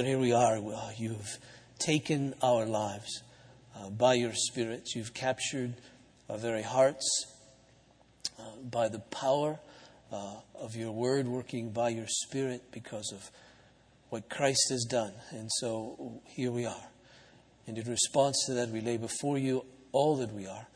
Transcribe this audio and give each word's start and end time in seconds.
that 0.00 0.06
here 0.06 0.18
we 0.18 0.32
are. 0.32 0.58
Well, 0.58 0.90
you've 0.96 1.36
taken 1.78 2.32
our 2.42 2.64
lives 2.64 3.22
uh, 3.76 3.90
by 3.90 4.14
your 4.14 4.32
Spirit. 4.32 4.94
You've 4.94 5.12
captured 5.12 5.74
our 6.30 6.38
very 6.38 6.62
hearts 6.62 7.26
uh, 8.38 8.42
by 8.70 8.88
the 8.88 9.00
power 9.00 9.58
uh, 10.10 10.36
of 10.58 10.74
your 10.74 10.90
word 10.90 11.28
working 11.28 11.70
by 11.72 11.90
your 11.90 12.06
Spirit 12.08 12.62
because 12.72 13.12
of 13.12 13.30
what 14.08 14.30
Christ 14.30 14.68
has 14.70 14.86
done. 14.88 15.12
And 15.32 15.50
so 15.58 16.22
here 16.24 16.50
we 16.50 16.64
are. 16.64 16.88
And 17.66 17.76
in 17.76 17.86
response 17.86 18.42
to 18.46 18.54
that, 18.54 18.70
we 18.70 18.80
lay 18.80 18.96
before 18.96 19.36
you 19.36 19.66
all 19.92 20.16
that 20.16 20.32
we 20.32 20.46
are, 20.46 20.66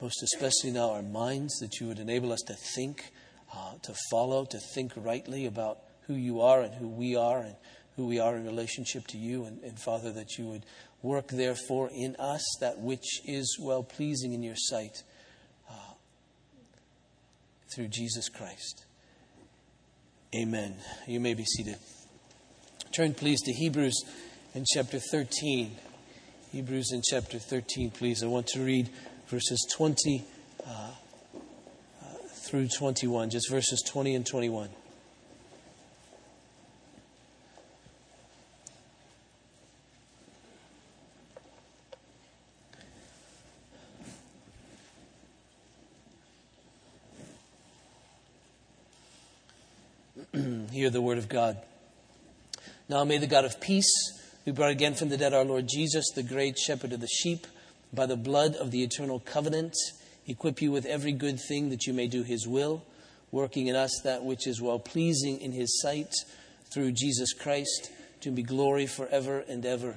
most 0.00 0.22
especially 0.22 0.70
now 0.70 0.92
our 0.92 1.02
minds, 1.02 1.58
that 1.58 1.80
you 1.80 1.88
would 1.88 1.98
enable 1.98 2.32
us 2.32 2.42
to 2.46 2.54
think, 2.54 3.10
uh, 3.52 3.72
to 3.82 3.96
follow, 4.12 4.44
to 4.44 4.60
think 4.76 4.92
rightly 4.94 5.44
about 5.44 5.78
who 6.06 6.14
you 6.14 6.40
are 6.40 6.60
and 6.60 6.72
who 6.74 6.86
we 6.86 7.16
are 7.16 7.40
and 7.40 7.56
who 7.96 8.06
we 8.06 8.18
are 8.18 8.36
in 8.36 8.44
relationship 8.44 9.06
to 9.08 9.18
you. 9.18 9.44
And, 9.44 9.62
and 9.62 9.78
Father, 9.78 10.12
that 10.12 10.38
you 10.38 10.46
would 10.46 10.64
work, 11.02 11.28
therefore, 11.28 11.90
in 11.94 12.16
us 12.18 12.44
that 12.60 12.78
which 12.78 13.20
is 13.26 13.56
well 13.60 13.82
pleasing 13.82 14.32
in 14.32 14.42
your 14.42 14.56
sight 14.56 15.02
uh, 15.70 15.94
through 17.74 17.88
Jesus 17.88 18.28
Christ. 18.28 18.84
Amen. 20.34 20.76
You 21.06 21.20
may 21.20 21.34
be 21.34 21.44
seated. 21.44 21.76
Turn, 22.92 23.14
please, 23.14 23.40
to 23.42 23.52
Hebrews 23.52 24.02
in 24.54 24.64
chapter 24.72 24.98
13. 24.98 25.76
Hebrews 26.50 26.92
in 26.92 27.02
chapter 27.08 27.38
13, 27.38 27.90
please. 27.90 28.22
I 28.22 28.26
want 28.26 28.46
to 28.48 28.64
read 28.64 28.88
verses 29.28 29.66
20 29.74 30.24
uh, 30.64 30.70
uh, 30.70 32.06
through 32.46 32.68
21, 32.68 33.30
just 33.30 33.50
verses 33.50 33.82
20 33.86 34.14
and 34.14 34.26
21. 34.26 34.70
Hear 50.84 50.90
the 50.90 51.00
word 51.00 51.16
of 51.16 51.30
God. 51.30 51.56
Now 52.90 53.04
may 53.04 53.16
the 53.16 53.26
God 53.26 53.46
of 53.46 53.58
peace, 53.58 53.90
who 54.44 54.52
brought 54.52 54.70
again 54.70 54.92
from 54.92 55.08
the 55.08 55.16
dead 55.16 55.32
our 55.32 55.42
Lord 55.42 55.66
Jesus, 55.66 56.04
the 56.14 56.22
great 56.22 56.58
shepherd 56.58 56.92
of 56.92 57.00
the 57.00 57.06
sheep, 57.06 57.46
by 57.94 58.04
the 58.04 58.18
blood 58.18 58.54
of 58.56 58.70
the 58.70 58.82
eternal 58.82 59.18
covenant, 59.18 59.74
equip 60.26 60.60
you 60.60 60.70
with 60.70 60.84
every 60.84 61.12
good 61.12 61.40
thing 61.40 61.70
that 61.70 61.86
you 61.86 61.94
may 61.94 62.06
do 62.06 62.22
his 62.22 62.46
will, 62.46 62.84
working 63.32 63.68
in 63.68 63.74
us 63.74 63.98
that 64.04 64.24
which 64.24 64.46
is 64.46 64.60
well 64.60 64.78
pleasing 64.78 65.40
in 65.40 65.52
his 65.52 65.80
sight, 65.80 66.12
through 66.70 66.92
Jesus 66.92 67.32
Christ, 67.32 67.90
to 68.20 68.30
be 68.30 68.42
glory 68.42 68.86
forever 68.86 69.42
and 69.48 69.64
ever. 69.64 69.96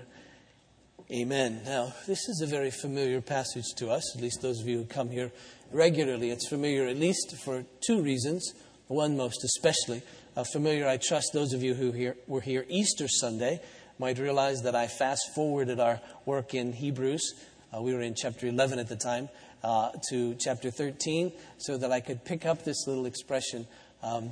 Amen. 1.12 1.64
Now, 1.66 1.96
this 2.08 2.30
is 2.30 2.40
a 2.42 2.48
very 2.48 2.72
familiar 2.72 3.20
passage 3.20 3.74
to 3.76 3.90
us, 3.90 4.16
at 4.16 4.22
least 4.22 4.42
those 4.42 4.62
of 4.62 4.70
you 4.70 4.78
who 4.78 4.86
come 4.86 5.10
here 5.10 5.34
regularly. 5.70 6.30
It's 6.30 6.48
familiar 6.48 6.88
at 6.88 6.96
least 6.96 7.36
for 7.44 7.66
two 7.86 8.02
reasons. 8.02 8.54
One, 8.88 9.18
most 9.18 9.44
especially, 9.44 10.02
familiar, 10.44 10.88
I 10.88 10.98
trust 10.98 11.32
those 11.34 11.54
of 11.54 11.64
you 11.64 11.74
who 11.74 11.92
here, 11.92 12.16
were 12.28 12.42
here 12.42 12.66
Easter 12.70 13.08
Sunday 13.08 13.62
might 14.00 14.20
realize 14.20 14.62
that 14.62 14.76
I 14.76 14.88
fast 14.88 15.34
forwarded 15.34 15.80
our 15.80 16.00
work 16.26 16.54
in 16.54 16.74
Hebrews. 16.74 17.34
Uh, 17.76 17.82
we 17.82 17.94
were 17.94 18.02
in 18.02 18.16
chapter 18.16 18.48
11 18.48 18.80
at 18.80 18.88
the 18.88 18.96
time, 18.96 19.30
uh, 19.64 19.92
to 20.10 20.36
chapter 20.36 20.70
13, 20.70 21.32
so 21.58 21.78
that 21.78 21.92
I 21.92 22.00
could 22.00 22.24
pick 22.24 22.46
up 22.46 22.64
this 22.64 22.88
little 22.88 23.06
expression 23.06 23.68
um, 24.04 24.32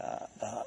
uh, 0.00 0.18
uh, 0.40 0.62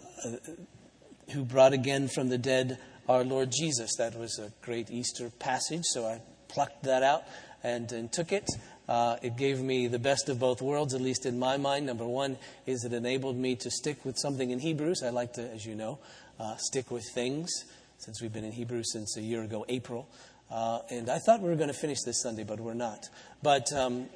who 1.34 1.44
brought 1.44 1.74
again 1.74 2.08
from 2.08 2.30
the 2.30 2.38
dead 2.38 2.78
our 3.10 3.24
Lord 3.24 3.52
Jesus. 3.52 3.96
That 3.98 4.18
was 4.18 4.40
a 4.40 4.52
great 4.62 4.92
Easter 4.92 5.30
passage, 5.40 5.84
so 5.84 6.06
I 6.06 6.22
plucked 6.48 6.84
that 6.84 7.04
out 7.04 7.24
and, 7.64 7.92
and 7.92 8.12
took 8.12 8.32
it. 8.32 8.48
Uh, 8.88 9.18
it 9.22 9.36
gave 9.36 9.60
me 9.60 9.88
the 9.88 10.00
best 10.00 10.30
of 10.30 10.40
both 10.40 10.62
worlds, 10.62 10.94
at 10.94 11.02
least 11.02 11.26
in 11.26 11.38
my 11.38 11.58
mind. 11.58 11.86
Number 11.86 12.06
one 12.06 12.38
is 12.66 12.86
it 12.86 12.94
enabled 12.94 13.38
me 13.38 13.56
to 13.58 13.70
stick 13.70 14.06
with 14.06 14.18
something 14.18 14.50
in 14.52 14.60
Hebrews. 14.60 15.04
I 15.04 15.10
like 15.10 15.34
to, 15.34 15.50
as 15.52 15.66
you 15.66 15.76
know, 15.76 16.00
uh, 16.40 16.56
stick 16.58 16.90
with 16.90 17.04
things 17.14 17.50
since 17.98 18.22
we've 18.22 18.32
been 18.32 18.46
in 18.46 18.52
Hebrews 18.52 18.94
since 18.94 19.18
a 19.18 19.22
year 19.22 19.44
ago, 19.44 19.66
April. 19.68 20.08
Uh, 20.50 20.80
and 20.90 21.10
I 21.10 21.18
thought 21.20 21.42
we 21.42 21.50
were 21.50 21.56
going 21.56 21.68
to 21.68 21.74
finish 21.74 21.98
this 22.06 22.22
Sunday, 22.22 22.44
but 22.44 22.60
we're 22.60 22.74
not. 22.74 23.10
But 23.44 23.72
um, 23.74 24.08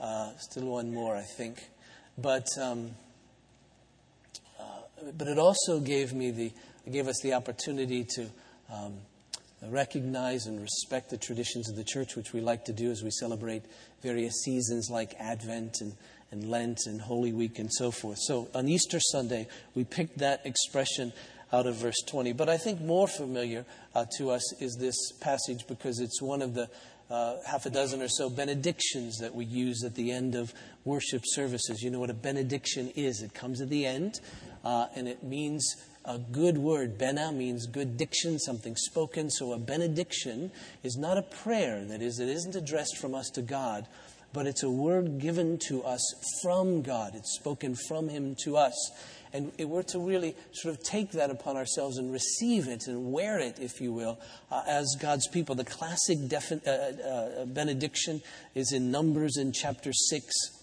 uh, 0.00 0.30
still 0.38 0.66
one 0.66 0.92
more, 0.92 1.16
I 1.16 1.22
think. 1.36 1.62
But 2.18 2.46
um, 2.60 2.92
uh, 4.58 5.12
but 5.16 5.28
it 5.28 5.38
also 5.38 5.78
gave 5.78 6.12
me 6.12 6.30
the 6.30 6.52
gave 6.90 7.06
us 7.06 7.20
the 7.22 7.34
opportunity 7.34 8.04
to. 8.16 8.26
Um, 8.72 8.94
recognize 9.62 10.46
and 10.46 10.60
respect 10.60 11.10
the 11.10 11.16
traditions 11.16 11.68
of 11.68 11.76
the 11.76 11.84
church, 11.84 12.16
which 12.16 12.32
we 12.32 12.40
like 12.40 12.64
to 12.66 12.72
do 12.72 12.90
as 12.90 13.02
we 13.02 13.10
celebrate 13.10 13.62
various 14.02 14.34
seasons 14.44 14.88
like 14.90 15.14
Advent 15.18 15.80
and, 15.80 15.94
and 16.30 16.48
Lent 16.48 16.80
and 16.86 17.00
Holy 17.00 17.32
Week 17.32 17.58
and 17.58 17.72
so 17.72 17.90
forth. 17.90 18.18
So 18.20 18.48
on 18.54 18.68
Easter 18.68 19.00
Sunday, 19.00 19.48
we 19.74 19.84
picked 19.84 20.18
that 20.18 20.44
expression 20.44 21.12
out 21.52 21.66
of 21.66 21.76
verse 21.76 22.02
20. 22.06 22.32
But 22.32 22.48
I 22.48 22.56
think 22.56 22.80
more 22.80 23.08
familiar 23.08 23.64
uh, 23.94 24.04
to 24.18 24.30
us 24.30 24.60
is 24.60 24.76
this 24.78 25.12
passage 25.20 25.66
because 25.66 26.00
it's 26.00 26.20
one 26.20 26.42
of 26.42 26.54
the 26.54 26.68
uh, 27.08 27.36
half 27.46 27.66
a 27.66 27.70
dozen 27.70 28.02
or 28.02 28.08
so 28.08 28.28
benedictions 28.28 29.18
that 29.18 29.34
we 29.34 29.44
use 29.44 29.84
at 29.84 29.94
the 29.94 30.10
end 30.10 30.34
of 30.34 30.52
worship 30.84 31.22
services. 31.24 31.80
You 31.80 31.90
know 31.90 32.00
what 32.00 32.10
a 32.10 32.14
benediction 32.14 32.90
is? 32.96 33.22
It 33.22 33.32
comes 33.32 33.60
at 33.60 33.68
the 33.68 33.86
end, 33.86 34.20
uh, 34.64 34.86
and 34.96 35.06
it 35.06 35.22
means 35.22 35.64
a 36.06 36.18
good 36.18 36.56
word. 36.56 36.96
Bene 36.96 37.32
means 37.32 37.66
good 37.66 37.96
diction, 37.96 38.38
something 38.38 38.76
spoken. 38.76 39.28
So 39.30 39.52
a 39.52 39.58
benediction 39.58 40.52
is 40.82 40.96
not 40.96 41.18
a 41.18 41.22
prayer. 41.22 41.84
That 41.84 42.00
is, 42.00 42.20
it 42.20 42.28
isn't 42.28 42.54
addressed 42.54 42.96
from 42.98 43.14
us 43.14 43.28
to 43.30 43.42
God, 43.42 43.86
but 44.32 44.46
it's 44.46 44.62
a 44.62 44.70
word 44.70 45.18
given 45.18 45.58
to 45.68 45.82
us 45.82 46.02
from 46.42 46.82
God. 46.82 47.14
It's 47.14 47.34
spoken 47.34 47.74
from 47.88 48.08
Him 48.08 48.36
to 48.44 48.56
us. 48.56 48.74
And 49.32 49.52
we're 49.58 49.82
to 49.82 49.98
really 49.98 50.34
sort 50.52 50.74
of 50.74 50.82
take 50.82 51.10
that 51.12 51.30
upon 51.30 51.56
ourselves 51.56 51.98
and 51.98 52.12
receive 52.12 52.68
it 52.68 52.86
and 52.86 53.12
wear 53.12 53.38
it, 53.38 53.58
if 53.58 53.80
you 53.80 53.92
will, 53.92 54.18
uh, 54.50 54.62
as 54.66 54.96
God's 55.00 55.26
people. 55.28 55.54
The 55.54 55.64
classic 55.64 56.28
defi- 56.28 56.62
uh, 56.66 56.70
uh, 56.70 57.44
benediction 57.46 58.22
is 58.54 58.72
in 58.72 58.90
Numbers 58.90 59.36
in 59.36 59.52
chapter 59.52 59.92
6 59.92 60.56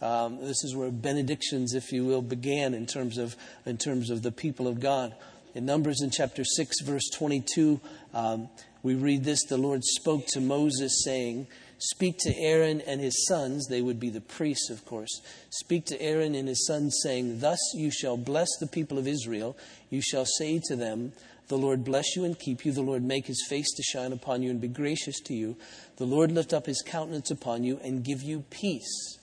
um, 0.00 0.40
this 0.40 0.62
is 0.64 0.74
where 0.76 0.90
benedictions, 0.90 1.74
if 1.74 1.92
you 1.92 2.04
will, 2.04 2.22
began 2.22 2.74
in 2.74 2.86
terms 2.86 3.18
of 3.18 3.36
in 3.64 3.78
terms 3.78 4.10
of 4.10 4.22
the 4.22 4.32
people 4.32 4.66
of 4.68 4.80
God. 4.80 5.14
In 5.54 5.64
Numbers 5.64 6.02
in 6.02 6.10
chapter 6.10 6.44
six, 6.44 6.80
verse 6.82 7.08
twenty-two, 7.14 7.80
um, 8.12 8.48
we 8.82 8.94
read 8.94 9.24
this: 9.24 9.44
The 9.44 9.56
Lord 9.56 9.82
spoke 9.84 10.26
to 10.28 10.40
Moses, 10.40 11.02
saying, 11.02 11.46
"Speak 11.78 12.18
to 12.18 12.34
Aaron 12.38 12.82
and 12.82 13.00
his 13.00 13.26
sons; 13.26 13.66
they 13.68 13.80
would 13.80 13.98
be 13.98 14.10
the 14.10 14.20
priests, 14.20 14.68
of 14.68 14.84
course. 14.84 15.22
Speak 15.50 15.86
to 15.86 16.00
Aaron 16.00 16.34
and 16.34 16.46
his 16.46 16.66
sons, 16.66 16.98
saying, 17.02 17.40
Thus 17.40 17.58
you 17.74 17.90
shall 17.90 18.18
bless 18.18 18.48
the 18.60 18.66
people 18.66 18.98
of 18.98 19.08
Israel. 19.08 19.56
You 19.88 20.02
shall 20.02 20.26
say 20.26 20.60
to 20.66 20.76
them." 20.76 21.12
The 21.48 21.56
Lord 21.56 21.84
bless 21.84 22.16
you 22.16 22.24
and 22.24 22.36
keep 22.36 22.66
you. 22.66 22.72
The 22.72 22.82
Lord 22.82 23.04
make 23.04 23.26
his 23.28 23.46
face 23.48 23.72
to 23.76 23.82
shine 23.84 24.12
upon 24.12 24.42
you 24.42 24.50
and 24.50 24.60
be 24.60 24.66
gracious 24.66 25.20
to 25.20 25.32
you. 25.32 25.56
The 25.96 26.04
Lord 26.04 26.32
lift 26.32 26.52
up 26.52 26.66
his 26.66 26.82
countenance 26.84 27.30
upon 27.30 27.62
you 27.62 27.78
and 27.84 28.02
give 28.02 28.20
you 28.20 28.40
peace. 28.50 29.15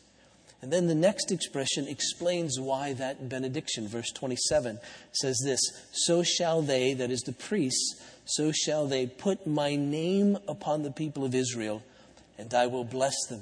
And 0.64 0.72
then 0.72 0.88
the 0.88 0.96
next 0.96 1.30
expression 1.30 1.90
explains 1.90 2.58
why 2.58 2.94
that 2.94 3.28
benediction. 3.28 3.86
Verse 3.86 4.10
27 4.14 4.80
says 5.12 5.38
this 5.44 5.60
So 5.92 6.24
shall 6.24 6.62
they, 6.62 6.94
that 6.94 7.12
is 7.12 7.20
the 7.20 7.34
priests, 7.34 8.02
so 8.24 8.54
shall 8.54 8.88
they 8.88 9.06
put 9.06 9.46
my 9.46 9.76
name 9.76 10.38
upon 10.48 10.84
the 10.84 10.92
people 10.92 11.26
of 11.26 11.36
Israel, 11.36 11.84
and 12.38 12.54
I 12.54 12.68
will 12.68 12.86
bless 12.86 13.26
them. 13.28 13.42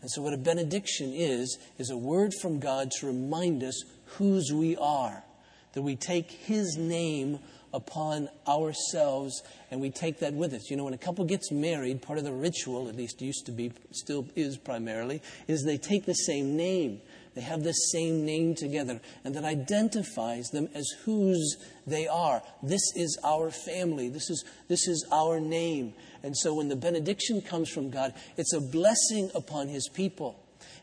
And 0.00 0.10
so, 0.10 0.22
what 0.22 0.32
a 0.32 0.38
benediction 0.38 1.12
is, 1.12 1.58
is 1.76 1.90
a 1.90 1.98
word 1.98 2.32
from 2.40 2.60
God 2.60 2.92
to 2.92 3.06
remind 3.08 3.62
us 3.62 3.84
whose 4.16 4.50
we 4.50 4.74
are, 4.78 5.22
that 5.74 5.82
we 5.82 5.96
take 5.96 6.30
His 6.30 6.78
name 6.78 7.40
upon 7.72 8.28
ourselves 8.46 9.42
and 9.70 9.80
we 9.80 9.90
take 9.90 10.20
that 10.20 10.34
with 10.34 10.54
us. 10.54 10.70
You 10.70 10.76
know, 10.76 10.84
when 10.84 10.94
a 10.94 10.98
couple 10.98 11.24
gets 11.24 11.52
married, 11.52 12.02
part 12.02 12.18
of 12.18 12.24
the 12.24 12.32
ritual, 12.32 12.88
at 12.88 12.96
least 12.96 13.20
used 13.20 13.46
to 13.46 13.52
be, 13.52 13.72
still 13.92 14.26
is 14.34 14.56
primarily, 14.56 15.22
is 15.46 15.64
they 15.64 15.78
take 15.78 16.06
the 16.06 16.14
same 16.14 16.56
name. 16.56 17.00
They 17.34 17.42
have 17.42 17.62
the 17.62 17.72
same 17.72 18.24
name 18.24 18.56
together, 18.56 19.00
and 19.22 19.34
that 19.34 19.44
identifies 19.44 20.48
them 20.48 20.68
as 20.74 20.88
whose 21.04 21.56
they 21.86 22.08
are. 22.08 22.42
This 22.64 22.82
is 22.96 23.16
our 23.22 23.50
family. 23.50 24.08
This 24.08 24.28
is, 24.28 24.44
this 24.66 24.88
is 24.88 25.06
our 25.12 25.38
name. 25.38 25.94
And 26.24 26.36
so 26.36 26.54
when 26.54 26.68
the 26.68 26.74
benediction 26.74 27.40
comes 27.40 27.70
from 27.70 27.90
God, 27.90 28.12
it's 28.36 28.54
a 28.54 28.60
blessing 28.60 29.30
upon 29.36 29.68
His 29.68 29.88
people. 29.88 30.36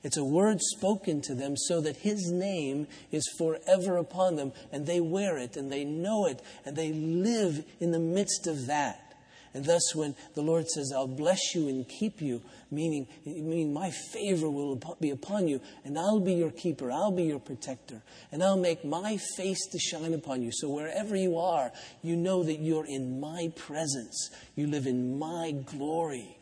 It's 0.05 0.17
a 0.17 0.23
word 0.23 0.61
spoken 0.61 1.21
to 1.21 1.33
them 1.33 1.57
so 1.57 1.81
that 1.81 1.97
His 1.97 2.31
name 2.31 2.85
is 3.11 3.27
forever 3.39 3.97
upon 3.97 4.35
them, 4.35 4.53
and 4.71 4.85
they 4.85 4.99
wear 4.99 5.35
it, 5.39 5.57
and 5.57 5.71
they 5.71 5.83
know 5.83 6.27
it, 6.27 6.43
and 6.63 6.75
they 6.75 6.93
live 6.93 7.65
in 7.79 7.89
the 7.89 7.97
midst 7.97 8.45
of 8.45 8.67
that. 8.67 9.15
And 9.55 9.65
thus, 9.65 9.95
when 9.95 10.15
the 10.35 10.43
Lord 10.43 10.69
says, 10.69 10.91
I'll 10.95 11.07
bless 11.07 11.55
you 11.55 11.69
and 11.69 11.89
keep 11.89 12.21
you, 12.21 12.43
meaning, 12.69 13.07
meaning 13.25 13.73
my 13.73 13.89
favor 13.89 14.47
will 14.47 14.79
be 15.01 15.09
upon 15.09 15.47
you, 15.47 15.59
and 15.83 15.97
I'll 15.97 16.19
be 16.19 16.33
your 16.33 16.51
keeper, 16.51 16.91
I'll 16.91 17.09
be 17.09 17.23
your 17.23 17.39
protector, 17.39 18.03
and 18.31 18.43
I'll 18.43 18.59
make 18.59 18.85
my 18.85 19.17
face 19.35 19.65
to 19.71 19.79
shine 19.79 20.13
upon 20.13 20.43
you. 20.43 20.51
So 20.53 20.69
wherever 20.69 21.15
you 21.15 21.39
are, 21.39 21.71
you 22.03 22.15
know 22.15 22.43
that 22.43 22.59
you're 22.59 22.85
in 22.85 23.19
my 23.19 23.51
presence, 23.55 24.29
you 24.55 24.67
live 24.67 24.85
in 24.85 25.17
my 25.17 25.55
glory. 25.65 26.37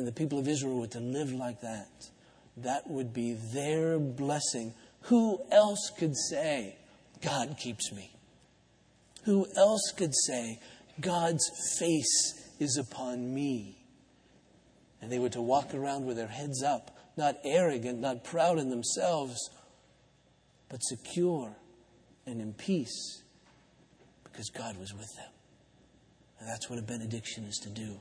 And 0.00 0.08
the 0.08 0.12
people 0.12 0.38
of 0.38 0.48
Israel 0.48 0.78
were 0.78 0.86
to 0.86 0.98
live 0.98 1.30
like 1.30 1.60
that. 1.60 2.08
That 2.56 2.88
would 2.88 3.12
be 3.12 3.34
their 3.52 3.98
blessing. 3.98 4.72
Who 5.02 5.42
else 5.52 5.92
could 5.98 6.16
say, 6.16 6.78
God 7.20 7.58
keeps 7.58 7.92
me? 7.92 8.10
Who 9.24 9.46
else 9.58 9.92
could 9.94 10.14
say, 10.26 10.58
God's 11.02 11.46
face 11.78 12.32
is 12.58 12.78
upon 12.78 13.34
me? 13.34 13.76
And 15.02 15.12
they 15.12 15.18
were 15.18 15.28
to 15.28 15.42
walk 15.42 15.74
around 15.74 16.06
with 16.06 16.16
their 16.16 16.28
heads 16.28 16.62
up, 16.62 16.96
not 17.18 17.36
arrogant, 17.44 18.00
not 18.00 18.24
proud 18.24 18.58
in 18.58 18.70
themselves, 18.70 19.50
but 20.70 20.82
secure 20.82 21.54
and 22.24 22.40
in 22.40 22.54
peace 22.54 23.22
because 24.24 24.48
God 24.48 24.78
was 24.78 24.94
with 24.94 25.14
them. 25.18 25.30
And 26.38 26.48
that's 26.48 26.70
what 26.70 26.78
a 26.78 26.82
benediction 26.82 27.44
is 27.44 27.58
to 27.64 27.68
do. 27.68 28.00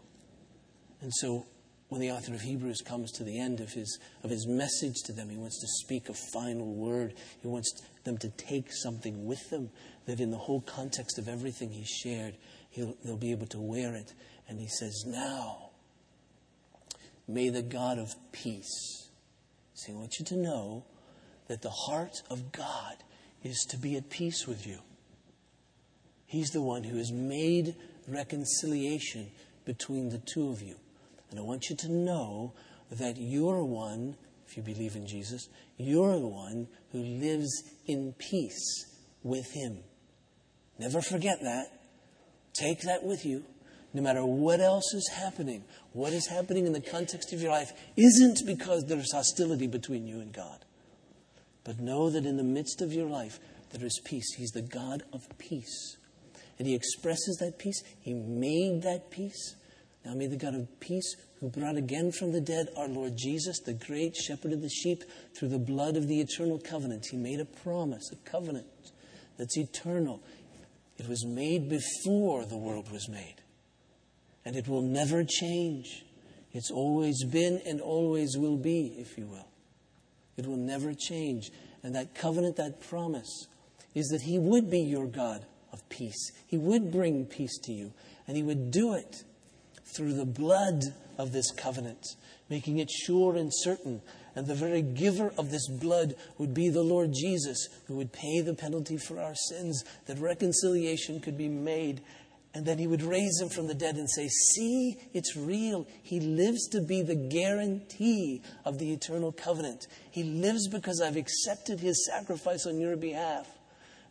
And 1.02 1.14
so 1.14 1.46
when 1.90 2.02
the 2.02 2.12
author 2.12 2.36
of 2.36 2.42
Hebrews 2.42 2.82
comes 2.82 3.12
to 3.14 3.24
the 3.24 3.40
end 3.40 3.60
of 3.60 3.74
his, 3.74 4.00
of 4.24 4.30
his 4.30 4.48
message 4.48 5.02
to 5.06 5.12
them, 5.12 5.30
he 5.30 5.38
wants 5.38 5.60
to 5.60 5.68
speak 5.84 6.08
a 6.08 6.14
final 6.14 6.68
word. 6.68 7.16
He 7.42 7.48
wants 7.48 7.82
them 8.04 8.18
to 8.20 8.30
take 8.30 8.72
something 8.72 9.26
with 9.26 9.50
them 9.50 9.72
that, 10.06 10.20
in 10.20 10.30
the 10.30 10.38
whole 10.38 10.62
context 10.62 11.18
of 11.18 11.28
everything 11.28 11.72
he 11.72 11.84
shared, 11.84 12.36
they'll 12.76 13.18
be 13.18 13.32
able 13.32 13.48
to 13.48 13.60
wear 13.60 13.96
it. 13.96 14.14
And 14.48 14.60
he 14.60 14.68
says, 14.68 15.04
Now, 15.08 15.72
may 17.28 17.50
the 17.50 17.64
God 17.64 17.98
of 17.98 18.14
peace. 18.32 19.10
See, 19.74 19.92
I 19.92 19.96
want 19.96 20.20
you 20.20 20.26
to 20.26 20.36
know 20.36 20.84
that 21.48 21.64
the 21.64 21.72
heart 21.72 22.22
of 22.30 22.52
God 22.52 22.98
is 23.44 23.66
to 23.70 23.78
be 23.78 23.98
at 23.98 24.12
peace 24.12 24.46
with 24.48 24.68
you. 24.68 24.80
He's 26.28 26.52
the 26.52 26.62
one 26.62 26.84
who 26.84 26.98
has 26.98 27.12
made 27.12 27.76
reconciliation 28.08 29.32
between 29.66 30.10
the 30.10 30.20
two 30.20 30.50
of 30.50 30.62
you. 30.62 30.76
And 31.30 31.40
I 31.40 31.44
want 31.44 31.70
you 31.70 31.76
to 31.78 31.92
know 31.92 32.54
that 32.92 33.18
you're 33.18 33.64
one, 33.64 34.16
if 34.48 34.58
you 34.58 34.64
believe 34.64 34.96
in 34.96 35.06
Jesus, 35.06 35.48
you're 35.78 36.20
the 36.20 36.28
one 36.28 36.68
who 36.92 37.00
lives 37.00 37.64
in 37.86 38.14
peace 38.18 38.86
with 39.24 39.52
Him. 39.52 39.80
Never 40.80 41.02
forget 41.02 41.40
that. 41.42 41.68
Take 42.54 42.82
that 42.82 43.04
with 43.04 43.26
you. 43.26 43.44
No 43.94 44.02
matter 44.02 44.26
what 44.26 44.60
else 44.60 44.94
is 44.94 45.10
happening, 45.14 45.64
what 45.94 46.14
is 46.14 46.28
happening 46.28 46.66
in 46.68 46.74
the 46.74 46.82
context 46.82 47.34
of 47.34 47.42
your 47.42 47.52
life 47.52 47.72
isn't 47.98 48.46
because 48.46 48.86
there's 48.86 49.12
hostility 49.12 49.68
between 49.68 50.08
you 50.08 50.20
and 50.20 50.32
God. 50.32 50.66
But 51.64 51.80
know 51.80 52.10
that 52.10 52.26
in 52.26 52.38
the 52.38 52.44
midst 52.44 52.82
of 52.82 52.94
your 52.94 53.08
life, 53.08 53.40
there 53.72 53.86
is 53.86 54.00
peace. 54.04 54.34
He's 54.38 54.52
the 54.52 54.62
God 54.62 55.04
of 55.12 55.28
peace. 55.38 55.98
And 56.58 56.68
He 56.68 56.76
expresses 56.76 57.38
that 57.40 57.58
peace. 57.58 57.82
He 58.00 58.14
made 58.14 58.84
that 58.84 59.10
peace. 59.10 59.56
Now 60.10 60.16
may 60.16 60.26
the 60.26 60.38
God 60.38 60.56
of 60.56 60.80
peace, 60.80 61.16
who 61.40 61.50
brought 61.50 61.76
again 61.76 62.12
from 62.12 62.32
the 62.32 62.42
dead 62.42 62.70
our 62.76 62.88
Lord 62.88 63.14
Jesus, 63.16 63.60
the 63.60 63.76
great 63.76 64.16
shepherd 64.16 64.54
of 64.54 64.64
the 64.64 64.70
sheep, 64.70 65.04
through 65.38 65.50
the 65.50 65.60
blood 65.60 65.96
of 65.98 66.08
the 66.08 66.20
eternal 66.20 66.58
covenant, 66.58 67.06
he 67.12 67.16
made 67.16 67.40
a 67.40 67.46
promise, 67.46 68.12
a 68.12 68.16
covenant 68.28 68.66
that's 69.38 69.56
eternal. 69.56 70.20
It 70.98 71.08
was 71.08 71.28
made 71.28 71.70
before 71.70 72.44
the 72.44 72.58
world 72.58 72.92
was 72.92 73.08
made. 73.08 73.36
And 74.46 74.56
it 74.56 74.68
will 74.68 74.82
never 74.82 75.24
change. 75.24 76.04
It's 76.54 76.72
always 76.72 77.24
been 77.26 77.62
and 77.68 77.80
always 77.80 78.36
will 78.36 78.58
be, 78.58 78.96
if 78.98 79.16
you 79.16 79.28
will. 79.28 79.48
It 80.38 80.48
will 80.48 80.58
never 80.58 80.96
change. 80.96 81.52
And 81.84 81.94
that 81.94 82.16
covenant, 82.16 82.56
that 82.56 82.82
promise, 82.82 83.46
is 83.94 84.08
that 84.08 84.24
He 84.24 84.40
would 84.40 84.72
be 84.72 84.80
your 84.80 85.06
God 85.06 85.46
of 85.72 85.88
peace. 85.90 86.32
He 86.48 86.58
would 86.58 86.92
bring 86.92 87.28
peace 87.28 87.60
to 87.66 87.72
you. 87.72 87.94
And 88.28 88.36
He 88.36 88.42
would 88.42 88.72
do 88.72 88.96
it 88.96 89.24
through 89.96 90.14
the 90.14 90.26
blood 90.26 90.84
of 91.18 91.32
this 91.32 91.52
covenant, 91.52 92.06
making 92.50 92.80
it 92.80 92.90
sure 92.90 93.36
and 93.36 93.52
certain. 93.54 94.02
And 94.36 94.48
the 94.48 94.56
very 94.56 94.82
giver 94.82 95.34
of 95.38 95.52
this 95.52 95.68
blood 95.68 96.16
would 96.38 96.54
be 96.54 96.70
the 96.70 96.84
Lord 96.84 97.12
Jesus, 97.14 97.68
who 97.88 97.96
would 97.96 98.14
pay 98.14 98.42
the 98.42 98.54
penalty 98.54 98.98
for 98.98 99.20
our 99.20 99.36
sins, 99.36 99.84
that 100.06 100.20
reconciliation 100.20 101.20
could 101.20 101.38
be 101.38 101.50
made. 101.50 102.02
And 102.54 102.66
then 102.66 102.78
he 102.78 102.88
would 102.88 103.04
raise 103.04 103.40
him 103.40 103.50
from 103.50 103.68
the 103.68 103.76
dead 103.76 103.96
and 103.96 104.10
say, 104.10 104.28
See, 104.28 104.98
it's 105.14 105.36
real. 105.36 105.86
He 106.02 106.20
lives 106.20 106.68
to 106.70 106.82
be 106.82 107.02
the 107.02 107.16
guarantee 107.16 108.42
of 108.66 108.80
the 108.80 108.92
eternal 108.92 109.32
covenant. 109.32 109.88
He 110.10 110.24
lives 110.24 110.68
because 110.68 111.02
I've 111.02 111.18
accepted 111.18 111.80
his 111.80 112.08
sacrifice 112.08 112.66
on 112.66 112.80
your 112.80 112.98
behalf. 112.98 113.48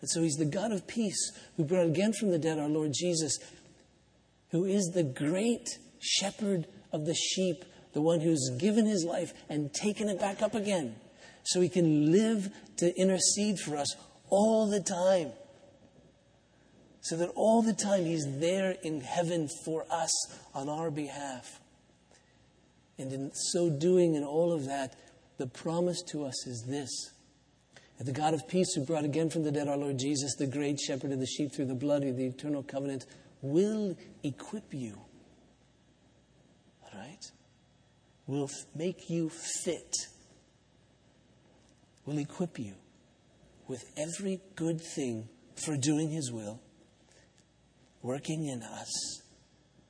And 0.00 0.08
so 0.08 0.22
he's 0.22 0.36
the 0.36 0.44
God 0.44 0.70
of 0.70 0.86
peace 0.86 1.32
who 1.56 1.64
brought 1.64 1.86
again 1.86 2.12
from 2.12 2.30
the 2.30 2.38
dead 2.38 2.58
our 2.58 2.68
Lord 2.68 2.92
Jesus, 2.94 3.38
who 4.50 4.64
is 4.64 4.90
the 4.94 5.02
great 5.02 5.78
shepherd 6.00 6.66
of 6.92 7.04
the 7.04 7.14
sheep, 7.14 7.64
the 7.92 8.00
one 8.00 8.20
who's 8.20 8.50
given 8.58 8.86
his 8.86 9.04
life 9.04 9.32
and 9.48 9.72
taken 9.72 10.08
it 10.08 10.18
back 10.18 10.42
up 10.42 10.54
again 10.54 10.96
so 11.44 11.60
he 11.60 11.68
can 11.68 12.12
live 12.12 12.50
to 12.76 12.94
intercede 12.98 13.58
for 13.58 13.76
us 13.76 13.94
all 14.30 14.68
the 14.68 14.80
time. 14.80 15.32
So 17.00 17.16
that 17.16 17.30
all 17.34 17.62
the 17.62 17.72
time 17.72 18.04
he's 18.04 18.26
there 18.38 18.76
in 18.82 19.00
heaven 19.00 19.48
for 19.64 19.86
us 19.90 20.12
on 20.54 20.68
our 20.68 20.90
behalf. 20.90 21.60
And 22.98 23.12
in 23.12 23.30
so 23.32 23.70
doing, 23.70 24.14
in 24.14 24.24
all 24.24 24.52
of 24.52 24.66
that, 24.66 24.94
the 25.38 25.46
promise 25.46 26.02
to 26.10 26.24
us 26.24 26.46
is 26.46 26.64
this 26.68 26.90
that 27.96 28.04
the 28.04 28.12
God 28.12 28.32
of 28.32 28.46
peace, 28.46 28.74
who 28.74 28.84
brought 28.84 29.04
again 29.04 29.28
from 29.28 29.42
the 29.42 29.50
dead 29.50 29.66
our 29.66 29.76
Lord 29.76 29.98
Jesus, 29.98 30.36
the 30.36 30.46
great 30.46 30.78
shepherd 30.78 31.10
of 31.10 31.18
the 31.18 31.26
sheep 31.26 31.52
through 31.52 31.64
the 31.64 31.74
blood 31.74 32.04
of 32.04 32.16
the 32.16 32.26
eternal 32.26 32.62
covenant, 32.62 33.06
will 33.42 33.96
equip 34.22 34.72
you. 34.74 34.98
right? 36.94 37.30
Will 38.26 38.50
make 38.74 39.08
you 39.08 39.30
fit, 39.30 39.94
will 42.04 42.18
equip 42.18 42.58
you 42.58 42.74
with 43.68 43.84
every 43.96 44.40
good 44.54 44.80
thing 44.80 45.28
for 45.54 45.76
doing 45.76 46.10
His 46.10 46.30
will, 46.32 46.60
working 48.02 48.46
in 48.46 48.62
us 48.62 49.22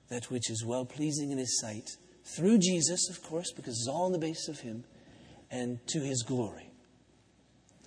that 0.08 0.30
which 0.30 0.50
is 0.50 0.64
well 0.64 0.84
pleasing 0.84 1.30
in 1.30 1.38
His 1.38 1.60
sight, 1.60 1.88
through 2.24 2.58
Jesus, 2.58 3.08
of 3.10 3.22
course, 3.22 3.52
because 3.52 3.72
it's 3.72 3.88
all 3.88 4.06
on 4.06 4.12
the 4.12 4.18
basis 4.18 4.48
of 4.48 4.60
Him, 4.60 4.84
and 5.50 5.78
to 5.88 6.00
His 6.00 6.22
glory. 6.22 6.70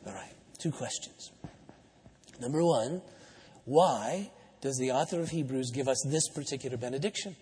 All 0.06 0.14
right, 0.14 0.34
two 0.60 0.72
questions. 0.72 1.32
Number 2.40 2.64
one, 2.64 3.02
why 3.66 4.32
does 4.62 4.78
the 4.78 4.92
author 4.92 5.20
of 5.20 5.30
Hebrews 5.30 5.72
give 5.72 5.88
us 5.88 6.04
this 6.08 6.30
particular 6.30 6.78
benediction? 6.78 7.36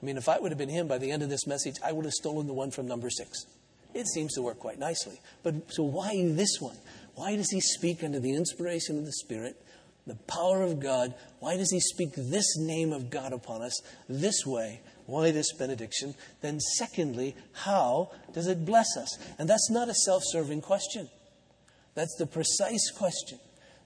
I 0.00 0.06
mean, 0.06 0.16
if 0.16 0.28
I 0.28 0.38
would 0.38 0.52
have 0.52 0.58
been 0.58 0.68
him 0.68 0.86
by 0.86 0.98
the 0.98 1.10
end 1.10 1.22
of 1.22 1.30
this 1.30 1.46
message, 1.46 1.76
I 1.84 1.92
would 1.92 2.04
have 2.04 2.14
stolen 2.14 2.46
the 2.46 2.52
one 2.52 2.70
from 2.70 2.86
number 2.86 3.10
six. 3.10 3.46
It 3.94 4.06
seems 4.06 4.34
to 4.34 4.42
work 4.42 4.58
quite 4.58 4.78
nicely. 4.78 5.20
But 5.42 5.72
so 5.72 5.82
why 5.82 6.12
this 6.32 6.60
one? 6.60 6.76
Why 7.14 7.36
does 7.36 7.50
he 7.50 7.60
speak 7.60 8.04
under 8.04 8.20
the 8.20 8.34
inspiration 8.34 8.98
of 8.98 9.06
the 9.06 9.12
Spirit, 9.12 9.56
the 10.06 10.14
power 10.14 10.62
of 10.62 10.78
God? 10.78 11.14
Why 11.40 11.56
does 11.56 11.72
he 11.72 11.80
speak 11.80 12.10
this 12.14 12.56
name 12.58 12.92
of 12.92 13.10
God 13.10 13.32
upon 13.32 13.62
us 13.62 13.80
this 14.08 14.46
way? 14.46 14.80
Why 15.06 15.30
this 15.30 15.52
benediction? 15.54 16.14
Then, 16.42 16.60
secondly, 16.60 17.34
how 17.52 18.10
does 18.34 18.46
it 18.46 18.66
bless 18.66 18.94
us? 18.96 19.18
And 19.38 19.48
that's 19.48 19.70
not 19.70 19.88
a 19.88 19.94
self 19.94 20.22
serving 20.26 20.60
question. 20.60 21.08
That's 21.94 22.14
the 22.18 22.26
precise 22.26 22.90
question. 22.90 23.40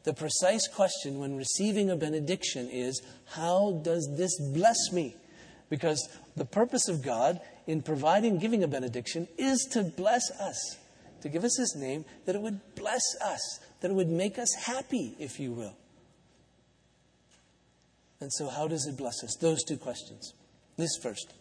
The 0.05 0.13
precise 0.13 0.67
question 0.67 1.19
when 1.19 1.37
receiving 1.37 1.91
a 1.91 1.97
benediction 1.97 2.69
is, 2.71 3.01
How 3.27 3.81
does 3.85 4.09
this 4.17 4.39
bless 4.53 4.93
me? 4.93 5.17
Because 5.69 6.09
the 6.37 6.45
purpose 6.45 6.89
of 6.89 7.03
God 7.03 7.41
in 7.67 7.83
providing, 7.83 8.39
giving 8.39 8.63
a 8.63 8.69
benediction 8.69 9.29
is 9.39 9.69
to 9.73 9.85
bless 9.85 10.31
us, 10.41 10.77
to 11.21 11.29
give 11.29 11.45
us 11.45 11.57
His 11.57 11.77
name, 11.77 12.05
that 12.27 12.35
it 12.35 12.43
would 12.43 12.61
bless 12.75 13.03
us, 13.25 13.61
that 13.81 13.91
it 13.91 13.95
would 13.95 14.09
make 14.09 14.39
us 14.39 14.53
happy, 14.65 15.15
if 15.19 15.39
you 15.39 15.53
will. 15.53 15.77
And 18.21 18.33
so, 18.33 18.49
how 18.49 18.69
does 18.69 18.87
it 18.87 18.97
bless 18.97 19.23
us? 19.23 19.37
Those 19.41 19.63
two 19.63 19.77
questions. 19.77 20.35
This 20.77 20.97
first. 21.03 21.33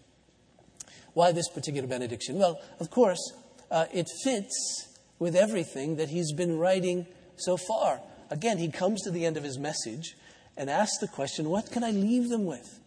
Why 1.14 1.32
this 1.32 1.50
particular 1.50 1.88
benediction? 1.88 2.38
Well, 2.38 2.60
of 2.80 2.90
course, 2.90 3.34
uh, 3.70 3.86
it 3.94 4.08
fits 4.24 4.88
with 5.20 5.36
everything 5.36 5.98
that 5.98 6.10
he's 6.10 6.34
been 6.34 6.58
writing 6.58 7.06
so 7.38 7.58
far. 7.58 8.02
Again, 8.32 8.58
he 8.58 8.70
comes 8.70 9.02
to 9.02 9.12
the 9.12 9.26
end 9.26 9.36
of 9.36 9.44
his 9.44 9.60
message 9.60 10.16
and 10.56 10.70
asks 10.70 10.98
the 11.00 11.08
question 11.08 11.50
what 11.50 11.70
can 11.70 11.84
I 11.84 11.92
leave 11.92 12.30
them 12.30 12.46
with? 12.46 12.80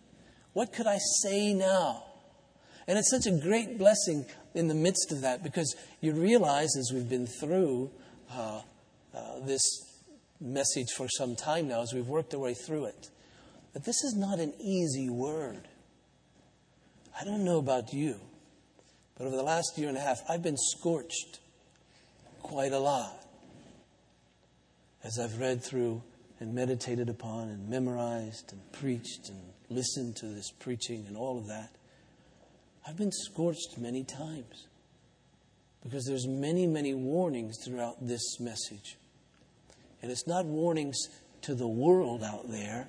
What 0.55 0.73
could 0.73 0.87
I 0.87 0.99
say 1.23 1.53
now? 1.53 2.03
And 2.89 2.99
it's 2.99 3.11
such 3.11 3.27
a 3.27 3.39
great 3.39 3.79
blessing 3.79 4.25
in 4.55 4.69
the 4.69 4.75
midst 4.75 5.13
of 5.13 5.21
that 5.21 5.43
because 5.43 5.77
you 6.01 6.13
realize 6.13 6.77
as 6.79 6.91
we've 6.93 7.09
been 7.09 7.27
through 7.27 7.91
uh, 8.33 8.63
uh, 9.15 9.39
this 9.45 9.63
message 10.41 10.91
for 10.97 11.09
some 11.09 11.37
time 11.37 11.69
now, 11.69 11.83
as 11.83 11.93
we've 11.93 12.09
worked 12.09 12.33
our 12.35 12.41
way 12.41 12.55
through 12.55 12.87
it, 12.87 13.09
that 13.75 13.85
this 13.85 14.03
is 14.03 14.15
not 14.17 14.39
an 14.39 14.55
easy 14.61 15.11
word. 15.11 15.69
I 17.19 17.25
don't 17.25 17.45
know 17.45 17.59
about 17.59 17.93
you, 17.93 18.19
but 19.17 19.27
over 19.27 19.37
the 19.37 19.43
last 19.43 19.77
year 19.77 19.89
and 19.89 19.99
a 19.99 20.01
half, 20.01 20.23
I've 20.29 20.43
been 20.43 20.57
scorched 20.57 21.41
quite 22.43 22.73
a 22.73 22.79
lot 22.79 23.24
as 25.05 25.19
I've 25.19 25.39
read 25.39 25.63
through 25.63 26.03
and 26.41 26.55
meditated 26.55 27.09
upon 27.09 27.51
and 27.51 27.69
memorized 27.69 28.53
and 28.53 28.73
preached 28.73 29.29
and 29.29 29.39
listened 29.69 30.17
to 30.17 30.27
this 30.27 30.51
preaching 30.51 31.05
and 31.07 31.17
all 31.17 31.39
of 31.39 31.47
that. 31.49 31.71
I've 32.87 32.97
been 32.97 33.13
scorched 33.13 33.79
many 33.79 34.03
times 34.03 34.67
because 35.83 36.05
there's 36.07 36.27
many, 36.27 36.67
many 36.67 36.95
warnings 36.95 37.59
throughout 37.65 37.97
this 38.01 38.41
message. 38.41 38.97
And 40.03 40.11
it's 40.11 40.27
not 40.27 40.47
warnings 40.47 40.97
to 41.43 41.55
the 41.55 41.69
world 41.69 42.23
out 42.23 42.51
there, 42.51 42.89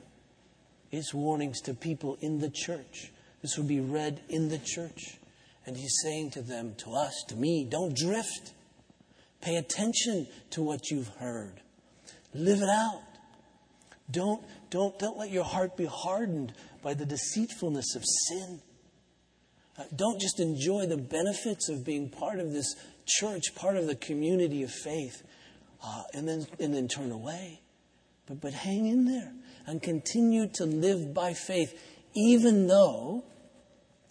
it's 0.92 1.14
warnings 1.14 1.60
to 1.62 1.74
people 1.74 2.18
in 2.22 2.40
the 2.40 2.50
church. 2.50 3.12
This 3.42 3.58
would 3.58 3.68
be 3.68 3.82
read 3.82 4.22
in 4.30 4.48
the 4.48 4.60
church. 4.60 5.18
And 5.66 5.76
he's 5.76 5.98
saying 6.04 6.32
to 6.32 6.42
them, 6.42 6.76
to 6.78 6.92
us, 6.94 7.26
to 7.28 7.36
me, 7.36 7.68
don't 7.70 7.96
drift. 7.96 8.54
Pay 9.42 9.58
attention 9.58 10.28
to 10.52 10.62
what 10.62 10.90
you've 10.90 11.10
heard. 11.20 11.62
Live 12.36 12.62
it 12.62 12.70
out. 12.70 13.02
Don't, 14.12 14.44
don't, 14.70 14.98
don't 15.00 15.18
let 15.18 15.32
your 15.32 15.46
heart 15.46 15.78
be 15.78 15.86
hardened 15.86 16.54
by 16.84 16.94
the 16.94 17.06
deceitfulness 17.06 17.96
of 17.96 18.04
sin. 18.28 18.62
Uh, 19.78 19.84
don't 19.96 20.20
just 20.20 20.40
enjoy 20.40 20.86
the 20.86 20.98
benefits 20.98 21.70
of 21.70 21.86
being 21.86 22.10
part 22.10 22.40
of 22.40 22.52
this 22.52 22.76
church, 23.06 23.56
part 23.56 23.78
of 23.78 23.88
the 23.88 23.96
community 23.96 24.64
of 24.64 24.72
faith, 24.72 25.24
uh, 25.84 26.04
and, 26.14 26.28
then, 26.28 26.46
and 26.60 26.74
then 26.74 26.88
turn 26.88 27.12
away. 27.12 27.62
But, 28.28 28.42
but 28.42 28.54
hang 28.54 28.86
in 28.88 29.06
there 29.06 29.34
and 29.66 29.82
continue 29.82 30.48
to 30.56 30.66
live 30.66 31.14
by 31.14 31.34
faith, 31.34 31.74
even 32.16 32.68
though 32.68 33.24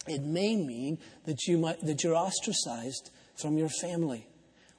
it 0.07 0.21
may 0.21 0.55
mean 0.55 0.97
that, 1.25 1.47
you 1.47 1.57
might, 1.57 1.79
that 1.85 2.03
you're 2.03 2.15
ostracized 2.15 3.11
from 3.35 3.57
your 3.57 3.69
family 3.69 4.27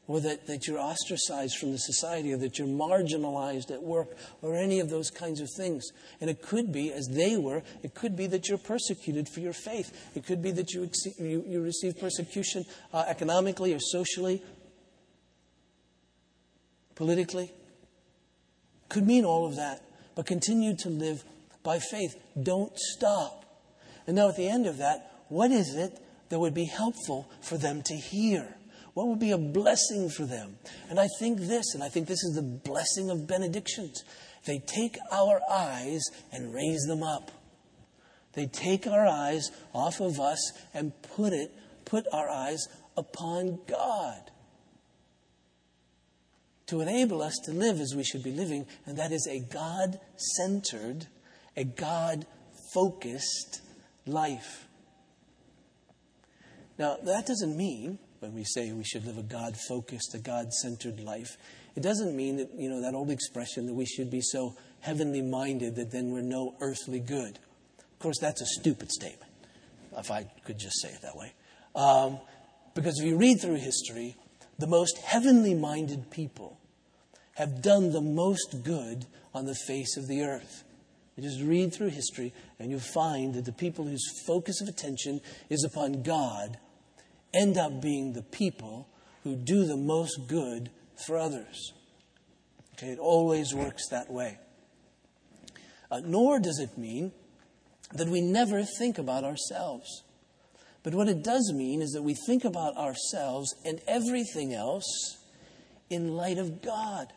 or 0.08 0.20
that, 0.20 0.46
that 0.46 0.66
you're 0.66 0.78
ostracized 0.78 1.56
from 1.58 1.72
the 1.72 1.78
society, 1.78 2.32
or 2.32 2.36
that 2.36 2.58
you're 2.58 2.68
marginalized 2.68 3.70
at 3.70 3.82
work, 3.82 4.16
or 4.42 4.54
any 4.54 4.80
of 4.80 4.88
those 4.88 5.10
kinds 5.10 5.40
of 5.40 5.48
things. 5.56 5.84
And 6.20 6.30
it 6.30 6.42
could 6.42 6.72
be, 6.72 6.92
as 6.92 7.08
they 7.08 7.36
were, 7.36 7.62
it 7.82 7.94
could 7.94 8.16
be 8.16 8.26
that 8.28 8.48
you're 8.48 8.58
persecuted 8.58 9.28
for 9.28 9.40
your 9.40 9.52
faith. 9.52 10.10
It 10.14 10.24
could 10.24 10.42
be 10.42 10.52
that 10.52 10.72
you, 10.72 10.88
you, 11.18 11.44
you 11.46 11.60
receive 11.60 11.98
persecution 11.98 12.64
uh, 12.92 13.04
economically 13.08 13.74
or 13.74 13.80
socially, 13.80 14.42
politically. 16.94 17.52
Could 18.88 19.06
mean 19.06 19.24
all 19.24 19.46
of 19.46 19.56
that. 19.56 19.82
But 20.14 20.26
continue 20.26 20.74
to 20.78 20.88
live 20.88 21.24
by 21.62 21.78
faith. 21.78 22.14
Don't 22.40 22.72
stop. 22.78 23.44
And 24.06 24.16
now 24.16 24.28
at 24.28 24.36
the 24.36 24.48
end 24.48 24.66
of 24.66 24.78
that, 24.78 25.10
what 25.28 25.50
is 25.50 25.74
it 25.74 25.98
that 26.28 26.38
would 26.38 26.54
be 26.54 26.64
helpful 26.64 27.30
for 27.42 27.58
them 27.58 27.82
to 27.82 27.94
hear? 27.94 28.55
What 28.96 29.08
would 29.08 29.18
be 29.18 29.32
a 29.32 29.36
blessing 29.36 30.08
for 30.08 30.24
them? 30.24 30.56
And 30.88 30.98
I 30.98 31.06
think 31.18 31.40
this, 31.40 31.74
and 31.74 31.84
I 31.84 31.90
think 31.90 32.08
this 32.08 32.24
is 32.24 32.34
the 32.34 32.40
blessing 32.40 33.10
of 33.10 33.26
benedictions. 33.26 34.02
They 34.46 34.58
take 34.58 34.96
our 35.12 35.38
eyes 35.52 36.00
and 36.32 36.54
raise 36.54 36.80
them 36.88 37.02
up. 37.02 37.30
They 38.32 38.46
take 38.46 38.86
our 38.86 39.06
eyes 39.06 39.50
off 39.74 40.00
of 40.00 40.18
us 40.18 40.50
and 40.72 40.94
put 41.14 41.34
it, 41.34 41.52
put 41.84 42.06
our 42.10 42.30
eyes 42.30 42.66
upon 42.96 43.58
God. 43.68 44.30
To 46.68 46.80
enable 46.80 47.20
us 47.20 47.34
to 47.44 47.52
live 47.52 47.80
as 47.80 47.92
we 47.94 48.02
should 48.02 48.22
be 48.22 48.32
living, 48.32 48.64
and 48.86 48.96
that 48.96 49.12
is 49.12 49.28
a 49.30 49.40
God 49.40 50.00
centered, 50.38 51.06
a 51.54 51.64
God 51.64 52.24
focused 52.72 53.60
life. 54.06 54.66
Now, 56.78 56.96
that 57.04 57.26
doesn't 57.26 57.58
mean 57.58 57.98
when 58.20 58.34
we 58.34 58.44
say 58.44 58.72
we 58.72 58.84
should 58.84 59.04
live 59.04 59.18
a 59.18 59.22
God 59.22 59.56
focused, 59.68 60.14
a 60.14 60.18
God 60.18 60.52
centered 60.52 61.00
life. 61.00 61.36
It 61.74 61.82
doesn't 61.82 62.16
mean 62.16 62.36
that, 62.36 62.50
you 62.54 62.70
know, 62.70 62.80
that 62.80 62.94
old 62.94 63.10
expression 63.10 63.66
that 63.66 63.74
we 63.74 63.84
should 63.86 64.10
be 64.10 64.20
so 64.20 64.56
heavenly 64.80 65.22
minded 65.22 65.76
that 65.76 65.90
then 65.90 66.10
we're 66.10 66.22
no 66.22 66.54
earthly 66.60 67.00
good. 67.00 67.38
Of 67.78 67.98
course, 67.98 68.18
that's 68.18 68.40
a 68.40 68.46
stupid 68.46 68.90
statement, 68.90 69.30
if 69.96 70.10
I 70.10 70.24
could 70.44 70.58
just 70.58 70.80
say 70.80 70.88
it 70.88 71.02
that 71.02 71.16
way. 71.16 71.32
Um, 71.74 72.18
because 72.74 72.98
if 72.98 73.06
you 73.06 73.16
read 73.16 73.40
through 73.40 73.56
history, 73.56 74.16
the 74.58 74.66
most 74.66 74.98
heavenly 74.98 75.54
minded 75.54 76.10
people 76.10 76.58
have 77.34 77.60
done 77.62 77.92
the 77.92 78.00
most 78.00 78.62
good 78.64 79.06
on 79.34 79.44
the 79.44 79.54
face 79.54 79.96
of 79.96 80.08
the 80.08 80.22
earth. 80.22 80.64
You 81.16 81.22
just 81.22 81.40
read 81.40 81.74
through 81.74 81.88
history 81.88 82.32
and 82.58 82.70
you'll 82.70 82.80
find 82.80 83.34
that 83.34 83.44
the 83.44 83.52
people 83.52 83.84
whose 83.84 84.22
focus 84.26 84.60
of 84.60 84.68
attention 84.68 85.20
is 85.48 85.64
upon 85.64 86.02
God 86.02 86.58
end 87.36 87.58
up 87.58 87.80
being 87.80 88.12
the 88.12 88.22
people 88.22 88.88
who 89.22 89.36
do 89.36 89.66
the 89.66 89.76
most 89.76 90.28
good 90.28 90.70
for 91.06 91.18
others. 91.18 91.72
Okay, 92.74 92.88
it 92.88 92.98
always 92.98 93.54
works 93.54 93.88
that 93.90 94.10
way. 94.10 94.38
Uh, 95.90 96.00
nor 96.04 96.38
does 96.38 96.58
it 96.58 96.76
mean 96.76 97.12
that 97.92 98.08
we 98.08 98.20
never 98.20 98.64
think 98.64 98.98
about 98.98 99.24
ourselves. 99.24 100.02
But 100.82 100.94
what 100.94 101.08
it 101.08 101.22
does 101.22 101.52
mean 101.54 101.82
is 101.82 101.90
that 101.92 102.02
we 102.02 102.14
think 102.14 102.44
about 102.44 102.76
ourselves 102.76 103.54
and 103.64 103.80
everything 103.88 104.54
else 104.54 105.16
in 105.90 106.14
light 106.16 106.38
of 106.38 106.62
God, 106.62 107.12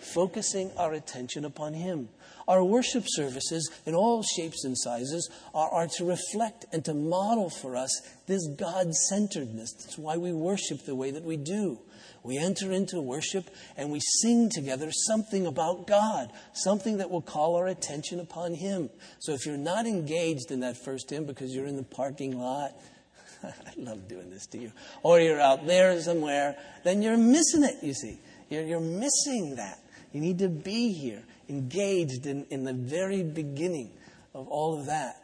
focusing 0.00 0.72
our 0.76 0.92
attention 0.92 1.44
upon 1.44 1.74
Him. 1.74 2.08
Our 2.46 2.62
worship 2.62 3.04
services, 3.06 3.70
in 3.86 3.94
all 3.94 4.22
shapes 4.22 4.64
and 4.64 4.76
sizes, 4.76 5.30
are, 5.54 5.70
are 5.70 5.86
to 5.96 6.04
reflect 6.04 6.66
and 6.72 6.84
to 6.84 6.94
model 6.94 7.48
for 7.48 7.76
us 7.76 8.02
this 8.26 8.46
God 8.48 8.92
centeredness. 9.08 9.72
That's 9.72 9.98
why 9.98 10.16
we 10.16 10.32
worship 10.32 10.84
the 10.84 10.94
way 10.94 11.10
that 11.10 11.24
we 11.24 11.36
do. 11.36 11.78
We 12.22 12.38
enter 12.38 12.72
into 12.72 13.00
worship 13.00 13.50
and 13.76 13.90
we 13.90 14.00
sing 14.00 14.48
together 14.50 14.90
something 14.90 15.46
about 15.46 15.86
God, 15.86 16.32
something 16.54 16.98
that 16.98 17.10
will 17.10 17.22
call 17.22 17.56
our 17.56 17.66
attention 17.66 18.18
upon 18.18 18.54
Him. 18.54 18.88
So 19.18 19.32
if 19.32 19.44
you're 19.44 19.58
not 19.58 19.86
engaged 19.86 20.50
in 20.50 20.60
that 20.60 20.76
first 20.76 21.10
hymn 21.10 21.26
because 21.26 21.54
you're 21.54 21.66
in 21.66 21.76
the 21.76 21.82
parking 21.82 22.38
lot, 22.38 22.72
I 23.42 23.72
love 23.76 24.08
doing 24.08 24.30
this 24.30 24.46
to 24.48 24.58
you, 24.58 24.72
or 25.02 25.20
you're 25.20 25.40
out 25.40 25.66
there 25.66 26.00
somewhere, 26.00 26.56
then 26.82 27.02
you're 27.02 27.18
missing 27.18 27.62
it, 27.62 27.76
you 27.82 27.92
see. 27.92 28.18
You're, 28.48 28.62
you're 28.62 28.80
missing 28.80 29.56
that. 29.56 29.80
You 30.12 30.20
need 30.20 30.38
to 30.38 30.48
be 30.48 30.92
here 30.92 31.24
engaged 31.48 32.26
in, 32.26 32.46
in 32.50 32.64
the 32.64 32.72
very 32.72 33.22
beginning 33.22 33.90
of 34.34 34.48
all 34.48 34.78
of 34.78 34.86
that. 34.86 35.22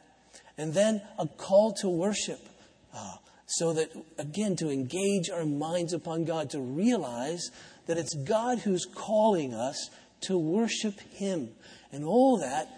And 0.56 0.74
then 0.74 1.02
a 1.18 1.26
call 1.26 1.72
to 1.80 1.88
worship. 1.88 2.40
Uh, 2.94 3.16
so 3.46 3.72
that, 3.72 3.90
again, 4.18 4.54
to 4.56 4.70
engage 4.70 5.28
our 5.28 5.44
minds 5.44 5.92
upon 5.92 6.24
God, 6.24 6.50
to 6.50 6.60
realize 6.60 7.50
that 7.86 7.98
it's 7.98 8.14
God 8.14 8.60
who's 8.60 8.86
calling 8.94 9.52
us 9.54 9.90
to 10.22 10.38
worship 10.38 11.00
Him. 11.00 11.48
And 11.90 12.04
all 12.04 12.38
that, 12.38 12.68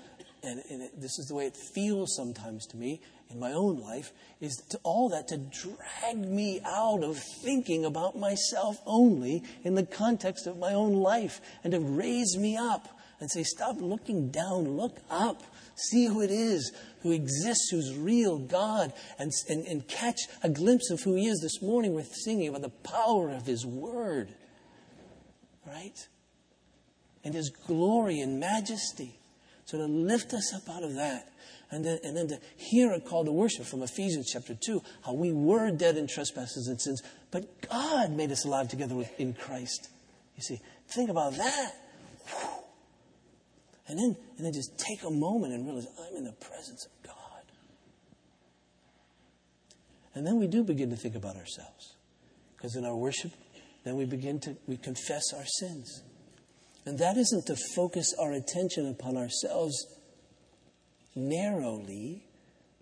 and, 0.43 0.63
and 0.71 0.83
it, 0.83 0.99
this 0.99 1.19
is 1.19 1.27
the 1.27 1.35
way 1.35 1.45
it 1.45 1.57
feels 1.75 2.15
sometimes 2.17 2.67
to 2.69 2.77
me 2.79 3.03
in 3.31 3.39
my 3.39 3.53
own 3.53 3.81
life, 3.81 4.13
is 4.41 4.57
to, 4.71 4.79
all 4.83 5.11
that 5.11 5.29
to 5.29 5.37
drag 5.37 6.19
me 6.19 6.61
out 6.65 7.03
of 7.05 7.19
thinking 7.43 7.85
about 7.85 8.17
myself 8.17 8.77
only 8.87 9.43
in 9.65 9.75
the 9.75 9.85
context 9.85 10.47
of 10.47 10.59
my 10.59 10.73
own 10.73 10.95
life 10.95 11.41
and 11.65 11.73
to 11.73 11.81
raise 11.81 12.37
me 12.39 12.57
up 12.57 12.89
and 13.23 13.31
say, 13.31 13.43
Stop 13.43 13.77
looking 13.81 14.31
down, 14.31 14.77
look 14.77 14.99
up. 15.09 15.43
See 15.75 16.05
who 16.05 16.21
it 16.21 16.31
is 16.31 16.71
who 17.03 17.11
exists, 17.11 17.71
who's 17.71 17.97
real, 17.97 18.39
God, 18.39 18.93
and, 19.19 19.31
and, 19.49 19.67
and 19.67 19.87
catch 19.89 20.19
a 20.43 20.49
glimpse 20.49 20.91
of 20.91 21.01
who 21.03 21.15
He 21.15 21.27
is. 21.27 21.41
This 21.41 21.61
morning 21.61 21.95
we're 21.95 22.05
singing 22.05 22.49
about 22.49 22.63
the 22.63 22.69
power 22.89 23.31
of 23.31 23.45
His 23.45 23.67
Word, 23.67 24.33
right? 25.67 26.07
And 27.25 27.35
His 27.35 27.51
glory 27.51 28.21
and 28.21 28.39
majesty. 28.39 29.19
So 29.65 29.79
to 29.79 29.87
lift 29.87 30.33
us 30.33 30.55
up 30.55 30.69
out 30.69 30.83
of 30.83 30.95
that, 30.95 31.29
and 31.71 31.85
then, 31.85 31.99
and 32.05 32.17
then 32.17 32.29
to 32.29 32.39
hear 32.57 32.93
a 32.93 33.01
call 33.01 33.25
to 33.25 33.33
worship 33.33 33.65
from 33.65 33.83
Ephesians 33.83 34.31
chapter 34.33 34.55
2, 34.55 34.83
how 35.05 35.15
we 35.15 35.33
were 35.33 35.71
dead 35.71 35.97
in 35.97 36.07
trespasses 36.07 36.69
and 36.69 36.81
sins, 36.81 37.03
but 37.31 37.69
God 37.69 38.13
made 38.13 38.31
us 38.31 38.45
alive 38.45 38.69
together 38.69 38.95
with, 38.95 39.09
in 39.19 39.33
Christ. 39.33 39.89
You 40.37 40.43
see, 40.43 40.61
think 40.89 41.11
about 41.11 41.37
that. 41.37 41.73
Whew. 42.29 42.62
And 43.89 43.99
then, 43.99 44.17
and 44.37 44.47
then 44.47 44.53
just 44.53 44.79
take 44.79 45.03
a 45.05 45.11
moment 45.11 45.53
and 45.53 45.67
realize 45.67 45.87
I'm 45.99 46.17
in 46.17 46.25
the 46.25 46.33
presence 46.33 46.87
of 46.87 46.93
God. 47.03 47.17
And 50.15 50.27
then 50.27 50.39
we 50.39 50.47
do 50.47 50.63
begin 50.63 50.91
to 50.91 50.97
think 50.97 51.15
about 51.15 51.37
ourselves. 51.37 51.97
Because 52.57 52.77
in 52.77 52.85
our 52.85 52.95
worship, 52.95 53.33
then 53.85 53.97
we 53.97 54.05
begin 54.05 54.39
to 54.41 54.57
we 54.67 54.77
confess 54.77 55.33
our 55.35 55.45
sins. 55.45 56.03
And 56.85 56.99
that 56.99 57.17
isn't 57.17 57.47
to 57.47 57.57
focus 57.75 58.15
our 58.19 58.33
attention 58.33 58.89
upon 58.89 59.17
ourselves 59.17 59.75
narrowly, 61.15 62.25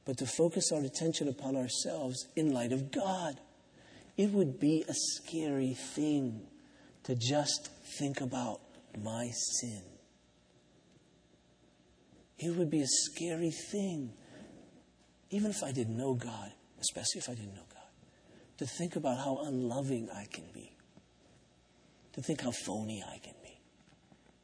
but 0.04 0.18
to 0.18 0.26
focus 0.26 0.70
our 0.72 0.82
attention 0.82 1.28
upon 1.28 1.56
ourselves 1.56 2.26
in 2.36 2.52
light 2.52 2.72
of 2.72 2.90
God. 2.90 3.40
It 4.16 4.32
would 4.32 4.58
be 4.60 4.84
a 4.88 4.94
scary 4.94 5.74
thing 5.74 6.42
to 7.04 7.14
just 7.14 7.70
think 7.98 8.20
about 8.20 8.60
my 9.02 9.30
sin. 9.60 9.82
It 12.40 12.56
would 12.56 12.70
be 12.70 12.80
a 12.80 12.86
scary 12.86 13.50
thing, 13.50 14.14
even 15.28 15.50
if 15.50 15.62
I 15.62 15.72
didn't 15.72 15.96
know 15.96 16.14
God, 16.14 16.50
especially 16.80 17.18
if 17.18 17.28
I 17.28 17.34
didn't 17.34 17.54
know 17.54 17.66
God, 17.70 17.82
to 18.56 18.66
think 18.66 18.96
about 18.96 19.18
how 19.18 19.42
unloving 19.44 20.08
I 20.10 20.24
can 20.24 20.46
be, 20.54 20.74
to 22.14 22.22
think 22.22 22.40
how 22.40 22.50
phony 22.50 23.04
I 23.06 23.18
can 23.18 23.34
be, 23.42 23.60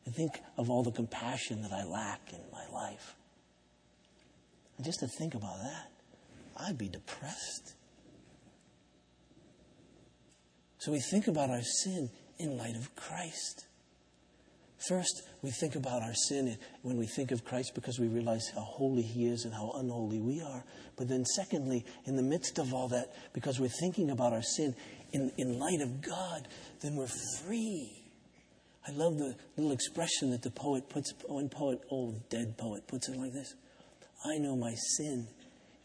to 0.05 0.11
think 0.11 0.39
of 0.59 0.69
all 0.69 0.83
the 0.83 0.93
compassion 0.93 1.63
that 1.63 1.73
I 1.73 1.85
lack 1.85 2.35
in 2.35 2.41
my 2.53 2.67
life. 2.71 3.17
And 4.77 4.85
just 4.85 5.01
to 5.01 5.09
think 5.09 5.35
about 5.35 5.57
that, 5.63 5.91
I'd 6.59 6.77
be 6.77 6.91
depressed. 6.91 7.77
So 10.79 10.93
we 10.93 11.01
think 11.01 11.29
about 11.29 11.49
our 11.49 11.63
sin 11.63 12.11
in 12.39 12.59
light 12.59 12.77
of 12.77 12.95
Christ. 12.95 13.67
First, 14.89 15.23
we 15.43 15.51
think 15.51 15.75
about 15.75 16.03
our 16.03 16.15
sin 16.15 16.57
when 16.83 16.97
we 16.97 17.07
think 17.07 17.33
of 17.33 17.45
Christ 17.45 17.73
because 17.75 17.99
we 17.99 18.07
realize 18.07 18.49
how 18.55 18.61
holy 18.61 19.03
He 19.03 19.27
is 19.27 19.45
and 19.45 19.53
how 19.53 19.73
unholy 19.75 20.21
we 20.21 20.41
are. 20.41 20.65
But 20.97 21.09
then, 21.09 21.25
secondly, 21.25 21.85
in 22.05 22.15
the 22.15 22.23
midst 22.23 22.59
of 22.59 22.73
all 22.73 22.89
that, 22.89 23.13
because 23.33 23.59
we're 23.59 23.69
thinking 23.69 24.11
about 24.11 24.33
our 24.33 24.43
sin 24.43 24.77
in, 25.13 25.33
in 25.39 25.59
light 25.59 25.81
of 25.81 26.01
God, 26.03 26.47
then 26.83 26.95
we're 26.95 27.09
free. 27.43 28.05
I 28.87 28.93
love 28.93 29.19
the 29.19 29.35
little 29.57 29.73
expression 29.73 30.31
that 30.31 30.43
the 30.43 30.51
poet 30.51 30.89
puts, 30.89 31.13
one 31.27 31.49
poet, 31.49 31.81
old 31.91 32.29
dead 32.29 32.57
poet, 32.57 32.87
puts 32.87 33.09
it 33.09 33.17
like 33.17 33.33
this 33.33 33.55
I 34.25 34.39
know 34.39 34.57
my 34.57 34.75
sin 34.97 35.27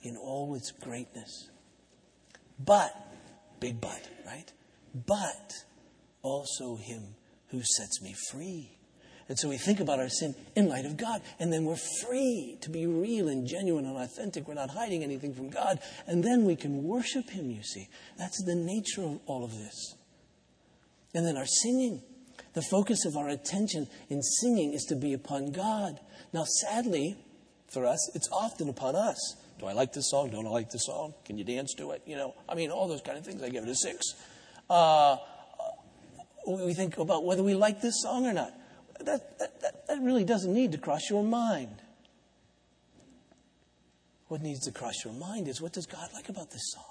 in 0.04 0.16
all 0.16 0.54
its 0.54 0.72
greatness. 0.72 1.50
But, 2.60 2.92
big 3.60 3.82
but, 3.82 4.08
right? 4.28 4.52
But 4.94 5.54
also 6.22 6.76
Him 6.76 7.16
who 7.48 7.62
sets 7.64 8.00
me 8.04 8.14
free. 8.30 8.78
And 9.32 9.40
so 9.40 9.48
we 9.48 9.58
think 9.58 9.80
about 9.80 9.98
our 9.98 10.10
sin 10.10 10.36
in 10.58 10.68
light 10.68 10.84
of 10.84 10.98
God, 10.98 11.22
and 11.40 11.54
then 11.54 11.64
we're 11.64 11.78
free 12.06 12.58
to 12.60 12.70
be 12.70 12.86
real 12.86 13.30
and 13.30 13.48
genuine 13.48 13.86
and 13.86 13.96
authentic. 13.96 14.46
We're 14.46 14.56
not 14.56 14.72
hiding 14.72 15.06
anything 15.06 15.34
from 15.34 15.50
God, 15.50 15.80
and 16.06 16.22
then 16.22 16.44
we 16.44 16.58
can 16.58 16.84
worship 16.84 17.30
Him, 17.30 17.50
you 17.50 17.64
see. 17.64 17.88
That's 18.18 18.44
the 18.44 18.56
nature 18.56 19.04
of 19.04 19.22
all 19.28 19.46
of 19.46 19.52
this. 19.52 19.96
And 21.16 21.26
then 21.26 21.38
our 21.38 21.46
singing. 21.46 22.02
The 22.56 22.62
focus 22.62 23.06
of 23.06 23.16
our 23.16 23.30
attention 23.30 23.88
in 24.10 24.22
singing 24.22 24.74
is 24.74 24.84
to 24.90 24.98
be 24.98 25.14
upon 25.14 25.54
God. 25.54 26.02
Now, 26.34 26.44
sadly, 26.44 27.16
for 27.72 27.86
us, 27.86 28.14
it's 28.14 28.28
often 28.34 28.68
upon 28.68 28.98
us. 28.98 29.38
Do 29.60 29.66
I 29.66 29.72
like 29.72 29.94
this 29.94 30.10
song? 30.10 30.32
Don't 30.32 30.46
I 30.46 30.50
like 30.50 30.72
this 30.72 30.88
song? 30.88 31.14
Can 31.24 31.38
you 31.38 31.46
dance 31.46 31.74
to 31.76 31.92
it? 31.92 32.02
You 32.06 32.18
know, 32.18 32.36
I 32.50 32.56
mean, 32.56 32.70
all 32.70 32.90
those 32.90 33.02
kind 33.02 33.18
of 33.18 33.24
things. 33.24 33.42
I 33.42 33.48
give 33.48 33.64
it 33.64 33.70
a 33.70 33.76
six. 33.76 34.04
Uh, 34.70 35.16
we 36.46 36.74
think 36.74 36.98
about 36.98 37.24
whether 37.24 37.44
we 37.44 37.54
like 37.54 37.80
this 37.80 38.02
song 38.02 38.28
or 38.28 38.34
not 38.34 38.52
that, 39.06 39.40
that, 39.40 39.88
that 39.88 40.02
really 40.02 40.24
doesn't 40.24 40.54
need 40.54 40.72
to 40.72 40.78
cross 40.78 41.10
your 41.10 41.24
mind. 41.24 41.82
What 44.28 44.42
needs 44.42 44.62
to 44.62 44.72
cross 44.72 45.04
your 45.04 45.14
mind 45.14 45.48
is 45.48 45.62
what 45.62 45.74
does 45.74 45.86
God 45.86 46.10
like 46.14 46.30
about 46.30 46.52
this 46.52 46.72
song? 46.72 46.86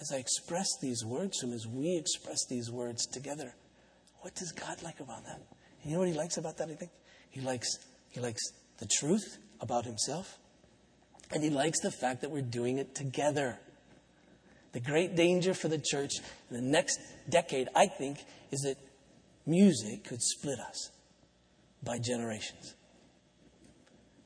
As 0.00 0.12
I 0.12 0.18
express 0.18 0.68
these 0.80 1.04
words 1.04 1.38
to 1.38 1.46
Him, 1.46 1.52
as 1.52 1.66
we 1.66 1.96
express 1.96 2.46
these 2.48 2.70
words 2.70 3.04
together, 3.06 3.54
what 4.20 4.34
does 4.34 4.52
God 4.52 4.82
like 4.82 5.00
about 5.00 5.24
that? 5.24 5.40
And 5.82 5.90
you 5.90 5.92
know 5.92 5.98
what 5.98 6.08
He 6.08 6.14
likes 6.14 6.36
about 6.36 6.56
that, 6.58 6.68
I 6.68 6.74
think? 6.74 6.92
He 7.30 7.40
likes, 7.40 7.68
he 8.10 8.20
likes 8.20 8.40
the 8.78 8.88
truth 8.98 9.38
about 9.60 9.84
Himself, 9.84 10.38
and 11.32 11.42
He 11.42 11.50
likes 11.50 11.80
the 11.80 11.90
fact 11.90 12.20
that 12.22 12.30
we're 12.30 12.42
doing 12.42 12.78
it 12.78 12.94
together. 12.94 13.58
The 14.72 14.80
great 14.80 15.16
danger 15.16 15.52
for 15.52 15.68
the 15.68 15.78
church 15.78 16.12
in 16.48 16.56
the 16.56 16.62
next 16.62 17.00
decade, 17.28 17.68
I 17.74 17.88
think, 17.88 18.18
is 18.52 18.60
that 18.60 18.76
music 19.46 20.04
could 20.04 20.22
split 20.22 20.58
us 20.58 20.90
by 21.82 21.98
generations. 21.98 22.74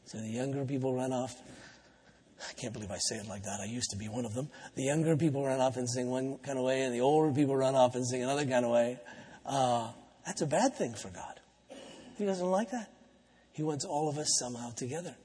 So 0.06 0.18
the 0.18 0.28
younger 0.28 0.64
people 0.64 0.94
run 0.94 1.12
off. 1.12 1.34
I 2.40 2.52
can't 2.54 2.72
believe 2.72 2.90
I 2.90 2.98
say 2.98 3.16
it 3.16 3.26
like 3.26 3.44
that. 3.44 3.60
I 3.60 3.64
used 3.64 3.90
to 3.90 3.96
be 3.96 4.08
one 4.08 4.24
of 4.24 4.34
them. 4.34 4.50
The 4.74 4.84
younger 4.84 5.16
people 5.16 5.44
run 5.44 5.60
off 5.60 5.76
and 5.76 5.88
sing 5.88 6.10
one 6.10 6.38
kind 6.38 6.58
of 6.58 6.64
way, 6.64 6.82
and 6.82 6.94
the 6.94 7.00
older 7.00 7.32
people 7.32 7.56
run 7.56 7.74
off 7.74 7.94
and 7.94 8.06
sing 8.06 8.22
another 8.22 8.44
kind 8.44 8.64
of 8.64 8.70
way. 8.70 8.98
Uh, 9.46 9.90
that's 10.26 10.42
a 10.42 10.46
bad 10.46 10.74
thing 10.76 10.94
for 10.94 11.08
God. 11.08 11.40
He 12.16 12.24
doesn't 12.24 12.46
like 12.46 12.70
that. 12.70 12.90
He 13.52 13.62
wants 13.62 13.84
all 13.84 14.08
of 14.08 14.18
us 14.18 14.28
somehow 14.38 14.70
together. 14.70 15.16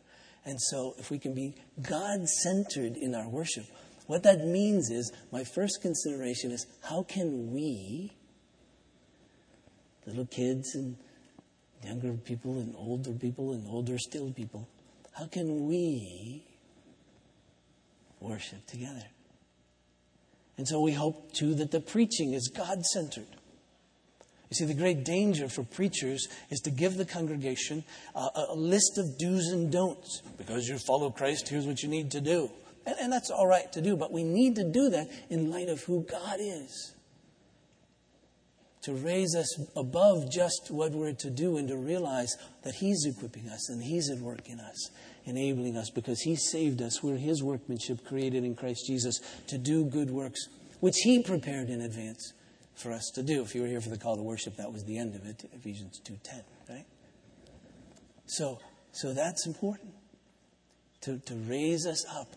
And 0.45 0.59
so, 0.59 0.95
if 0.97 1.11
we 1.11 1.19
can 1.19 1.33
be 1.33 1.55
God 1.81 2.27
centered 2.27 2.95
in 2.95 3.13
our 3.13 3.27
worship, 3.27 3.65
what 4.07 4.23
that 4.23 4.39
means 4.45 4.89
is 4.89 5.11
my 5.31 5.43
first 5.43 5.81
consideration 5.81 6.51
is 6.51 6.65
how 6.81 7.03
can 7.03 7.51
we 7.51 8.11
little 10.05 10.25
kids 10.25 10.75
and 10.75 10.95
younger 11.83 12.13
people 12.13 12.59
and 12.59 12.75
older 12.75 13.11
people 13.11 13.53
and 13.53 13.67
older 13.67 13.97
still 13.97 14.31
people. 14.31 14.67
How 15.13 15.25
can 15.25 15.67
we 15.67 16.43
worship 18.19 18.65
together? 18.67 19.05
And 20.57 20.67
so 20.67 20.81
we 20.81 20.91
hope 20.91 21.33
too 21.33 21.55
that 21.55 21.71
the 21.71 21.79
preaching 21.79 22.33
is 22.33 22.51
God 22.53 22.85
centered. 22.85 23.27
You 24.49 24.55
see, 24.55 24.65
the 24.65 24.73
great 24.73 25.05
danger 25.05 25.47
for 25.47 25.63
preachers 25.63 26.27
is 26.49 26.59
to 26.61 26.71
give 26.71 26.97
the 26.97 27.05
congregation 27.05 27.83
a, 28.15 28.29
a, 28.49 28.55
list 28.55 28.97
of 28.97 29.17
do's 29.19 29.47
and 29.47 29.71
don'ts. 29.71 30.23
Because 30.37 30.67
you 30.67 30.77
follow 30.79 31.11
Christ, 31.11 31.47
here's 31.47 31.67
what 31.67 31.83
you 31.83 31.87
need 31.87 32.11
to 32.11 32.21
do. 32.21 32.49
And, 32.85 32.95
and 32.99 33.13
that's 33.13 33.29
all 33.29 33.45
right 33.45 33.71
to 33.73 33.81
do, 33.81 33.95
but 33.95 34.11
we 34.11 34.23
need 34.23 34.55
to 34.55 34.63
do 34.63 34.89
that 34.89 35.07
in 35.29 35.51
light 35.51 35.69
of 35.69 35.83
who 35.83 36.01
God 36.09 36.37
is 36.39 36.93
to 38.89 38.95
raise 38.95 39.35
us 39.35 39.59
above 39.75 40.31
just 40.31 40.71
what 40.71 40.91
we're 40.93 41.13
to 41.13 41.29
do 41.29 41.57
and 41.57 41.67
to 41.67 41.77
realize 41.77 42.35
that 42.63 42.73
He's 42.75 43.05
equipping 43.05 43.47
us 43.47 43.69
and 43.69 43.83
He's 43.83 44.09
at 44.09 44.17
work 44.17 44.49
in 44.49 44.59
us, 44.59 44.89
enabling 45.25 45.77
us 45.77 45.91
because 45.91 46.21
He 46.21 46.35
saved 46.35 46.81
us. 46.81 47.03
We're 47.03 47.17
His 47.17 47.43
workmanship 47.43 48.03
created 48.03 48.43
in 48.43 48.55
Christ 48.55 48.87
Jesus 48.87 49.19
to 49.47 49.59
do 49.59 49.85
good 49.85 50.09
works, 50.09 50.47
which 50.79 50.95
He 51.03 51.21
prepared 51.21 51.69
in 51.69 51.81
advance 51.81 52.33
for 52.73 52.91
us 52.91 53.11
to 53.13 53.21
do. 53.21 53.43
If 53.43 53.53
you 53.53 53.61
were 53.61 53.67
here 53.67 53.81
for 53.81 53.89
the 53.89 53.97
call 53.97 54.15
to 54.15 54.23
worship, 54.23 54.57
that 54.57 54.73
was 54.73 54.83
the 54.85 54.97
end 54.97 55.15
of 55.15 55.23
it, 55.25 55.47
Ephesians 55.53 56.01
2.10, 56.03 56.41
right? 56.67 56.85
So, 58.25 58.59
so 58.91 59.13
that's 59.13 59.45
important, 59.45 59.93
to, 61.01 61.19
to 61.19 61.35
raise 61.35 61.85
us 61.85 62.03
up 62.11 62.35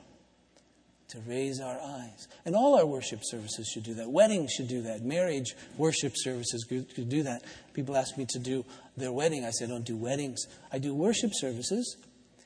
to 1.13 1.19
raise 1.27 1.61
our 1.61 1.79
eyes. 1.81 2.27
And 2.45 2.57
all 2.57 2.75
our 2.75 2.87
worship 2.87 3.21
services 3.23 3.69
should 3.69 3.85
do 3.85 3.95
that. 3.95 4.11
Weddings 4.11 4.53
should 4.53 4.69
do 4.69 4.83
that. 4.83 5.03
Marriage 5.03 5.55
worship 5.77 6.13
services 6.17 6.65
could 6.65 7.09
do 7.09 7.23
that. 7.23 7.43
People 7.75 7.97
ask 7.97 8.17
me 8.17 8.27
to 8.31 8.39
do 8.39 8.65
their 8.97 9.13
wedding. 9.13 9.45
I 9.45 9.51
say, 9.51 9.67
I 9.67 9.69
don't 9.69 9.85
do 9.85 9.97
weddings. 9.97 10.47
I 10.73 10.79
do 10.79 10.95
worship 10.95 11.31
services 11.35 11.97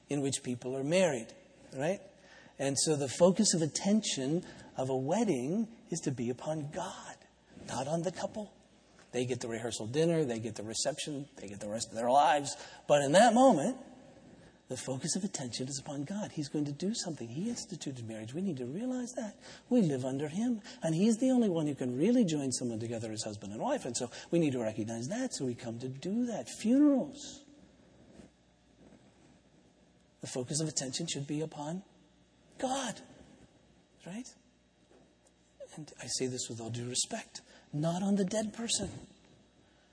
in 0.09 0.21
which 0.21 0.43
people 0.43 0.77
are 0.77 0.85
married, 0.85 1.29
right? 1.77 2.01
And 2.59 2.77
so 2.79 2.97
the 2.97 3.09
focus 3.09 3.55
of 3.55 3.63
attention 3.63 4.45
of 4.77 4.91
a 4.91 4.97
wedding 4.97 5.69
is 5.91 6.01
to 6.01 6.11
be 6.11 6.31
upon 6.31 6.69
God, 6.75 7.17
not 7.69 7.87
on 7.87 8.03
the 8.03 8.13
couple. 8.13 8.53
They 9.13 9.25
get 9.25 9.41
the 9.41 9.49
rehearsal 9.49 9.87
dinner, 9.87 10.25
they 10.25 10.39
get 10.39 10.57
the 10.57 10.63
reception, 10.63 11.27
they 11.37 11.49
get 11.49 11.61
the 11.61 11.69
rest 11.69 11.89
of 11.89 11.97
their 11.97 12.11
lives. 12.11 12.57
But 12.89 13.03
in 13.03 13.13
that 13.13 13.33
moment, 13.33 13.77
the 14.69 14.77
focus 14.77 15.15
of 15.15 15.23
attention 15.23 15.69
is 15.69 15.79
upon 15.79 16.05
God. 16.05 16.33
He's 16.33 16.49
going 16.49 16.65
to 16.65 16.73
do 16.73 16.93
something. 16.93 17.29
He 17.29 17.49
instituted 17.49 18.09
marriage. 18.09 18.35
We 18.35 18.43
need 18.43 18.57
to 18.57 18.67
realize 18.67 19.13
that. 19.13 19.37
We 19.69 19.83
live 19.83 20.05
under 20.05 20.27
Him. 20.27 20.61
And 20.83 20.95
He's 20.95 21.19
the 21.19 21.31
only 21.31 21.49
one 21.49 21.69
who 21.69 21.75
can 21.75 21.97
really 21.97 22.25
join 22.25 22.51
someone 22.51 22.81
together 22.81 23.13
as 23.13 23.23
husband 23.23 23.53
and 23.53 23.63
wife. 23.63 23.85
And 23.85 23.97
so 23.97 24.11
we 24.33 24.41
need 24.41 24.53
to 24.53 24.61
recognize 24.61 25.07
that. 25.09 25.35
So 25.35 25.45
we 25.45 25.55
come 25.55 25.79
to 25.79 25.89
do 25.89 26.27
that. 26.27 26.49
Funerals. 26.49 27.43
The 30.21 30.27
focus 30.27 30.61
of 30.61 30.69
attention 30.69 31.07
should 31.07 31.29
be 31.29 31.43
upon 31.43 31.83
God. 32.59 33.01
Right? 34.05 34.27
And 35.77 35.93
I 36.03 36.07
say 36.07 36.27
this 36.27 36.49
with 36.49 36.61
all 36.61 36.71
due 36.71 36.89
respect, 36.89 37.43
not 37.73 38.03
on 38.03 38.17
the 38.17 38.25
dead 38.25 38.53
person. 38.53 38.91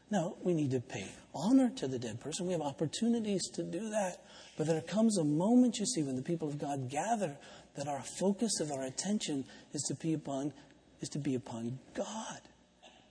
Now, 0.09 0.35
we 0.43 0.53
need 0.53 0.71
to 0.71 0.79
pay 0.79 1.07
honor 1.33 1.71
to 1.77 1.87
the 1.87 1.99
dead 1.99 2.19
person. 2.19 2.45
We 2.45 2.53
have 2.53 2.61
opportunities 2.61 3.49
to 3.55 3.63
do 3.63 3.89
that. 3.89 4.23
But 4.57 4.67
there 4.67 4.81
comes 4.81 5.17
a 5.17 5.23
moment, 5.23 5.79
you 5.79 5.85
see, 5.85 6.03
when 6.03 6.15
the 6.15 6.21
people 6.21 6.47
of 6.47 6.59
God 6.59 6.89
gather, 6.89 7.35
that 7.75 7.87
our 7.87 8.03
focus 8.19 8.59
of 8.59 8.71
our 8.71 8.83
attention 8.83 9.45
is 9.73 9.81
to 9.83 9.95
be 9.95 10.13
upon, 10.13 10.53
is 11.01 11.09
to 11.09 11.19
be 11.19 11.35
upon 11.35 11.79
God, 11.95 12.41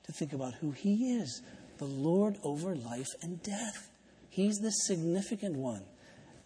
to 0.05 0.13
think 0.13 0.33
about 0.33 0.55
who 0.55 0.71
He 0.71 1.17
is, 1.17 1.43
the 1.79 1.85
Lord 1.85 2.37
over 2.45 2.77
life 2.77 3.09
and 3.23 3.43
death. 3.43 3.91
He's 4.31 4.59
the 4.59 4.71
significant 4.71 5.57
one 5.57 5.83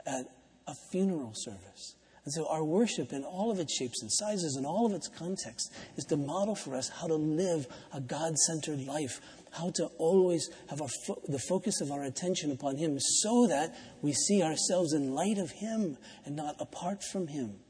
at 0.06 0.26
a 0.66 0.74
funeral 0.90 1.32
service. 1.34 1.94
And 2.26 2.34
so 2.34 2.48
our 2.48 2.64
worship 2.64 3.12
in 3.12 3.22
all 3.22 3.52
of 3.52 3.60
its 3.60 3.72
shapes 3.72 4.02
and 4.02 4.10
sizes 4.12 4.56
and 4.56 4.66
all 4.66 4.84
of 4.84 4.92
its 4.92 5.06
context 5.06 5.72
is 5.96 6.04
to 6.06 6.16
model 6.16 6.56
for 6.56 6.74
us 6.74 6.88
how 6.88 7.06
to 7.06 7.14
live 7.14 7.68
a 7.94 8.00
God 8.00 8.36
centered 8.36 8.84
life, 8.84 9.20
how 9.52 9.70
to 9.76 9.86
always 9.96 10.50
have 10.68 10.80
fo- 11.06 11.22
the 11.28 11.38
focus 11.38 11.80
of 11.80 11.92
our 11.92 12.02
attention 12.02 12.50
upon 12.50 12.78
Him 12.78 12.98
so 12.98 13.46
that 13.46 13.76
we 14.02 14.12
see 14.12 14.42
ourselves 14.42 14.92
in 14.92 15.14
light 15.14 15.38
of 15.38 15.52
Him 15.52 15.98
and 16.24 16.34
not 16.34 16.56
apart 16.58 17.04
from 17.04 17.28
Him. 17.28 17.60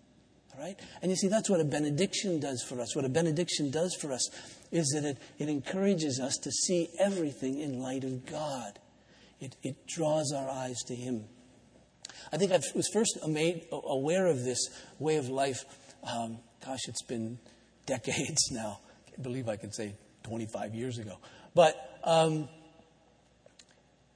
Right? 0.59 0.81
And 1.03 1.11
you 1.11 1.17
see, 1.17 1.29
that's 1.29 1.51
what 1.51 1.61
a 1.61 1.65
benediction 1.65 2.41
does 2.41 2.65
for 2.67 2.81
us. 2.81 2.97
What 2.97 3.05
a 3.05 3.11
benediction 3.11 3.71
does 3.71 3.95
for 3.95 4.11
us 4.11 4.27
is 4.73 4.89
that 4.95 5.05
it, 5.05 5.19
it 5.39 5.51
encourages 5.51 6.19
us 6.19 6.39
to 6.39 6.51
see 6.51 6.89
everything 6.99 7.59
in 7.59 7.79
light 7.79 8.05
of 8.05 8.25
God, 8.25 8.79
it, 9.39 9.55
it 9.63 9.87
draws 9.87 10.33
our 10.33 10.49
eyes 10.49 10.79
to 10.87 10.95
Him. 10.95 11.27
I 12.33 12.37
think 12.37 12.53
I 12.53 12.61
was 12.75 12.89
first 12.93 13.19
made 13.27 13.67
aware 13.71 14.27
of 14.27 14.45
this 14.45 14.59
way 14.99 15.17
of 15.17 15.29
life. 15.29 15.65
Um, 16.03 16.39
gosh, 16.65 16.89
it's 16.89 17.03
been 17.03 17.39
decades 17.87 18.41
now. 18.51 18.81
I 19.07 19.11
can't 19.11 19.23
believe 19.23 19.49
I 19.49 19.57
can 19.57 19.73
say 19.73 19.95
25 20.25 20.75
years 20.75 20.99
ago. 20.99 21.19
But, 21.55 21.75
um, 22.05 22.49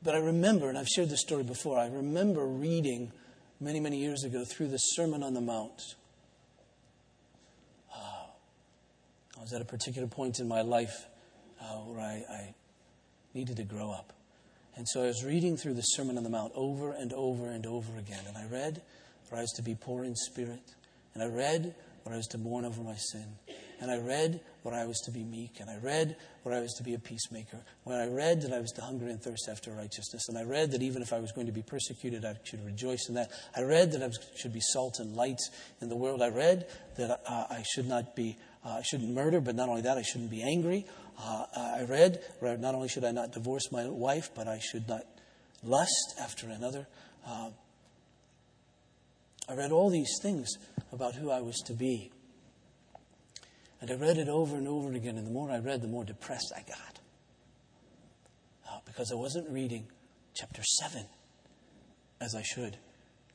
but 0.02 0.14
I 0.14 0.18
remember, 0.18 0.68
and 0.68 0.76
I've 0.76 0.88
shared 0.88 1.08
this 1.08 1.20
story 1.20 1.42
before, 1.42 1.78
I 1.78 1.86
remember 1.86 2.44
reading 2.44 3.12
many, 3.60 3.80
many 3.80 3.98
years 3.98 4.24
ago 4.24 4.44
through 4.44 4.68
the 4.68 4.78
Sermon 4.78 5.22
on 5.22 5.34
the 5.34 5.40
Mount. 5.40 5.80
Uh, 7.94 8.26
I 9.38 9.40
was 9.40 9.52
at 9.52 9.62
a 9.62 9.64
particular 9.64 10.08
point 10.08 10.40
in 10.40 10.48
my 10.48 10.62
life 10.62 11.06
uh, 11.60 11.76
where 11.76 12.00
I, 12.00 12.24
I 12.30 12.54
needed 13.34 13.56
to 13.56 13.64
grow 13.64 13.90
up. 13.90 14.12
And 14.76 14.88
so 14.88 15.02
I 15.02 15.06
was 15.06 15.24
reading 15.24 15.56
through 15.56 15.74
the 15.74 15.82
Sermon 15.82 16.16
on 16.16 16.24
the 16.24 16.30
Mount 16.30 16.52
over 16.54 16.92
and 16.92 17.12
over 17.12 17.46
and 17.50 17.66
over 17.66 17.98
again. 17.98 18.22
And 18.26 18.36
I 18.36 18.46
read 18.46 18.80
where 19.28 19.38
I 19.38 19.42
was 19.42 19.52
to 19.52 19.62
be 19.62 19.74
poor 19.74 20.04
in 20.04 20.16
spirit. 20.16 20.74
And 21.14 21.22
I 21.22 21.26
read 21.26 21.74
where 22.02 22.14
I 22.14 22.16
was 22.16 22.28
to 22.28 22.38
mourn 22.38 22.64
over 22.64 22.82
my 22.82 22.96
sin. 22.96 23.26
And 23.80 23.90
I 23.90 23.98
read 23.98 24.40
where 24.62 24.74
I 24.74 24.84
was 24.84 25.00
to 25.00 25.10
be 25.10 25.24
meek. 25.24 25.60
And 25.60 25.70
I 25.70 25.76
read 25.78 26.16
where 26.42 26.54
I 26.54 26.60
was 26.60 26.74
to 26.74 26.82
be 26.82 26.94
a 26.94 26.98
peacemaker. 26.98 27.58
When 27.84 27.98
I 27.98 28.06
read 28.06 28.42
that 28.42 28.52
I 28.52 28.60
was 28.60 28.72
to 28.72 28.82
hunger 28.82 29.06
and 29.06 29.20
thirst 29.20 29.48
after 29.50 29.72
righteousness. 29.72 30.28
And 30.28 30.38
I 30.38 30.44
read 30.44 30.70
that 30.72 30.82
even 30.82 31.02
if 31.02 31.12
I 31.12 31.18
was 31.18 31.32
going 31.32 31.46
to 31.46 31.52
be 31.52 31.62
persecuted, 31.62 32.24
I 32.24 32.36
should 32.44 32.64
rejoice 32.64 33.08
in 33.08 33.14
that. 33.14 33.30
I 33.56 33.62
read 33.62 33.92
that 33.92 34.02
I 34.02 34.10
should 34.36 34.52
be 34.52 34.60
salt 34.60 34.98
and 34.98 35.16
light 35.16 35.40
in 35.80 35.88
the 35.88 35.96
world. 35.96 36.22
I 36.22 36.28
read 36.28 36.66
that 36.96 37.20
uh, 37.26 37.46
I 37.50 37.64
should 37.74 37.88
not 37.88 38.14
be, 38.14 38.38
uh, 38.64 38.76
I 38.78 38.82
shouldn't 38.82 39.14
murder, 39.14 39.40
but 39.40 39.54
not 39.54 39.68
only 39.68 39.82
that, 39.82 39.96
I 39.96 40.02
shouldn't 40.02 40.30
be 40.30 40.42
angry. 40.42 40.86
Uh, 41.18 41.44
I 41.56 41.82
read 41.88 42.22
not 42.42 42.74
only 42.74 42.88
should 42.88 43.04
I 43.04 43.10
not 43.10 43.32
divorce 43.32 43.70
my 43.72 43.86
wife, 43.88 44.30
but 44.34 44.48
I 44.48 44.58
should 44.58 44.88
not 44.88 45.04
lust 45.62 46.14
after 46.20 46.48
another. 46.48 46.86
Uh, 47.26 47.50
I 49.48 49.54
read 49.54 49.72
all 49.72 49.90
these 49.90 50.18
things 50.22 50.48
about 50.92 51.14
who 51.14 51.30
I 51.30 51.40
was 51.40 51.56
to 51.66 51.72
be. 51.72 52.10
And 53.80 53.90
I 53.90 53.94
read 53.94 54.18
it 54.18 54.28
over 54.28 54.56
and 54.56 54.68
over 54.68 54.92
again, 54.92 55.16
and 55.16 55.26
the 55.26 55.30
more 55.30 55.50
I 55.50 55.58
read, 55.58 55.80
the 55.80 55.88
more 55.88 56.04
depressed 56.04 56.52
I 56.54 56.60
got. 56.60 56.98
Uh, 58.68 58.78
because 58.84 59.10
I 59.10 59.14
wasn't 59.14 59.48
reading 59.50 59.86
chapter 60.34 60.62
7 60.62 61.06
as 62.20 62.34
I 62.34 62.42
should. 62.42 62.76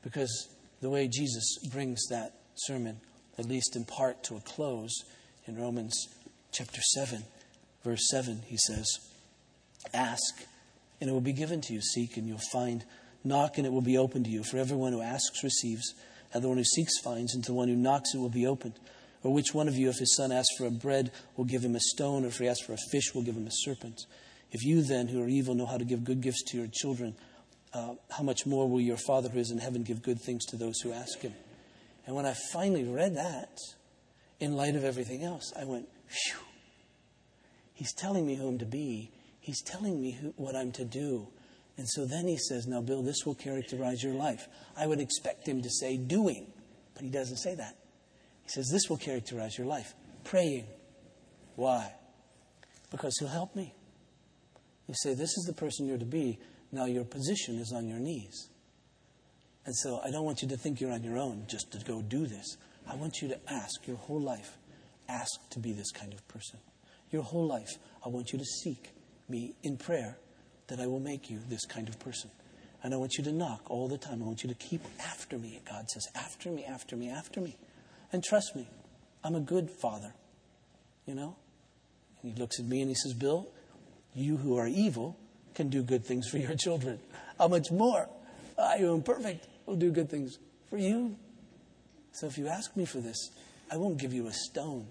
Because 0.02 0.48
the 0.80 0.88
way 0.88 1.08
Jesus 1.08 1.58
brings 1.72 2.06
that 2.10 2.34
sermon, 2.54 3.00
at 3.38 3.46
least 3.46 3.76
in 3.76 3.84
part, 3.84 4.22
to 4.24 4.36
a 4.36 4.40
close 4.40 5.04
in 5.46 5.60
Romans 5.60 6.08
chapter 6.52 6.80
7, 6.80 7.22
verse 7.84 8.08
7, 8.10 8.42
he 8.46 8.56
says, 8.56 8.86
Ask, 9.92 10.44
and 11.00 11.10
it 11.10 11.12
will 11.12 11.20
be 11.20 11.32
given 11.32 11.60
to 11.62 11.74
you. 11.74 11.80
Seek, 11.80 12.16
and 12.16 12.26
you'll 12.26 12.38
find. 12.52 12.84
Knock, 13.24 13.58
and 13.58 13.66
it 13.66 13.72
will 13.72 13.82
be 13.82 13.98
opened 13.98 14.24
to 14.26 14.30
you. 14.30 14.42
For 14.42 14.56
everyone 14.56 14.92
who 14.92 15.02
asks 15.02 15.42
receives, 15.44 15.94
and 16.32 16.42
the 16.42 16.48
one 16.48 16.56
who 16.56 16.64
seeks 16.64 16.98
finds, 17.02 17.34
and 17.34 17.44
to 17.44 17.52
the 17.52 17.56
one 17.56 17.68
who 17.68 17.76
knocks 17.76 18.14
it 18.14 18.18
will 18.18 18.28
be 18.28 18.46
opened. 18.46 18.74
Or 19.22 19.32
which 19.32 19.52
one 19.52 19.68
of 19.68 19.74
you, 19.74 19.88
if 19.88 19.98
his 19.98 20.16
son 20.16 20.32
asks 20.32 20.56
for 20.56 20.66
a 20.66 20.70
bread, 20.70 21.10
will 21.36 21.44
give 21.44 21.64
him 21.64 21.74
a 21.74 21.80
stone, 21.80 22.24
or 22.24 22.28
if 22.28 22.38
he 22.38 22.48
asks 22.48 22.64
for 22.64 22.72
a 22.72 22.90
fish, 22.90 23.14
will 23.14 23.22
give 23.22 23.36
him 23.36 23.46
a 23.46 23.52
serpent? 23.52 24.06
If 24.52 24.64
you 24.64 24.82
then, 24.82 25.08
who 25.08 25.22
are 25.22 25.28
evil, 25.28 25.54
know 25.54 25.66
how 25.66 25.78
to 25.78 25.84
give 25.84 26.04
good 26.04 26.20
gifts 26.20 26.44
to 26.48 26.56
your 26.56 26.68
children, 26.68 27.14
uh, 27.74 27.94
how 28.10 28.22
much 28.22 28.46
more 28.46 28.68
will 28.68 28.80
your 28.80 28.96
Father 28.96 29.28
who 29.28 29.38
is 29.38 29.50
in 29.50 29.58
heaven 29.58 29.82
give 29.82 30.02
good 30.02 30.20
things 30.20 30.44
to 30.46 30.56
those 30.56 30.80
who 30.80 30.92
ask 30.92 31.18
him? 31.20 31.34
And 32.06 32.14
when 32.14 32.24
I 32.24 32.34
finally 32.52 32.84
read 32.84 33.16
that, 33.16 33.58
in 34.38 34.54
light 34.54 34.76
of 34.76 34.84
everything 34.84 35.24
else, 35.24 35.52
I 35.58 35.64
went, 35.64 35.88
phew. 36.06 36.38
He's 37.74 37.92
telling 37.92 38.26
me 38.26 38.36
who 38.36 38.48
I'm 38.48 38.58
to 38.58 38.66
be. 38.66 39.10
He's 39.40 39.62
telling 39.62 40.00
me 40.00 40.12
who, 40.12 40.32
what 40.36 40.56
I'm 40.56 40.72
to 40.72 40.84
do. 40.84 41.28
And 41.76 41.88
so 41.88 42.06
then 42.06 42.26
he 42.26 42.38
says, 42.38 42.66
Now, 42.66 42.80
Bill, 42.80 43.02
this 43.02 43.26
will 43.26 43.34
characterize 43.34 44.02
your 44.02 44.14
life. 44.14 44.48
I 44.76 44.86
would 44.86 45.00
expect 45.00 45.46
him 45.46 45.62
to 45.62 45.68
say 45.68 45.96
doing, 45.96 46.50
but 46.94 47.02
he 47.02 47.10
doesn't 47.10 47.36
say 47.36 47.54
that. 47.54 47.76
He 48.42 48.48
says, 48.48 48.70
This 48.70 48.88
will 48.88 48.96
characterize 48.96 49.58
your 49.58 49.66
life 49.66 49.94
praying. 50.24 50.66
Why? 51.54 51.92
Because 52.90 53.14
he'll 53.18 53.28
help 53.28 53.54
me. 53.54 53.74
You 54.88 54.94
say, 54.96 55.14
This 55.14 55.36
is 55.36 55.44
the 55.46 55.52
person 55.52 55.86
you're 55.86 55.98
to 55.98 56.06
be. 56.06 56.38
Now 56.72 56.86
your 56.86 57.04
position 57.04 57.58
is 57.58 57.72
on 57.72 57.86
your 57.86 57.98
knees. 57.98 58.48
And 59.66 59.74
so 59.74 60.00
I 60.02 60.12
don't 60.12 60.24
want 60.24 60.42
you 60.42 60.48
to 60.48 60.56
think 60.56 60.80
you're 60.80 60.92
on 60.92 61.02
your 61.02 61.18
own 61.18 61.44
just 61.48 61.72
to 61.72 61.84
go 61.84 62.00
do 62.00 62.26
this. 62.26 62.56
I 62.88 62.94
want 62.94 63.20
you 63.20 63.28
to 63.28 63.52
ask 63.52 63.84
your 63.86 63.96
whole 63.96 64.20
life, 64.20 64.56
ask 65.08 65.28
to 65.50 65.58
be 65.58 65.72
this 65.72 65.90
kind 65.90 66.14
of 66.14 66.26
person. 66.28 66.60
Your 67.10 67.22
whole 67.22 67.46
life, 67.46 67.70
I 68.04 68.08
want 68.08 68.32
you 68.32 68.38
to 68.38 68.44
seek 68.44 68.92
me 69.28 69.54
in 69.64 69.76
prayer 69.76 70.18
that 70.68 70.78
I 70.78 70.86
will 70.86 71.00
make 71.00 71.28
you 71.28 71.40
this 71.48 71.66
kind 71.66 71.88
of 71.88 71.98
person. 71.98 72.30
And 72.84 72.94
I 72.94 72.96
want 72.96 73.14
you 73.18 73.24
to 73.24 73.32
knock 73.32 73.68
all 73.68 73.88
the 73.88 73.98
time. 73.98 74.22
I 74.22 74.26
want 74.26 74.44
you 74.44 74.48
to 74.48 74.54
keep 74.54 74.82
after 75.00 75.36
me. 75.36 75.60
God 75.68 75.90
says, 75.90 76.06
after 76.14 76.48
me, 76.50 76.64
after 76.64 76.94
me, 76.94 77.10
after 77.10 77.40
me. 77.40 77.56
And 78.12 78.22
trust 78.22 78.54
me, 78.54 78.68
I'm 79.24 79.34
a 79.34 79.40
good 79.40 79.68
father. 79.68 80.14
You 81.06 81.16
know? 81.16 81.34
And 82.22 82.32
he 82.32 82.40
looks 82.40 82.60
at 82.60 82.66
me 82.66 82.82
and 82.82 82.88
he 82.88 82.94
says, 82.94 83.14
Bill, 83.14 83.48
you 84.14 84.36
who 84.36 84.56
are 84.58 84.68
evil 84.68 85.16
can 85.56 85.70
do 85.70 85.82
good 85.82 86.04
things 86.04 86.28
for 86.28 86.38
your 86.38 86.54
children. 86.54 87.00
How 87.36 87.48
much 87.48 87.72
more? 87.72 88.08
I 88.56 88.78
who 88.78 88.94
am 88.94 89.02
perfect 89.02 89.46
will 89.66 89.76
do 89.76 89.90
good 89.90 90.08
things 90.08 90.38
for 90.70 90.78
you. 90.78 91.16
So 92.12 92.26
if 92.26 92.38
you 92.38 92.48
ask 92.48 92.76
me 92.76 92.84
for 92.84 92.98
this, 92.98 93.30
I 93.70 93.76
won't 93.76 93.98
give 93.98 94.12
you 94.12 94.26
a 94.28 94.32
stone. 94.32 94.86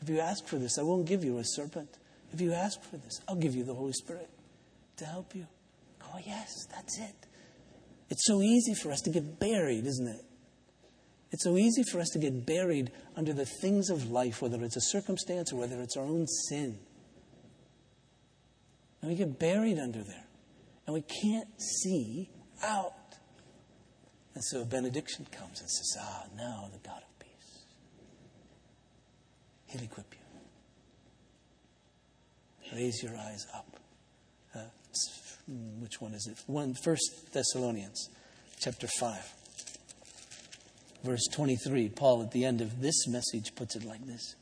If 0.00 0.08
you 0.08 0.20
ask 0.20 0.46
for 0.46 0.56
this, 0.56 0.78
I 0.78 0.82
won't 0.82 1.06
give 1.06 1.24
you 1.24 1.38
a 1.38 1.44
serpent. 1.44 1.98
If 2.32 2.40
you 2.40 2.52
ask 2.52 2.82
for 2.82 2.96
this, 2.96 3.20
I'll 3.28 3.36
give 3.36 3.54
you 3.54 3.64
the 3.64 3.74
Holy 3.74 3.92
Spirit 3.92 4.28
to 4.96 5.04
help 5.04 5.34
you. 5.34 5.46
Oh, 6.02 6.18
yes, 6.24 6.66
that's 6.70 6.98
it. 6.98 7.14
It's 8.10 8.26
so 8.26 8.42
easy 8.42 8.74
for 8.74 8.90
us 8.90 9.00
to 9.02 9.10
get 9.10 9.38
buried, 9.38 9.86
isn't 9.86 10.08
it? 10.08 10.24
It's 11.30 11.44
so 11.44 11.56
easy 11.56 11.82
for 11.90 12.00
us 12.00 12.10
to 12.10 12.18
get 12.18 12.46
buried 12.46 12.92
under 13.16 13.32
the 13.32 13.46
things 13.46 13.90
of 13.90 14.10
life, 14.10 14.40
whether 14.40 14.62
it's 14.62 14.76
a 14.76 14.80
circumstance 14.80 15.52
or 15.52 15.56
whether 15.56 15.80
it's 15.80 15.96
our 15.96 16.04
own 16.04 16.26
sin. 16.26 16.78
And 19.00 19.10
we 19.10 19.16
get 19.16 19.38
buried 19.38 19.78
under 19.78 20.02
there. 20.02 20.24
And 20.86 20.94
we 20.94 21.02
can't 21.02 21.48
see 21.60 22.30
out. 22.62 22.92
And 24.34 24.42
so 24.42 24.62
a 24.62 24.64
benediction 24.64 25.26
comes 25.30 25.60
and 25.60 25.70
says, 25.70 25.96
Ah, 26.00 26.24
now 26.36 26.68
the 26.72 26.78
God 26.78 27.02
of 27.02 27.18
peace. 27.18 27.58
He'll 29.66 29.82
equip 29.82 30.12
you. 30.12 30.18
Raise 32.76 33.02
your 33.02 33.16
eyes 33.16 33.46
up. 33.54 33.66
Uh, 34.54 34.60
which 35.80 36.00
one 36.00 36.14
is 36.14 36.26
it? 36.26 36.38
One, 36.46 36.74
First 36.74 37.32
Thessalonians, 37.32 38.08
chapter 38.58 38.88
5 39.00 39.34
verse 41.04 41.26
23, 41.30 41.90
Paul 41.90 42.22
at 42.22 42.32
the 42.32 42.44
end 42.44 42.60
of 42.60 42.80
this 42.80 43.06
message 43.06 43.54
puts 43.54 43.76
it 43.76 43.84
like 43.84 44.04
this. 44.06 44.34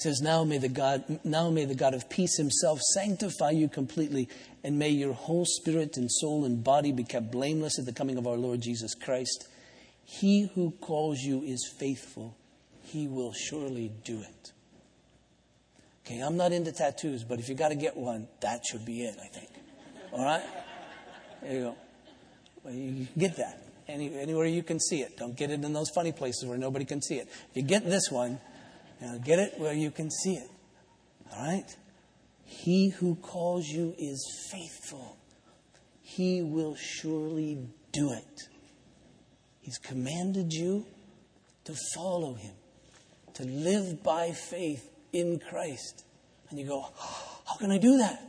Says, 0.00 0.22
now 0.22 0.44
may, 0.44 0.56
the 0.56 0.70
God, 0.70 1.20
now 1.24 1.50
may 1.50 1.66
the 1.66 1.74
God 1.74 1.92
of 1.92 2.08
peace 2.08 2.38
himself 2.38 2.80
sanctify 2.94 3.50
you 3.50 3.68
completely, 3.68 4.30
and 4.64 4.78
may 4.78 4.88
your 4.88 5.12
whole 5.12 5.44
spirit 5.44 5.98
and 5.98 6.10
soul 6.10 6.46
and 6.46 6.64
body 6.64 6.90
be 6.90 7.04
kept 7.04 7.30
blameless 7.30 7.78
at 7.78 7.84
the 7.84 7.92
coming 7.92 8.16
of 8.16 8.26
our 8.26 8.38
Lord 8.38 8.62
Jesus 8.62 8.94
Christ. 8.94 9.46
He 10.02 10.50
who 10.54 10.70
calls 10.80 11.18
you 11.18 11.42
is 11.42 11.70
faithful, 11.78 12.34
he 12.82 13.08
will 13.08 13.34
surely 13.34 13.92
do 14.04 14.20
it. 14.20 14.52
Okay, 16.06 16.20
I'm 16.20 16.38
not 16.38 16.52
into 16.52 16.72
tattoos, 16.72 17.22
but 17.22 17.38
if 17.38 17.50
you 17.50 17.54
got 17.54 17.68
to 17.68 17.74
get 17.74 17.94
one, 17.94 18.26
that 18.40 18.64
should 18.64 18.86
be 18.86 19.02
it, 19.02 19.16
I 19.22 19.26
think. 19.26 19.50
All 20.12 20.24
right? 20.24 20.42
There 21.42 21.52
you 21.52 21.60
go. 21.60 21.76
Well, 22.64 22.74
you 22.74 23.06
get 23.18 23.36
that. 23.36 23.62
Any, 23.86 24.18
anywhere 24.18 24.46
you 24.46 24.62
can 24.62 24.80
see 24.80 25.02
it. 25.02 25.18
Don't 25.18 25.36
get 25.36 25.50
it 25.50 25.62
in 25.62 25.72
those 25.74 25.90
funny 25.90 26.12
places 26.12 26.46
where 26.46 26.56
nobody 26.56 26.86
can 26.86 27.02
see 27.02 27.16
it. 27.16 27.28
If 27.28 27.56
you 27.56 27.62
get 27.62 27.84
this 27.84 28.10
one, 28.10 28.40
know, 29.06 29.18
get 29.18 29.38
it 29.38 29.58
where 29.58 29.72
you 29.72 29.90
can 29.90 30.10
see 30.10 30.34
it. 30.34 30.50
All 31.32 31.42
right? 31.42 31.76
He 32.44 32.88
who 32.90 33.14
calls 33.16 33.66
you 33.66 33.94
is 33.98 34.48
faithful. 34.50 35.16
He 36.02 36.42
will 36.42 36.74
surely 36.76 37.68
do 37.92 38.12
it. 38.12 38.48
He's 39.60 39.78
commanded 39.78 40.52
you 40.52 40.84
to 41.64 41.74
follow 41.94 42.34
him, 42.34 42.54
to 43.34 43.44
live 43.44 44.02
by 44.02 44.32
faith 44.32 44.90
in 45.12 45.38
Christ. 45.38 46.04
And 46.50 46.58
you 46.58 46.66
go, 46.66 46.84
ah, 46.84 47.40
How 47.46 47.56
can 47.56 47.70
I 47.70 47.78
do 47.78 47.98
that? 47.98 48.22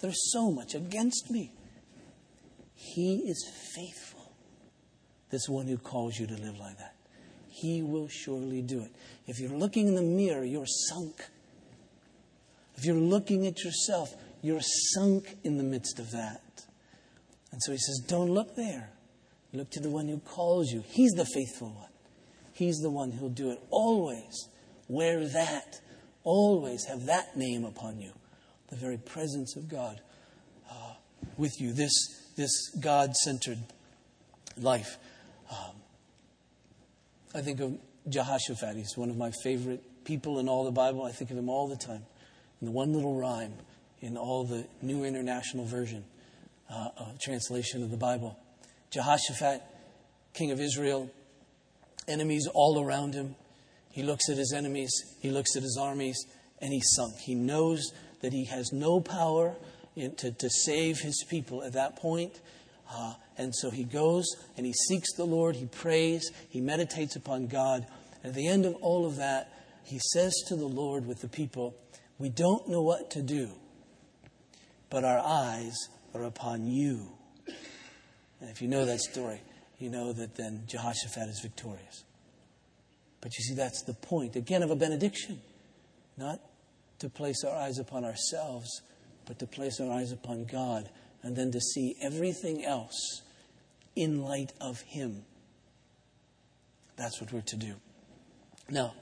There's 0.00 0.32
so 0.32 0.50
much 0.50 0.74
against 0.74 1.30
me. 1.30 1.52
He 2.74 3.28
is 3.28 3.48
faithful. 3.74 4.32
This 5.30 5.48
one 5.48 5.66
who 5.66 5.78
calls 5.78 6.18
you 6.18 6.26
to 6.26 6.34
live 6.34 6.58
like 6.58 6.78
that. 6.78 6.94
He 7.60 7.82
will 7.82 8.06
surely 8.08 8.62
do 8.62 8.80
it. 8.82 8.92
If 9.26 9.40
you're 9.40 9.50
looking 9.50 9.88
in 9.88 9.96
the 9.96 10.02
mirror, 10.02 10.44
you're 10.44 10.66
sunk. 10.66 11.16
If 12.76 12.84
you're 12.84 12.94
looking 12.94 13.46
at 13.48 13.64
yourself, 13.64 14.14
you're 14.42 14.60
sunk 14.60 15.36
in 15.42 15.58
the 15.58 15.64
midst 15.64 15.98
of 15.98 16.12
that. 16.12 16.42
And 17.50 17.60
so 17.60 17.72
he 17.72 17.78
says, 17.78 18.04
Don't 18.06 18.30
look 18.30 18.54
there. 18.54 18.90
Look 19.52 19.70
to 19.70 19.80
the 19.80 19.90
one 19.90 20.06
who 20.06 20.18
calls 20.18 20.70
you. 20.70 20.84
He's 20.86 21.12
the 21.12 21.24
faithful 21.24 21.70
one. 21.70 21.88
He's 22.52 22.76
the 22.76 22.90
one 22.90 23.10
who'll 23.10 23.28
do 23.28 23.50
it. 23.50 23.60
Always 23.70 24.48
wear 24.88 25.26
that. 25.26 25.80
Always 26.22 26.84
have 26.84 27.06
that 27.06 27.36
name 27.36 27.64
upon 27.64 28.00
you. 28.00 28.12
The 28.68 28.76
very 28.76 28.98
presence 28.98 29.56
of 29.56 29.68
God 29.68 30.00
uh, 30.70 30.92
with 31.36 31.60
you. 31.60 31.72
This, 31.72 31.92
this 32.36 32.70
God 32.78 33.16
centered 33.16 33.58
life. 34.56 34.98
Um, 35.50 35.74
I 37.38 37.40
think 37.40 37.60
of 37.60 37.78
Jehoshaphat. 38.08 38.74
He's 38.74 38.96
one 38.96 39.10
of 39.10 39.16
my 39.16 39.30
favorite 39.44 40.04
people 40.04 40.40
in 40.40 40.48
all 40.48 40.64
the 40.64 40.72
Bible. 40.72 41.04
I 41.04 41.12
think 41.12 41.30
of 41.30 41.38
him 41.38 41.48
all 41.48 41.68
the 41.68 41.76
time. 41.76 42.04
In 42.60 42.66
the 42.66 42.72
one 42.72 42.92
little 42.92 43.14
rhyme 43.14 43.52
in 44.00 44.16
all 44.16 44.42
the 44.42 44.66
New 44.82 45.04
International 45.04 45.64
Version 45.64 46.04
uh, 46.68 46.88
translation 47.20 47.84
of 47.84 47.92
the 47.92 47.96
Bible. 47.96 48.36
Jehoshaphat, 48.90 49.62
king 50.34 50.50
of 50.50 50.58
Israel, 50.58 51.12
enemies 52.08 52.48
all 52.52 52.84
around 52.84 53.14
him. 53.14 53.36
He 53.92 54.02
looks 54.02 54.28
at 54.28 54.36
his 54.36 54.52
enemies, 54.52 54.90
he 55.20 55.30
looks 55.30 55.54
at 55.54 55.62
his 55.62 55.78
armies, 55.80 56.18
and 56.60 56.72
he's 56.72 56.90
sunk. 56.96 57.14
He 57.20 57.36
knows 57.36 57.92
that 58.20 58.32
he 58.32 58.46
has 58.46 58.72
no 58.72 59.00
power 59.00 59.54
in, 59.94 60.16
to, 60.16 60.32
to 60.32 60.50
save 60.50 60.98
his 60.98 61.24
people 61.30 61.62
at 61.62 61.74
that 61.74 61.94
point. 61.94 62.40
Uh, 62.92 63.14
and 63.38 63.54
so 63.54 63.70
he 63.70 63.84
goes 63.84 64.26
and 64.56 64.66
he 64.66 64.72
seeks 64.72 65.14
the 65.14 65.24
Lord, 65.24 65.54
he 65.54 65.66
prays, 65.66 66.30
he 66.48 66.60
meditates 66.60 67.14
upon 67.14 67.46
God. 67.46 67.86
And 68.22 68.30
at 68.30 68.34
the 68.34 68.48
end 68.48 68.66
of 68.66 68.74
all 68.82 69.06
of 69.06 69.16
that, 69.16 69.52
he 69.84 70.00
says 70.12 70.34
to 70.48 70.56
the 70.56 70.66
Lord 70.66 71.06
with 71.06 71.20
the 71.20 71.28
people, 71.28 71.76
We 72.18 72.28
don't 72.28 72.68
know 72.68 72.82
what 72.82 73.12
to 73.12 73.22
do, 73.22 73.50
but 74.90 75.04
our 75.04 75.20
eyes 75.20 75.76
are 76.14 76.24
upon 76.24 76.66
you. 76.66 77.12
And 78.40 78.50
if 78.50 78.60
you 78.60 78.68
know 78.68 78.84
that 78.84 79.00
story, 79.00 79.40
you 79.78 79.88
know 79.88 80.12
that 80.12 80.34
then 80.34 80.64
Jehoshaphat 80.66 81.28
is 81.28 81.40
victorious. 81.40 82.04
But 83.20 83.36
you 83.36 83.44
see, 83.44 83.54
that's 83.54 83.82
the 83.82 83.94
point, 83.94 84.36
again, 84.36 84.62
of 84.62 84.70
a 84.70 84.76
benediction. 84.76 85.40
Not 86.16 86.40
to 86.98 87.08
place 87.08 87.44
our 87.44 87.56
eyes 87.56 87.78
upon 87.78 88.04
ourselves, 88.04 88.82
but 89.26 89.38
to 89.38 89.46
place 89.46 89.80
our 89.80 89.92
eyes 89.92 90.10
upon 90.10 90.44
God 90.44 90.88
and 91.22 91.36
then 91.36 91.52
to 91.52 91.60
see 91.60 91.96
everything 92.00 92.64
else 92.64 93.22
in 93.98 94.22
light 94.22 94.52
of 94.60 94.80
Him. 94.82 95.24
That's 96.96 97.20
what 97.20 97.32
we're 97.32 97.40
to 97.42 97.56
do. 97.56 97.74
Now, 98.70 98.94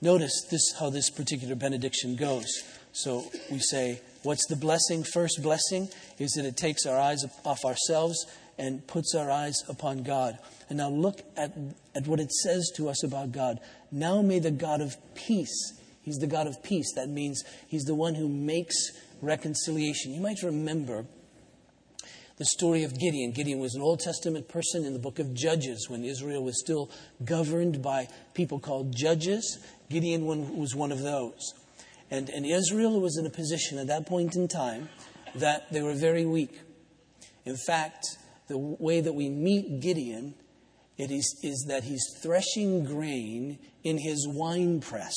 notice 0.00 0.46
this 0.50 0.74
how 0.78 0.90
this 0.90 1.10
particular 1.10 1.54
benediction 1.54 2.16
goes. 2.16 2.46
So 2.92 3.24
we 3.50 3.58
say, 3.58 4.00
what's 4.22 4.46
the 4.46 4.56
blessing? 4.56 5.02
First 5.02 5.40
blessing 5.42 5.88
is 6.18 6.32
that 6.32 6.44
it 6.44 6.56
takes 6.56 6.86
our 6.86 6.98
eyes 6.98 7.24
off 7.44 7.64
ourselves 7.64 8.26
and 8.58 8.86
puts 8.86 9.14
our 9.14 9.30
eyes 9.30 9.56
upon 9.68 10.02
God. 10.02 10.38
And 10.68 10.78
now 10.78 10.88
look 10.88 11.20
at, 11.36 11.52
at 11.94 12.06
what 12.06 12.20
it 12.20 12.32
says 12.32 12.70
to 12.76 12.88
us 12.88 13.02
about 13.02 13.32
God. 13.32 13.58
Now 13.90 14.22
may 14.22 14.38
the 14.38 14.50
God 14.50 14.80
of 14.80 14.96
peace, 15.14 15.74
He's 16.02 16.18
the 16.18 16.26
God 16.26 16.46
of 16.46 16.62
peace. 16.62 16.92
That 16.94 17.08
means 17.08 17.42
He's 17.66 17.84
the 17.84 17.94
one 17.94 18.14
who 18.14 18.28
makes 18.28 18.76
reconciliation. 19.22 20.12
You 20.12 20.20
might 20.20 20.42
remember 20.42 21.06
the 22.36 22.44
story 22.44 22.82
of 22.82 22.98
Gideon. 22.98 23.32
Gideon 23.32 23.60
was 23.60 23.74
an 23.74 23.82
Old 23.82 24.00
Testament 24.00 24.48
person 24.48 24.84
in 24.84 24.92
the 24.92 24.98
book 24.98 25.18
of 25.18 25.34
Judges 25.34 25.88
when 25.88 26.04
Israel 26.04 26.42
was 26.42 26.58
still 26.58 26.90
governed 27.24 27.82
by 27.82 28.08
people 28.34 28.58
called 28.58 28.94
judges. 28.94 29.58
Gideon 29.88 30.24
was 30.24 30.74
one 30.74 30.92
of 30.92 31.00
those. 31.00 31.54
And, 32.10 32.28
and 32.30 32.44
Israel 32.44 33.00
was 33.00 33.16
in 33.16 33.26
a 33.26 33.30
position 33.30 33.78
at 33.78 33.86
that 33.86 34.06
point 34.06 34.36
in 34.36 34.48
time 34.48 34.88
that 35.34 35.72
they 35.72 35.82
were 35.82 35.94
very 35.94 36.26
weak. 36.26 36.60
In 37.44 37.56
fact, 37.56 38.18
the 38.48 38.58
way 38.58 39.00
that 39.00 39.12
we 39.12 39.28
meet 39.28 39.80
Gideon 39.80 40.34
it 40.96 41.10
is, 41.10 41.38
is 41.42 41.66
that 41.68 41.84
he's 41.84 42.04
threshing 42.22 42.84
grain 42.84 43.58
in 43.82 43.98
his 43.98 44.28
wine 44.28 44.80
press. 44.80 45.14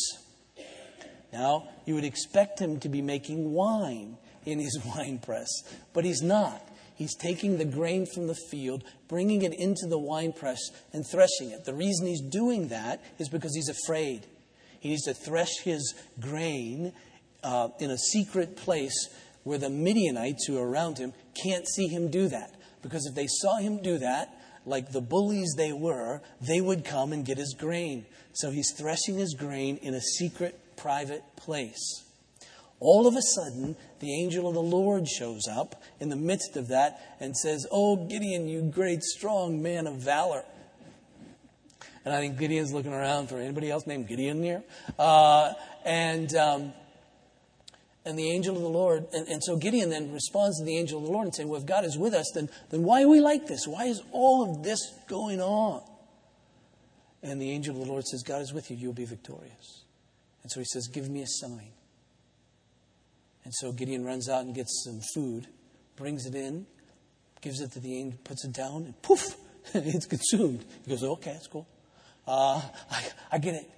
Now, 1.31 1.69
you 1.85 1.93
would 1.95 2.03
expect 2.03 2.59
him 2.59 2.79
to 2.79 2.89
be 2.89 3.01
making 3.01 3.51
wine 3.51 4.17
in 4.45 4.59
his 4.59 4.79
wine 4.85 5.19
press, 5.19 5.47
but 5.93 6.03
he's 6.03 6.21
not. 6.21 6.66
He's 6.97 7.15
taking 7.15 7.57
the 7.57 7.65
grain 7.65 8.07
from 8.07 8.25
the 8.25 8.35
field, 8.49 8.83
bringing 9.07 9.43
it 9.43 9.53
into 9.53 9.85
the 9.87 9.99
wine 9.99 10.33
press, 10.33 10.59
and 10.91 11.05
threshing 11.05 11.51
it. 11.51 11.63
The 11.63 11.75
reason 11.75 12.07
he's 12.07 12.21
doing 12.21 12.69
that 12.69 13.03
is 13.19 13.29
because 13.29 13.53
he's 13.55 13.69
afraid. 13.69 14.25
He 14.79 14.89
needs 14.89 15.03
to 15.03 15.13
thresh 15.13 15.59
his 15.63 15.93
grain 16.19 16.93
uh, 17.43 17.69
in 17.79 17.91
a 17.91 17.97
secret 17.97 18.57
place 18.57 19.09
where 19.43 19.59
the 19.59 19.69
Midianites 19.69 20.45
who 20.47 20.57
are 20.57 20.67
around 20.67 20.97
him 20.97 21.13
can't 21.43 21.67
see 21.67 21.87
him 21.87 22.09
do 22.09 22.29
that. 22.29 22.55
Because 22.81 23.05
if 23.05 23.13
they 23.13 23.27
saw 23.27 23.57
him 23.57 23.81
do 23.81 23.99
that, 23.99 24.33
like 24.65 24.91
the 24.91 25.01
bullies 25.01 25.53
they 25.55 25.73
were, 25.73 26.21
they 26.41 26.61
would 26.61 26.83
come 26.83 27.13
and 27.13 27.23
get 27.23 27.37
his 27.37 27.55
grain. 27.57 28.07
So 28.33 28.49
he's 28.49 28.73
threshing 28.75 29.17
his 29.17 29.35
grain 29.35 29.77
in 29.77 29.93
a 29.93 30.01
secret, 30.01 30.59
private 30.75 31.23
place. 31.35 32.03
All 32.79 33.07
of 33.07 33.15
a 33.15 33.21
sudden, 33.21 33.75
the 33.99 34.13
angel 34.21 34.47
of 34.47 34.53
the 34.53 34.61
Lord 34.61 35.07
shows 35.07 35.47
up 35.47 35.81
in 35.99 36.09
the 36.09 36.15
midst 36.15 36.55
of 36.55 36.67
that 36.67 37.17
and 37.19 37.35
says, 37.35 37.65
Oh, 37.71 37.95
Gideon, 37.95 38.47
you 38.47 38.61
great, 38.61 39.03
strong 39.03 39.61
man 39.63 39.87
of 39.87 39.95
valor. 39.95 40.43
And 42.05 42.13
I 42.15 42.19
think 42.19 42.37
Gideon's 42.37 42.71
looking 42.71 42.93
around 42.93 43.27
for 43.27 43.37
anybody 43.37 43.69
else 43.71 43.87
named 43.87 44.07
Gideon 44.07 44.41
here. 44.43 44.63
Uh, 44.97 45.53
and, 45.83 46.33
um, 46.35 46.73
and 48.05 48.17
the 48.17 48.31
angel 48.31 48.55
of 48.55 48.61
the 48.61 48.69
Lord, 48.69 49.07
and, 49.11 49.27
and 49.27 49.43
so 49.43 49.57
Gideon 49.57 49.89
then 49.89 50.13
responds 50.13 50.59
to 50.59 50.63
the 50.63 50.77
angel 50.77 50.99
of 50.99 51.05
the 51.05 51.11
Lord 51.11 51.25
and 51.25 51.35
saying, 51.35 51.49
Well, 51.49 51.59
if 51.59 51.65
God 51.65 51.83
is 51.83 51.97
with 51.97 52.13
us, 52.13 52.31
then, 52.33 52.47
then 52.69 52.83
why 52.83 53.01
are 53.01 53.09
we 53.09 53.19
like 53.19 53.47
this? 53.47 53.67
Why 53.67 53.85
is 53.85 54.01
all 54.11 54.49
of 54.49 54.63
this 54.63 54.79
going 55.09 55.41
on? 55.41 55.81
And 57.23 57.41
the 57.41 57.51
angel 57.51 57.75
of 57.75 57.85
the 57.85 57.91
Lord 57.91 58.05
says, 58.05 58.23
God 58.23 58.41
is 58.41 58.53
with 58.53 58.69
you, 58.69 58.77
you'll 58.77 58.93
be 58.93 59.05
victorious. 59.05 59.83
And 60.43 60.51
so 60.51 60.59
he 60.59 60.65
says, 60.65 60.87
Give 60.87 61.09
me 61.09 61.23
a 61.23 61.27
sign. 61.27 61.71
And 63.47 63.53
so 63.55 63.71
Gideon 63.71 64.03
runs 64.03 64.27
out 64.27 64.43
and 64.43 64.53
gets 64.53 64.83
some 64.83 64.99
food, 65.13 65.47
brings 65.95 66.25
it 66.25 66.35
in, 66.35 66.65
gives 67.39 67.61
it 67.61 67.71
to 67.71 67.79
the 67.79 67.97
angel, 67.97 68.19
puts 68.25 68.43
it 68.43 68.51
down, 68.51 68.83
and 68.83 69.01
poof, 69.01 69.37
it's 69.73 70.05
consumed. 70.05 70.65
He 70.83 70.89
goes, 70.89 71.01
okay, 71.01 71.31
that's 71.31 71.47
cool. 71.47 71.65
Uh, 72.27 72.61
I, 72.91 73.05
I 73.31 73.37
get 73.37 73.55
it. 73.55 73.71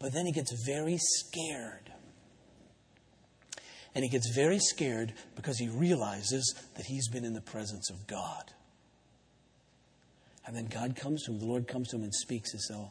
But 0.00 0.12
then 0.12 0.26
he 0.26 0.32
gets 0.32 0.52
very 0.66 0.98
scared. 0.98 1.92
And 3.94 4.02
he 4.02 4.10
gets 4.10 4.28
very 4.34 4.58
scared 4.58 5.12
because 5.36 5.56
he 5.56 5.68
realizes 5.68 6.56
that 6.74 6.86
he's 6.86 7.08
been 7.08 7.24
in 7.24 7.32
the 7.32 7.40
presence 7.40 7.90
of 7.90 8.08
God. 8.08 8.52
And 10.44 10.56
then 10.56 10.66
God 10.66 10.96
comes 10.96 11.22
to 11.26 11.30
him, 11.30 11.38
the 11.38 11.46
Lord 11.46 11.68
comes 11.68 11.90
to 11.90 11.96
him 11.96 12.02
and 12.02 12.12
speaks 12.12 12.56
as 12.56 12.66
though, 12.68 12.90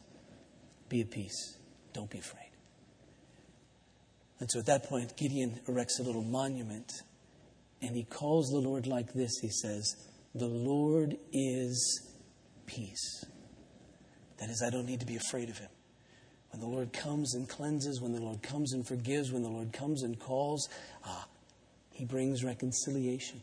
be 0.88 1.02
at 1.02 1.10
peace. 1.10 1.58
Don't 1.92 2.08
be 2.08 2.20
afraid. 2.20 2.41
And 4.42 4.50
so 4.50 4.58
at 4.58 4.66
that 4.66 4.88
point, 4.88 5.16
Gideon 5.16 5.60
erects 5.68 6.00
a 6.00 6.02
little 6.02 6.24
monument 6.24 6.90
and 7.80 7.94
he 7.94 8.02
calls 8.02 8.50
the 8.50 8.58
Lord 8.58 8.88
like 8.88 9.12
this 9.12 9.30
He 9.40 9.50
says, 9.50 9.94
The 10.34 10.48
Lord 10.48 11.16
is 11.32 12.10
peace. 12.66 13.24
That 14.38 14.50
is, 14.50 14.60
I 14.66 14.70
don't 14.70 14.86
need 14.86 14.98
to 14.98 15.06
be 15.06 15.14
afraid 15.14 15.48
of 15.48 15.58
him. 15.58 15.68
When 16.50 16.60
the 16.60 16.66
Lord 16.66 16.92
comes 16.92 17.36
and 17.36 17.48
cleanses, 17.48 18.00
when 18.00 18.14
the 18.14 18.20
Lord 18.20 18.42
comes 18.42 18.72
and 18.72 18.84
forgives, 18.84 19.30
when 19.30 19.44
the 19.44 19.48
Lord 19.48 19.72
comes 19.72 20.02
and 20.02 20.18
calls, 20.18 20.68
ah, 21.04 21.28
he 21.92 22.04
brings 22.04 22.42
reconciliation. 22.42 23.42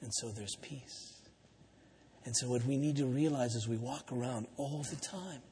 And 0.00 0.12
so 0.14 0.30
there's 0.30 0.56
peace. 0.60 1.12
And 2.24 2.36
so, 2.36 2.48
what 2.48 2.64
we 2.64 2.76
need 2.76 2.96
to 2.96 3.06
realize 3.06 3.54
as 3.54 3.68
we 3.68 3.76
walk 3.76 4.10
around 4.10 4.48
all 4.56 4.84
the 4.90 4.96
time 4.96 5.42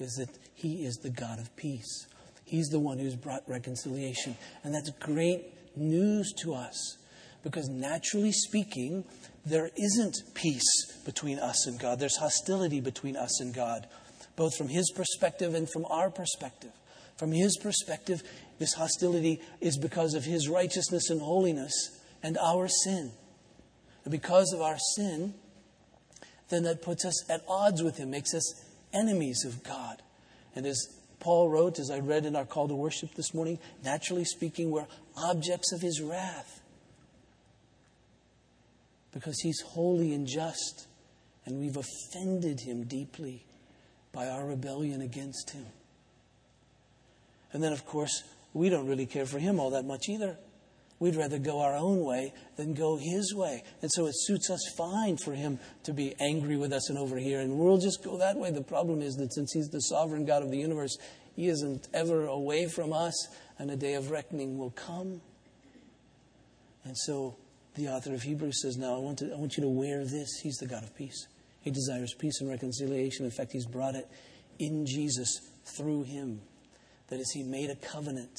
is 0.00 0.14
that 0.14 0.30
He 0.54 0.84
is 0.84 0.96
the 0.96 1.10
God 1.10 1.38
of 1.38 1.54
peace. 1.54 2.08
He's 2.50 2.68
the 2.68 2.80
one 2.80 2.98
who's 2.98 3.14
brought 3.14 3.48
reconciliation. 3.48 4.36
And 4.64 4.74
that's 4.74 4.90
great 4.98 5.54
news 5.76 6.32
to 6.42 6.52
us 6.52 6.98
because, 7.44 7.68
naturally 7.68 8.32
speaking, 8.32 9.04
there 9.46 9.70
isn't 9.76 10.16
peace 10.34 10.98
between 11.04 11.38
us 11.38 11.68
and 11.68 11.78
God. 11.78 12.00
There's 12.00 12.16
hostility 12.16 12.80
between 12.80 13.16
us 13.16 13.40
and 13.40 13.54
God, 13.54 13.86
both 14.34 14.56
from 14.56 14.66
His 14.66 14.90
perspective 14.90 15.54
and 15.54 15.70
from 15.70 15.86
our 15.86 16.10
perspective. 16.10 16.72
From 17.16 17.30
His 17.30 17.56
perspective, 17.56 18.20
this 18.58 18.74
hostility 18.74 19.40
is 19.60 19.78
because 19.78 20.14
of 20.14 20.24
His 20.24 20.48
righteousness 20.48 21.08
and 21.08 21.20
holiness 21.20 22.00
and 22.20 22.36
our 22.36 22.66
sin. 22.66 23.12
And 24.02 24.10
because 24.10 24.52
of 24.52 24.60
our 24.60 24.78
sin, 24.96 25.34
then 26.48 26.64
that 26.64 26.82
puts 26.82 27.04
us 27.04 27.30
at 27.30 27.44
odds 27.48 27.80
with 27.80 27.96
Him, 27.98 28.10
makes 28.10 28.34
us 28.34 28.64
enemies 28.92 29.44
of 29.44 29.62
God. 29.62 30.02
And 30.56 30.66
as 30.66 30.99
Paul 31.20 31.50
wrote, 31.50 31.78
as 31.78 31.90
I 31.90 32.00
read 32.00 32.24
in 32.24 32.34
our 32.34 32.46
call 32.46 32.66
to 32.68 32.74
worship 32.74 33.14
this 33.14 33.34
morning, 33.34 33.58
naturally 33.84 34.24
speaking, 34.24 34.70
we're 34.70 34.86
objects 35.16 35.72
of 35.72 35.80
his 35.80 36.00
wrath. 36.00 36.60
Because 39.12 39.38
he's 39.40 39.60
holy 39.60 40.14
and 40.14 40.26
just, 40.26 40.86
and 41.44 41.60
we've 41.60 41.76
offended 41.76 42.60
him 42.60 42.84
deeply 42.84 43.44
by 44.12 44.28
our 44.28 44.46
rebellion 44.46 45.02
against 45.02 45.50
him. 45.50 45.66
And 47.52 47.62
then, 47.62 47.72
of 47.72 47.84
course, 47.84 48.22
we 48.54 48.68
don't 48.68 48.86
really 48.86 49.06
care 49.06 49.26
for 49.26 49.38
him 49.38 49.60
all 49.60 49.70
that 49.70 49.84
much 49.84 50.08
either. 50.08 50.36
We'd 51.00 51.16
rather 51.16 51.38
go 51.38 51.60
our 51.60 51.74
own 51.74 52.04
way 52.04 52.34
than 52.56 52.74
go 52.74 52.98
his 52.98 53.34
way. 53.34 53.64
And 53.80 53.90
so 53.90 54.06
it 54.06 54.14
suits 54.14 54.50
us 54.50 54.60
fine 54.76 55.16
for 55.16 55.32
him 55.32 55.58
to 55.84 55.94
be 55.94 56.14
angry 56.20 56.56
with 56.56 56.74
us 56.74 56.90
and 56.90 56.98
over 56.98 57.16
here. 57.16 57.40
And 57.40 57.58
we'll 57.58 57.78
just 57.78 58.04
go 58.04 58.18
that 58.18 58.36
way. 58.36 58.50
The 58.50 58.62
problem 58.62 59.00
is 59.00 59.14
that 59.14 59.32
since 59.32 59.52
he's 59.52 59.68
the 59.68 59.80
sovereign 59.80 60.26
God 60.26 60.42
of 60.42 60.50
the 60.50 60.58
universe, 60.58 60.96
he 61.34 61.48
isn't 61.48 61.88
ever 61.94 62.26
away 62.26 62.68
from 62.68 62.92
us, 62.92 63.14
and 63.58 63.70
a 63.70 63.76
day 63.76 63.94
of 63.94 64.10
reckoning 64.10 64.58
will 64.58 64.72
come. 64.72 65.22
And 66.84 66.96
so 66.96 67.36
the 67.76 67.88
author 67.88 68.12
of 68.12 68.22
Hebrews 68.22 68.60
says, 68.60 68.76
Now 68.76 68.94
I 68.94 68.98
want, 68.98 69.18
to, 69.20 69.32
I 69.32 69.36
want 69.36 69.56
you 69.56 69.62
to 69.62 69.70
wear 69.70 70.04
this. 70.04 70.40
He's 70.42 70.56
the 70.56 70.66
God 70.66 70.82
of 70.82 70.94
peace. 70.94 71.26
He 71.62 71.70
desires 71.70 72.14
peace 72.18 72.40
and 72.40 72.50
reconciliation. 72.50 73.24
In 73.24 73.30
fact, 73.30 73.52
He's 73.52 73.66
brought 73.66 73.94
it 73.94 74.06
in 74.58 74.84
Jesus 74.86 75.40
through 75.64 76.02
Him. 76.02 76.42
That 77.08 77.20
is, 77.20 77.30
He 77.32 77.42
made 77.42 77.70
a 77.70 77.76
covenant. 77.76 78.38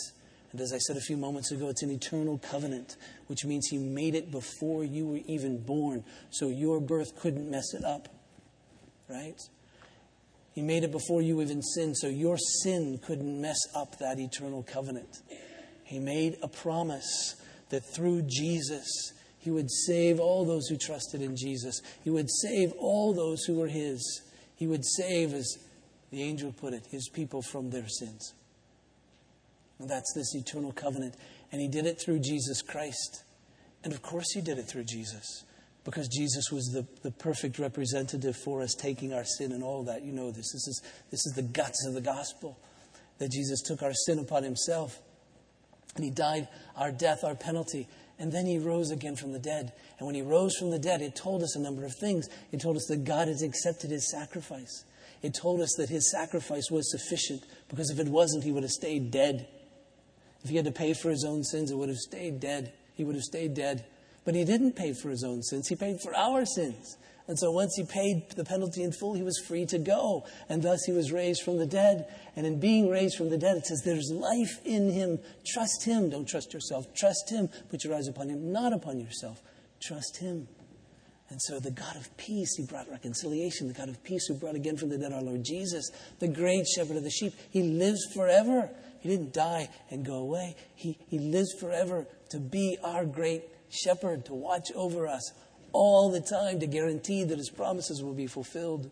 And 0.51 0.59
as 0.59 0.73
I 0.73 0.77
said 0.77 0.97
a 0.97 1.01
few 1.01 1.17
moments 1.17 1.51
ago, 1.51 1.69
it's 1.69 1.83
an 1.83 1.91
eternal 1.91 2.37
covenant, 2.37 2.97
which 3.27 3.45
means 3.45 3.67
He 3.67 3.77
made 3.77 4.15
it 4.15 4.31
before 4.31 4.83
you 4.83 5.07
were 5.07 5.19
even 5.25 5.59
born, 5.63 6.03
so 6.29 6.49
your 6.49 6.81
birth 6.81 7.15
couldn't 7.19 7.49
mess 7.49 7.73
it 7.73 7.85
up. 7.85 8.09
Right? 9.09 9.39
He 10.53 10.61
made 10.61 10.83
it 10.83 10.91
before 10.91 11.21
you 11.21 11.41
even 11.41 11.61
sinned, 11.61 11.97
so 11.97 12.07
your 12.07 12.37
sin 12.37 12.99
couldn't 13.01 13.39
mess 13.39 13.59
up 13.73 13.97
that 13.99 14.19
eternal 14.19 14.63
covenant. 14.63 15.21
He 15.85 15.99
made 15.99 16.37
a 16.41 16.47
promise 16.47 17.35
that 17.69 17.83
through 17.95 18.23
Jesus, 18.23 19.13
He 19.39 19.51
would 19.51 19.71
save 19.71 20.19
all 20.19 20.45
those 20.45 20.67
who 20.67 20.75
trusted 20.75 21.21
in 21.21 21.37
Jesus. 21.37 21.81
He 22.03 22.09
would 22.09 22.29
save 22.29 22.73
all 22.73 23.13
those 23.13 23.43
who 23.45 23.55
were 23.55 23.67
His. 23.67 24.21
He 24.55 24.67
would 24.67 24.85
save, 24.85 25.33
as 25.33 25.57
the 26.11 26.21
angel 26.21 26.51
put 26.51 26.73
it, 26.73 26.85
His 26.91 27.07
people 27.07 27.41
from 27.41 27.69
their 27.69 27.87
sins. 27.87 28.33
That's 29.87 30.13
this 30.13 30.35
eternal 30.35 30.71
covenant. 30.71 31.15
And 31.51 31.61
He 31.61 31.67
did 31.67 31.85
it 31.85 31.99
through 31.99 32.19
Jesus 32.19 32.61
Christ. 32.61 33.23
And 33.83 33.93
of 33.93 34.01
course, 34.01 34.31
He 34.33 34.41
did 34.41 34.57
it 34.57 34.67
through 34.67 34.85
Jesus 34.85 35.43
because 35.83 36.07
Jesus 36.07 36.51
was 36.51 36.65
the, 36.67 36.85
the 37.01 37.11
perfect 37.11 37.57
representative 37.57 38.35
for 38.35 38.61
us, 38.61 38.75
taking 38.75 39.13
our 39.13 39.25
sin 39.25 39.51
and 39.51 39.63
all 39.63 39.83
that. 39.83 40.03
You 40.03 40.11
know 40.11 40.31
this. 40.31 40.51
This 40.51 40.67
is, 40.67 40.81
this 41.09 41.25
is 41.25 41.33
the 41.35 41.41
guts 41.41 41.85
of 41.87 41.93
the 41.93 42.01
gospel 42.01 42.57
that 43.17 43.31
Jesus 43.31 43.61
took 43.61 43.81
our 43.81 43.93
sin 43.93 44.19
upon 44.19 44.43
himself. 44.43 44.99
And 45.95 46.05
he 46.05 46.11
died 46.11 46.47
our 46.75 46.91
death, 46.91 47.23
our 47.23 47.35
penalty. 47.35 47.87
And 48.19 48.31
then 48.31 48.45
he 48.45 48.59
rose 48.59 48.91
again 48.91 49.15
from 49.15 49.31
the 49.31 49.39
dead. 49.39 49.73
And 49.97 50.05
when 50.05 50.15
he 50.15 50.21
rose 50.21 50.55
from 50.55 50.69
the 50.69 50.79
dead, 50.79 51.01
it 51.01 51.15
told 51.15 51.41
us 51.41 51.55
a 51.55 51.59
number 51.59 51.85
of 51.85 51.93
things. 51.95 52.27
It 52.51 52.61
told 52.61 52.77
us 52.77 52.85
that 52.87 53.03
God 53.03 53.27
has 53.27 53.41
accepted 53.41 53.89
his 53.89 54.11
sacrifice. 54.11 54.85
It 55.21 55.33
told 55.33 55.61
us 55.61 55.73
that 55.77 55.89
his 55.89 56.11
sacrifice 56.11 56.69
was 56.71 56.91
sufficient 56.91 57.43
because 57.69 57.89
if 57.89 57.99
it 57.99 58.07
wasn't, 58.07 58.43
he 58.43 58.51
would 58.51 58.63
have 58.63 58.71
stayed 58.71 59.11
dead. 59.11 59.47
If 60.43 60.49
he 60.49 60.55
had 60.55 60.65
to 60.65 60.71
pay 60.71 60.93
for 60.93 61.09
his 61.09 61.23
own 61.23 61.43
sins, 61.43 61.71
it 61.71 61.77
would 61.77 61.89
have 61.89 61.97
stayed 61.97 62.39
dead. 62.39 62.73
He 62.95 63.03
would 63.03 63.15
have 63.15 63.23
stayed 63.23 63.53
dead. 63.53 63.85
But 64.25 64.35
he 64.35 64.43
didn't 64.43 64.73
pay 64.73 64.93
for 64.93 65.09
his 65.09 65.23
own 65.23 65.41
sins, 65.43 65.67
he 65.67 65.75
paid 65.75 65.99
for 66.01 66.15
our 66.15 66.45
sins. 66.45 66.97
And 67.27 67.39
so 67.39 67.51
once 67.51 67.75
he 67.77 67.85
paid 67.85 68.31
the 68.31 68.43
penalty 68.43 68.83
in 68.83 68.91
full, 68.91 69.13
he 69.13 69.23
was 69.23 69.41
free 69.47 69.65
to 69.67 69.77
go. 69.77 70.25
And 70.49 70.61
thus 70.61 70.83
he 70.85 70.91
was 70.91 71.11
raised 71.11 71.43
from 71.43 71.57
the 71.57 71.65
dead. 71.65 72.07
And 72.35 72.45
in 72.45 72.59
being 72.59 72.89
raised 72.89 73.15
from 73.15 73.29
the 73.29 73.37
dead, 73.37 73.55
it 73.57 73.65
says 73.65 73.83
there's 73.85 74.11
life 74.11 74.59
in 74.65 74.91
him. 74.91 75.19
Trust 75.45 75.85
him. 75.85 76.09
Don't 76.09 76.27
trust 76.27 76.53
yourself. 76.53 76.93
Trust 76.93 77.29
him. 77.29 77.47
Put 77.69 77.85
your 77.85 77.95
eyes 77.95 78.07
upon 78.07 78.27
him, 78.27 78.51
not 78.51 78.73
upon 78.73 78.99
yourself. 78.99 79.41
Trust 79.81 80.17
him. 80.17 80.47
And 81.31 81.41
so 81.41 81.59
the 81.61 81.71
God 81.71 81.95
of 81.95 82.15
peace, 82.17 82.57
he 82.57 82.63
brought 82.63 82.91
reconciliation. 82.91 83.69
The 83.69 83.73
God 83.73 83.87
of 83.87 84.03
peace 84.03 84.27
who 84.27 84.33
brought 84.33 84.55
again 84.55 84.75
from 84.75 84.89
the 84.89 84.97
dead 84.97 85.13
our 85.13 85.21
Lord 85.21 85.45
Jesus, 85.45 85.89
the 86.19 86.27
great 86.27 86.67
shepherd 86.67 86.97
of 86.97 87.03
the 87.03 87.09
sheep. 87.09 87.33
He 87.49 87.63
lives 87.63 88.05
forever. 88.13 88.69
He 88.99 89.07
didn't 89.07 89.31
die 89.31 89.69
and 89.89 90.05
go 90.05 90.15
away. 90.15 90.57
He, 90.75 90.97
he 91.07 91.19
lives 91.19 91.53
forever 91.57 92.05
to 92.31 92.37
be 92.37 92.77
our 92.83 93.05
great 93.05 93.43
shepherd 93.69 94.25
to 94.25 94.33
watch 94.33 94.73
over 94.75 95.07
us 95.07 95.31
all 95.71 96.11
the 96.11 96.19
time 96.19 96.59
to 96.59 96.67
guarantee 96.67 97.23
that 97.23 97.37
his 97.37 97.49
promises 97.49 98.03
will 98.03 98.13
be 98.13 98.27
fulfilled. 98.27 98.91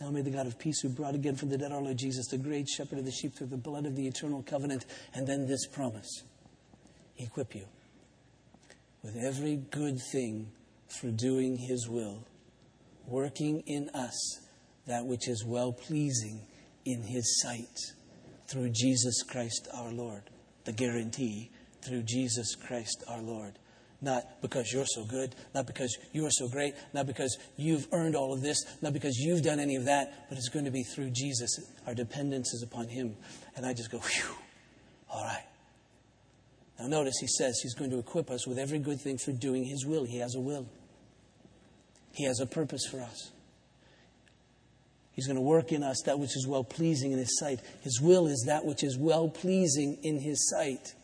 Now 0.00 0.10
may 0.10 0.22
the 0.22 0.30
God 0.30 0.46
of 0.46 0.58
peace 0.58 0.80
who 0.80 0.88
brought 0.88 1.14
again 1.14 1.36
from 1.36 1.50
the 1.50 1.58
dead 1.58 1.70
our 1.70 1.82
Lord 1.82 1.98
Jesus, 1.98 2.28
the 2.28 2.38
great 2.38 2.66
shepherd 2.66 2.98
of 2.98 3.04
the 3.04 3.12
sheep 3.12 3.34
through 3.34 3.48
the 3.48 3.58
blood 3.58 3.84
of 3.84 3.94
the 3.94 4.06
eternal 4.06 4.42
covenant, 4.42 4.86
and 5.12 5.26
then 5.26 5.46
this 5.46 5.66
promise 5.66 6.22
equip 7.18 7.54
you 7.54 7.66
with 9.02 9.16
every 9.16 9.56
good 9.56 10.00
thing 10.00 10.50
for 10.88 11.10
doing 11.10 11.56
his 11.56 11.88
will, 11.88 12.24
working 13.06 13.62
in 13.66 13.88
us 13.90 14.40
that 14.86 15.04
which 15.04 15.28
is 15.28 15.44
well 15.44 15.72
pleasing 15.72 16.46
in 16.84 17.02
his 17.02 17.40
sight 17.42 17.78
through 18.48 18.70
Jesus 18.70 19.22
Christ 19.22 19.68
our 19.74 19.92
Lord. 19.92 20.22
The 20.64 20.72
guarantee 20.72 21.50
through 21.82 22.02
Jesus 22.02 22.54
Christ 22.54 23.04
our 23.08 23.20
Lord. 23.20 23.58
Not 24.00 24.42
because 24.42 24.72
you're 24.72 24.86
so 24.86 25.04
good, 25.04 25.34
not 25.54 25.66
because 25.66 25.96
you're 26.12 26.30
so 26.30 26.48
great, 26.48 26.74
not 26.92 27.06
because 27.06 27.38
you've 27.56 27.88
earned 27.92 28.14
all 28.14 28.32
of 28.32 28.42
this, 28.42 28.62
not 28.82 28.92
because 28.92 29.16
you've 29.16 29.42
done 29.42 29.58
any 29.58 29.76
of 29.76 29.86
that, 29.86 30.28
but 30.28 30.36
it's 30.36 30.48
going 30.48 30.66
to 30.66 30.70
be 30.70 30.82
through 30.82 31.10
Jesus. 31.10 31.58
Our 31.86 31.94
dependence 31.94 32.52
is 32.52 32.62
upon 32.62 32.88
Him. 32.88 33.16
And 33.56 33.64
I 33.64 33.72
just 33.72 33.90
go, 33.90 33.98
whew, 33.98 34.34
all 35.10 35.24
right. 35.24 35.44
Now, 36.78 36.86
notice 36.86 37.14
He 37.20 37.26
says 37.26 37.58
He's 37.62 37.74
going 37.74 37.90
to 37.90 37.98
equip 37.98 38.30
us 38.30 38.46
with 38.46 38.58
every 38.58 38.78
good 38.78 39.00
thing 39.00 39.18
for 39.18 39.32
doing 39.32 39.64
His 39.64 39.86
will. 39.86 40.04
He 40.04 40.18
has 40.18 40.34
a 40.34 40.40
will, 40.40 40.66
He 42.12 42.24
has 42.24 42.40
a 42.40 42.46
purpose 42.46 42.86
for 42.90 43.00
us. 43.00 43.30
He's 45.12 45.26
going 45.26 45.36
to 45.36 45.42
work 45.42 45.72
in 45.72 45.82
us 45.82 46.02
that 46.04 46.18
which 46.18 46.36
is 46.36 46.46
well 46.46 46.62
pleasing 46.62 47.12
in 47.12 47.18
His 47.18 47.38
sight. 47.38 47.60
His 47.80 48.00
will 48.02 48.26
is 48.26 48.44
that 48.46 48.66
which 48.66 48.84
is 48.84 48.98
well 48.98 49.30
pleasing 49.30 49.98
in 50.02 50.20
His 50.20 50.50
sight. 50.50 50.94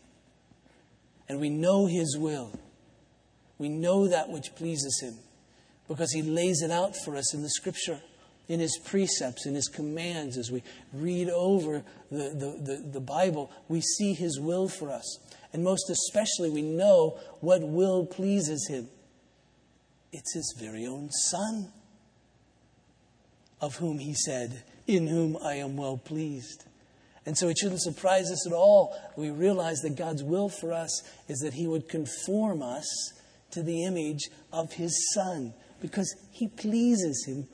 And 1.27 1.39
we 1.39 1.49
know 1.49 1.87
His 1.87 2.15
will. 2.15 2.51
We 3.57 3.69
know 3.69 4.07
that 4.07 4.29
which 4.29 4.53
pleases 4.55 4.99
Him 5.01 5.15
because 5.87 6.11
He 6.11 6.21
lays 6.21 6.61
it 6.61 6.69
out 6.69 6.95
for 6.95 7.15
us 7.15 7.33
in 7.33 7.41
the 7.41 7.49
Scripture, 7.49 8.01
in 8.47 8.59
His 8.59 8.77
precepts, 8.85 9.47
in 9.47 9.55
His 9.55 9.67
commands. 9.67 10.37
As 10.37 10.51
we 10.51 10.61
read 10.93 11.29
over 11.29 11.83
the, 12.11 12.29
the, 12.29 12.59
the, 12.61 12.89
the 12.93 12.99
Bible, 12.99 13.51
we 13.67 13.81
see 13.81 14.13
His 14.13 14.39
will 14.39 14.67
for 14.67 14.91
us. 14.91 15.17
And 15.53 15.63
most 15.63 15.89
especially, 15.89 16.49
we 16.49 16.63
know 16.63 17.19
what 17.39 17.61
will 17.61 18.05
pleases 18.05 18.67
Him. 18.67 18.89
It's 20.11 20.33
His 20.33 20.55
very 20.59 20.85
own 20.85 21.09
Son, 21.11 21.71
of 23.61 23.75
whom 23.77 23.99
He 23.99 24.13
said, 24.13 24.63
In 24.87 25.07
whom 25.07 25.37
I 25.37 25.55
am 25.55 25.77
well 25.77 25.97
pleased. 25.97 26.65
And 27.25 27.37
so 27.37 27.47
it 27.47 27.57
shouldn't 27.57 27.81
surprise 27.81 28.31
us 28.31 28.45
at 28.45 28.53
all. 28.53 28.99
We 29.15 29.29
realize 29.29 29.79
that 29.81 29.95
God's 29.95 30.23
will 30.23 30.49
for 30.49 30.73
us 30.73 31.03
is 31.29 31.39
that 31.39 31.53
He 31.53 31.67
would 31.67 31.87
conform 31.87 32.61
us 32.61 33.13
to 33.53 33.61
the 33.61 33.83
image 33.85 34.29
of 34.51 34.73
his 34.73 35.13
Son 35.13 35.53
because 35.79 36.15
he 36.31 36.47
pleases 36.47 37.25
him 37.27 37.47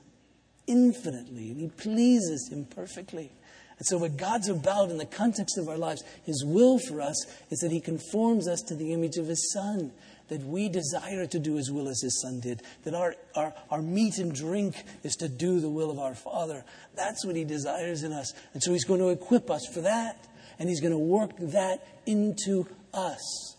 infinitely 0.65 1.51
and 1.51 1.59
he 1.59 1.67
pleases 1.67 2.49
him 2.51 2.65
perfectly. 2.65 3.31
And 3.79 3.87
so, 3.87 3.97
what 3.97 4.17
God's 4.17 4.49
about 4.49 4.91
in 4.91 4.97
the 4.97 5.05
context 5.05 5.57
of 5.57 5.69
our 5.69 5.77
lives, 5.77 6.03
His 6.25 6.43
will 6.45 6.79
for 6.79 7.01
us 7.01 7.25
is 7.49 7.59
that 7.59 7.71
He 7.71 7.79
conforms 7.79 8.47
us 8.47 8.61
to 8.63 8.75
the 8.75 8.91
image 8.93 9.15
of 9.15 9.27
His 9.27 9.53
Son, 9.53 9.93
that 10.27 10.43
we 10.43 10.67
desire 10.67 11.25
to 11.25 11.39
do 11.39 11.55
His 11.55 11.71
will 11.71 11.87
as 11.87 12.01
His 12.01 12.21
Son 12.21 12.41
did, 12.41 12.61
that 12.83 12.93
our, 12.93 13.15
our, 13.35 13.53
our 13.71 13.81
meat 13.81 14.17
and 14.17 14.35
drink 14.35 14.83
is 15.03 15.15
to 15.15 15.29
do 15.29 15.61
the 15.61 15.69
will 15.69 15.89
of 15.89 15.97
our 15.97 16.13
Father. 16.13 16.65
That's 16.95 17.25
what 17.25 17.37
He 17.37 17.45
desires 17.45 18.03
in 18.03 18.11
us. 18.11 18.33
And 18.53 18.61
so, 18.61 18.73
He's 18.73 18.83
going 18.83 18.99
to 18.99 19.09
equip 19.09 19.49
us 19.49 19.65
for 19.73 19.79
that, 19.81 20.27
and 20.59 20.67
He's 20.67 20.81
going 20.81 20.91
to 20.91 20.99
work 20.99 21.31
that 21.39 21.87
into 22.05 22.67
us. 22.93 23.55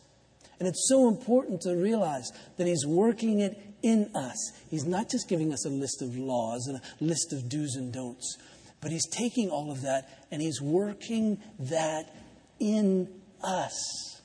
And 0.58 0.68
it's 0.68 0.86
so 0.86 1.08
important 1.08 1.62
to 1.62 1.74
realize 1.74 2.30
that 2.58 2.66
He's 2.66 2.84
working 2.86 3.40
it 3.40 3.58
in 3.82 4.10
us. 4.14 4.52
He's 4.70 4.84
not 4.84 5.08
just 5.10 5.30
giving 5.30 5.52
us 5.54 5.64
a 5.64 5.70
list 5.70 6.02
of 6.02 6.14
laws 6.16 6.66
and 6.66 6.76
a 6.76 6.82
list 7.02 7.32
of 7.32 7.48
do's 7.48 7.76
and 7.76 7.90
don'ts, 7.90 8.36
but 8.80 8.90
He's 8.90 9.08
taking 9.08 9.50
all 9.50 9.70
of 9.70 9.82
that 9.82 10.26
and 10.30 10.40
He's 10.40 10.60
working 10.60 11.38
that 11.58 12.14
in 12.58 13.08
us. 13.42 14.20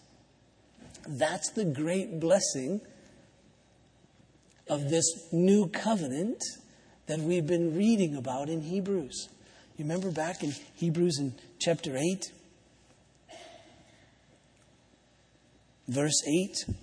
That's 1.08 1.52
the 1.52 1.66
great 1.66 2.20
blessing 2.20 2.82
of 4.68 4.90
this 4.90 5.06
new 5.32 5.68
covenant 5.68 6.42
that 7.08 7.20
we've 7.20 7.46
been 7.46 7.76
reading 7.76 8.16
about 8.16 8.50
in 8.50 8.62
Hebrews. 8.62 9.30
You 9.78 9.86
remember 9.86 10.12
back 10.12 10.44
in 10.44 10.54
Hebrews 10.76 11.20
in 11.20 11.36
chapter 11.60 11.96
8? 11.96 12.32
Verse 15.88 16.24
8. 16.28 16.76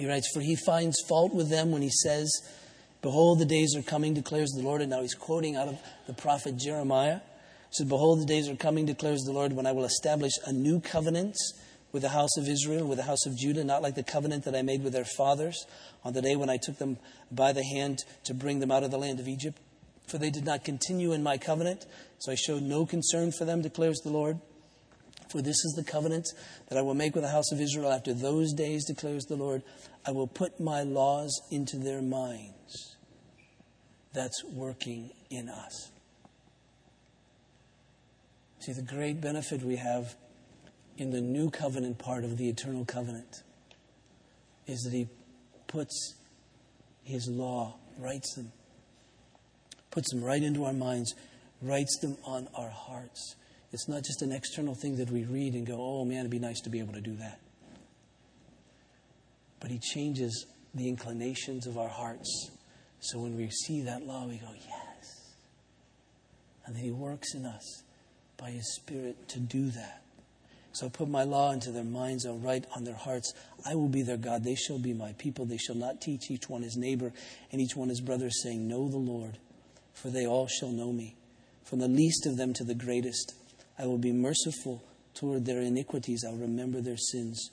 He 0.00 0.08
writes, 0.08 0.30
For 0.32 0.40
he 0.40 0.56
finds 0.56 0.96
fault 1.06 1.34
with 1.34 1.50
them 1.50 1.72
when 1.72 1.82
he 1.82 1.90
says, 1.90 2.32
Behold, 3.02 3.38
the 3.38 3.44
days 3.44 3.76
are 3.76 3.82
coming, 3.82 4.14
declares 4.14 4.48
the 4.52 4.62
Lord. 4.62 4.80
And 4.80 4.88
now 4.88 5.02
he's 5.02 5.12
quoting 5.14 5.56
out 5.56 5.68
of 5.68 5.78
the 6.06 6.14
prophet 6.14 6.56
Jeremiah. 6.56 7.16
He 7.68 7.74
said, 7.74 7.90
Behold, 7.90 8.22
the 8.22 8.24
days 8.24 8.48
are 8.48 8.56
coming, 8.56 8.86
declares 8.86 9.20
the 9.24 9.32
Lord, 9.32 9.52
when 9.52 9.66
I 9.66 9.72
will 9.72 9.84
establish 9.84 10.32
a 10.46 10.54
new 10.54 10.80
covenant 10.80 11.36
with 11.92 12.00
the 12.00 12.08
house 12.08 12.34
of 12.38 12.48
Israel, 12.48 12.86
with 12.86 12.96
the 12.96 13.04
house 13.04 13.26
of 13.26 13.36
Judah, 13.36 13.62
not 13.62 13.82
like 13.82 13.94
the 13.94 14.02
covenant 14.02 14.44
that 14.44 14.56
I 14.56 14.62
made 14.62 14.82
with 14.82 14.94
their 14.94 15.04
fathers 15.04 15.66
on 16.02 16.14
the 16.14 16.22
day 16.22 16.34
when 16.34 16.48
I 16.48 16.56
took 16.56 16.78
them 16.78 16.96
by 17.30 17.52
the 17.52 17.64
hand 17.64 17.98
to 18.24 18.32
bring 18.32 18.60
them 18.60 18.70
out 18.70 18.84
of 18.84 18.90
the 18.90 18.98
land 18.98 19.20
of 19.20 19.28
Egypt. 19.28 19.58
For 20.06 20.16
they 20.16 20.30
did 20.30 20.46
not 20.46 20.64
continue 20.64 21.12
in 21.12 21.22
my 21.22 21.36
covenant, 21.36 21.84
so 22.20 22.32
I 22.32 22.36
showed 22.36 22.62
no 22.62 22.86
concern 22.86 23.32
for 23.32 23.44
them, 23.44 23.60
declares 23.60 23.98
the 23.98 24.10
Lord. 24.10 24.38
For 25.30 25.40
this 25.40 25.64
is 25.64 25.74
the 25.76 25.84
covenant 25.84 26.26
that 26.68 26.76
I 26.76 26.82
will 26.82 26.94
make 26.94 27.14
with 27.14 27.22
the 27.22 27.30
house 27.30 27.52
of 27.52 27.60
Israel 27.60 27.92
after 27.92 28.12
those 28.12 28.52
days, 28.52 28.84
declares 28.84 29.24
the 29.26 29.36
Lord. 29.36 29.62
I 30.04 30.10
will 30.10 30.26
put 30.26 30.58
my 30.58 30.82
laws 30.82 31.40
into 31.52 31.76
their 31.76 32.02
minds. 32.02 32.96
That's 34.12 34.42
working 34.44 35.10
in 35.30 35.48
us. 35.48 35.92
See, 38.58 38.72
the 38.72 38.82
great 38.82 39.20
benefit 39.20 39.62
we 39.62 39.76
have 39.76 40.16
in 40.98 41.10
the 41.10 41.20
new 41.20 41.48
covenant 41.48 41.98
part 41.98 42.24
of 42.24 42.36
the 42.36 42.48
eternal 42.48 42.84
covenant 42.84 43.42
is 44.66 44.80
that 44.80 44.92
He 44.92 45.08
puts 45.68 46.16
His 47.04 47.28
law, 47.28 47.76
writes 47.98 48.34
them, 48.34 48.50
puts 49.92 50.12
them 50.12 50.24
right 50.24 50.42
into 50.42 50.64
our 50.64 50.72
minds, 50.72 51.14
writes 51.62 51.98
them 52.00 52.16
on 52.24 52.48
our 52.54 52.68
hearts. 52.68 53.36
It's 53.72 53.88
not 53.88 54.02
just 54.02 54.22
an 54.22 54.32
external 54.32 54.74
thing 54.74 54.96
that 54.96 55.10
we 55.10 55.24
read 55.24 55.54
and 55.54 55.66
go, 55.66 55.76
oh 55.78 56.04
man, 56.04 56.20
it'd 56.20 56.30
be 56.30 56.38
nice 56.38 56.60
to 56.62 56.70
be 56.70 56.80
able 56.80 56.94
to 56.94 57.00
do 57.00 57.14
that. 57.16 57.40
But 59.60 59.70
He 59.70 59.78
changes 59.78 60.46
the 60.74 60.88
inclinations 60.88 61.66
of 61.66 61.78
our 61.78 61.88
hearts. 61.88 62.50
So 63.00 63.20
when 63.20 63.36
we 63.36 63.48
see 63.50 63.82
that 63.82 64.06
law, 64.06 64.26
we 64.26 64.38
go, 64.38 64.48
yes. 64.52 65.34
And 66.66 66.74
then 66.74 66.82
He 66.82 66.90
works 66.90 67.34
in 67.34 67.46
us 67.46 67.82
by 68.36 68.50
His 68.50 68.74
Spirit 68.74 69.28
to 69.28 69.38
do 69.38 69.70
that. 69.70 70.02
So 70.72 70.86
I 70.86 70.88
put 70.88 71.08
my 71.08 71.24
law 71.24 71.50
into 71.50 71.72
their 71.72 71.84
minds, 71.84 72.24
I'll 72.24 72.38
write 72.38 72.64
on 72.76 72.84
their 72.84 72.94
hearts. 72.94 73.32
I 73.66 73.74
will 73.74 73.88
be 73.88 74.02
their 74.02 74.16
God. 74.16 74.44
They 74.44 74.54
shall 74.54 74.78
be 74.78 74.92
my 74.92 75.12
people. 75.14 75.44
They 75.44 75.56
shall 75.56 75.74
not 75.74 76.00
teach 76.00 76.30
each 76.30 76.48
one 76.48 76.62
his 76.62 76.76
neighbor 76.76 77.12
and 77.50 77.60
each 77.60 77.74
one 77.74 77.88
his 77.88 78.00
brother, 78.00 78.30
saying, 78.30 78.68
Know 78.68 78.88
the 78.88 78.96
Lord, 78.96 79.38
for 79.92 80.10
they 80.10 80.26
all 80.26 80.46
shall 80.46 80.70
know 80.70 80.92
me. 80.92 81.16
From 81.64 81.80
the 81.80 81.88
least 81.88 82.24
of 82.26 82.36
them 82.36 82.52
to 82.54 82.64
the 82.64 82.74
greatest, 82.74 83.34
I 83.80 83.86
will 83.86 83.98
be 83.98 84.12
merciful 84.12 84.84
toward 85.14 85.46
their 85.46 85.62
iniquities. 85.62 86.22
I'll 86.26 86.36
remember 86.36 86.82
their 86.82 86.98
sins 86.98 87.50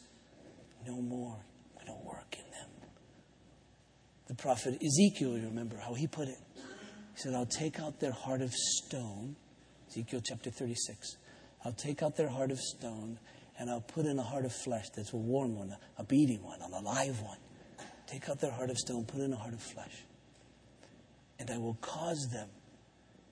no 0.85 0.95
more. 0.95 1.37
Going 1.75 1.87
to 1.87 2.05
work 2.05 2.35
in 2.37 2.51
them. 2.51 2.69
The 4.27 4.35
prophet 4.35 4.77
Ezekiel, 4.83 5.37
you 5.37 5.45
remember 5.45 5.77
how 5.77 5.93
he 5.93 6.05
put 6.05 6.27
it? 6.27 6.37
He 6.55 7.21
said, 7.21 7.33
I'll 7.33 7.45
take 7.45 7.79
out 7.79 8.01
their 8.01 8.11
heart 8.11 8.41
of 8.41 8.53
stone. 8.53 9.37
Ezekiel 9.89 10.21
chapter 10.21 10.49
36. 10.49 11.15
I'll 11.63 11.71
take 11.71 12.03
out 12.03 12.17
their 12.17 12.29
heart 12.29 12.51
of 12.51 12.59
stone 12.59 13.19
and 13.57 13.69
I'll 13.69 13.81
put 13.81 14.05
in 14.05 14.19
a 14.19 14.23
heart 14.23 14.43
of 14.43 14.51
flesh 14.53 14.89
that's 14.95 15.13
a 15.13 15.17
warm 15.17 15.55
one, 15.55 15.75
a 15.97 16.03
beating 16.03 16.43
one, 16.43 16.61
an 16.61 16.73
alive 16.73 17.21
one. 17.21 17.39
Take 18.05 18.27
out 18.29 18.41
their 18.41 18.51
heart 18.51 18.69
of 18.69 18.77
stone, 18.77 19.05
put 19.05 19.21
in 19.21 19.31
a 19.31 19.37
heart 19.37 19.53
of 19.53 19.61
flesh. 19.61 20.03
And 21.39 21.49
I 21.49 21.57
will 21.57 21.77
cause 21.79 22.27
them 22.33 22.49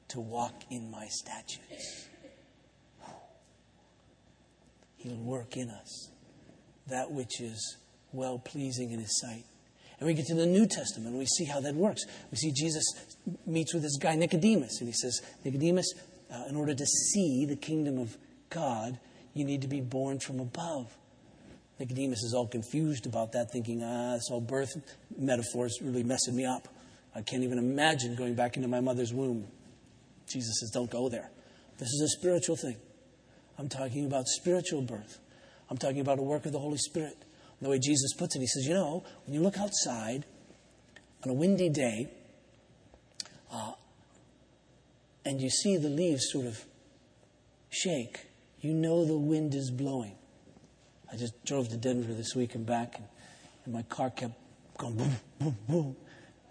to 0.09 0.21
walk 0.21 0.63
in 0.69 0.89
my 0.89 1.07
statutes. 1.07 2.07
He'll 5.05 5.17
work 5.17 5.55
in 5.55 5.69
us 5.69 6.09
that 6.87 7.11
which 7.11 7.39
is 7.39 7.77
well 8.11 8.39
pleasing 8.39 8.91
in 8.91 8.99
His 8.99 9.19
sight. 9.19 9.43
And 9.99 10.07
we 10.07 10.13
get 10.13 10.25
to 10.25 10.35
the 10.35 10.45
New 10.45 10.65
Testament 10.65 11.09
and 11.09 11.19
we 11.19 11.25
see 11.25 11.45
how 11.45 11.61
that 11.61 11.75
works. 11.75 12.03
We 12.31 12.37
see 12.37 12.51
Jesus 12.51 12.83
meets 13.45 13.73
with 13.73 13.83
this 13.83 13.97
guy 13.97 14.15
Nicodemus, 14.15 14.79
and 14.79 14.89
he 14.89 14.93
says, 14.93 15.21
Nicodemus, 15.45 15.93
uh, 16.33 16.43
in 16.49 16.55
order 16.55 16.73
to 16.73 16.85
see 16.85 17.45
the 17.45 17.55
kingdom 17.55 17.97
of 17.97 18.17
God, 18.49 18.99
you 19.33 19.45
need 19.45 19.61
to 19.61 19.67
be 19.67 19.79
born 19.81 20.19
from 20.19 20.39
above. 20.39 20.95
Nicodemus 21.79 22.23
is 22.23 22.33
all 22.33 22.47
confused 22.47 23.05
about 23.05 23.31
that, 23.33 23.51
thinking, 23.51 23.83
ah, 23.83 24.15
this 24.15 24.27
whole 24.27 24.41
birth 24.41 24.73
metaphor 25.17 25.65
is 25.65 25.79
really 25.81 26.03
messing 26.03 26.35
me 26.35 26.45
up. 26.45 26.67
I 27.13 27.21
can't 27.21 27.43
even 27.43 27.57
imagine 27.57 28.15
going 28.15 28.35
back 28.35 28.57
into 28.57 28.67
my 28.67 28.81
mother's 28.81 29.13
womb. 29.13 29.47
Jesus 30.27 30.59
says, 30.59 30.71
don't 30.71 30.89
go 30.89 31.07
there. 31.07 31.29
This 31.77 31.89
is 31.89 32.01
a 32.01 32.19
spiritual 32.19 32.55
thing. 32.55 32.77
I'm 33.57 33.69
talking 33.69 34.05
about 34.05 34.27
spiritual 34.27 34.81
birth. 34.81 35.19
I'm 35.69 35.77
talking 35.77 36.01
about 36.01 36.19
a 36.19 36.23
work 36.23 36.45
of 36.45 36.51
the 36.51 36.59
Holy 36.59 36.77
Spirit. 36.77 37.17
The 37.61 37.69
way 37.69 37.79
Jesus 37.79 38.13
puts 38.13 38.35
it, 38.35 38.39
he 38.39 38.47
says, 38.47 38.67
you 38.67 38.73
know, 38.73 39.03
when 39.25 39.33
you 39.33 39.41
look 39.41 39.57
outside 39.57 40.25
on 41.23 41.31
a 41.31 41.33
windy 41.33 41.69
day, 41.69 42.09
uh, 43.51 43.71
and 45.23 45.41
you 45.41 45.49
see 45.49 45.77
the 45.77 45.89
leaves 45.89 46.27
sort 46.31 46.45
of 46.45 46.63
shake, 47.69 48.19
you 48.61 48.73
know 48.73 49.05
the 49.05 49.17
wind 49.17 49.55
is 49.55 49.71
blowing. 49.71 50.15
I 51.11 51.15
just 51.15 51.43
drove 51.45 51.69
to 51.69 51.77
Denver 51.77 52.13
this 52.13 52.35
week 52.35 52.55
and 52.55 52.65
back, 52.65 52.95
and, 52.97 53.05
and 53.63 53.73
my 53.73 53.83
car 53.83 54.09
kept 54.09 54.33
going 54.77 54.95
boom, 54.97 55.15
boom, 55.39 55.57
boom. 55.67 55.95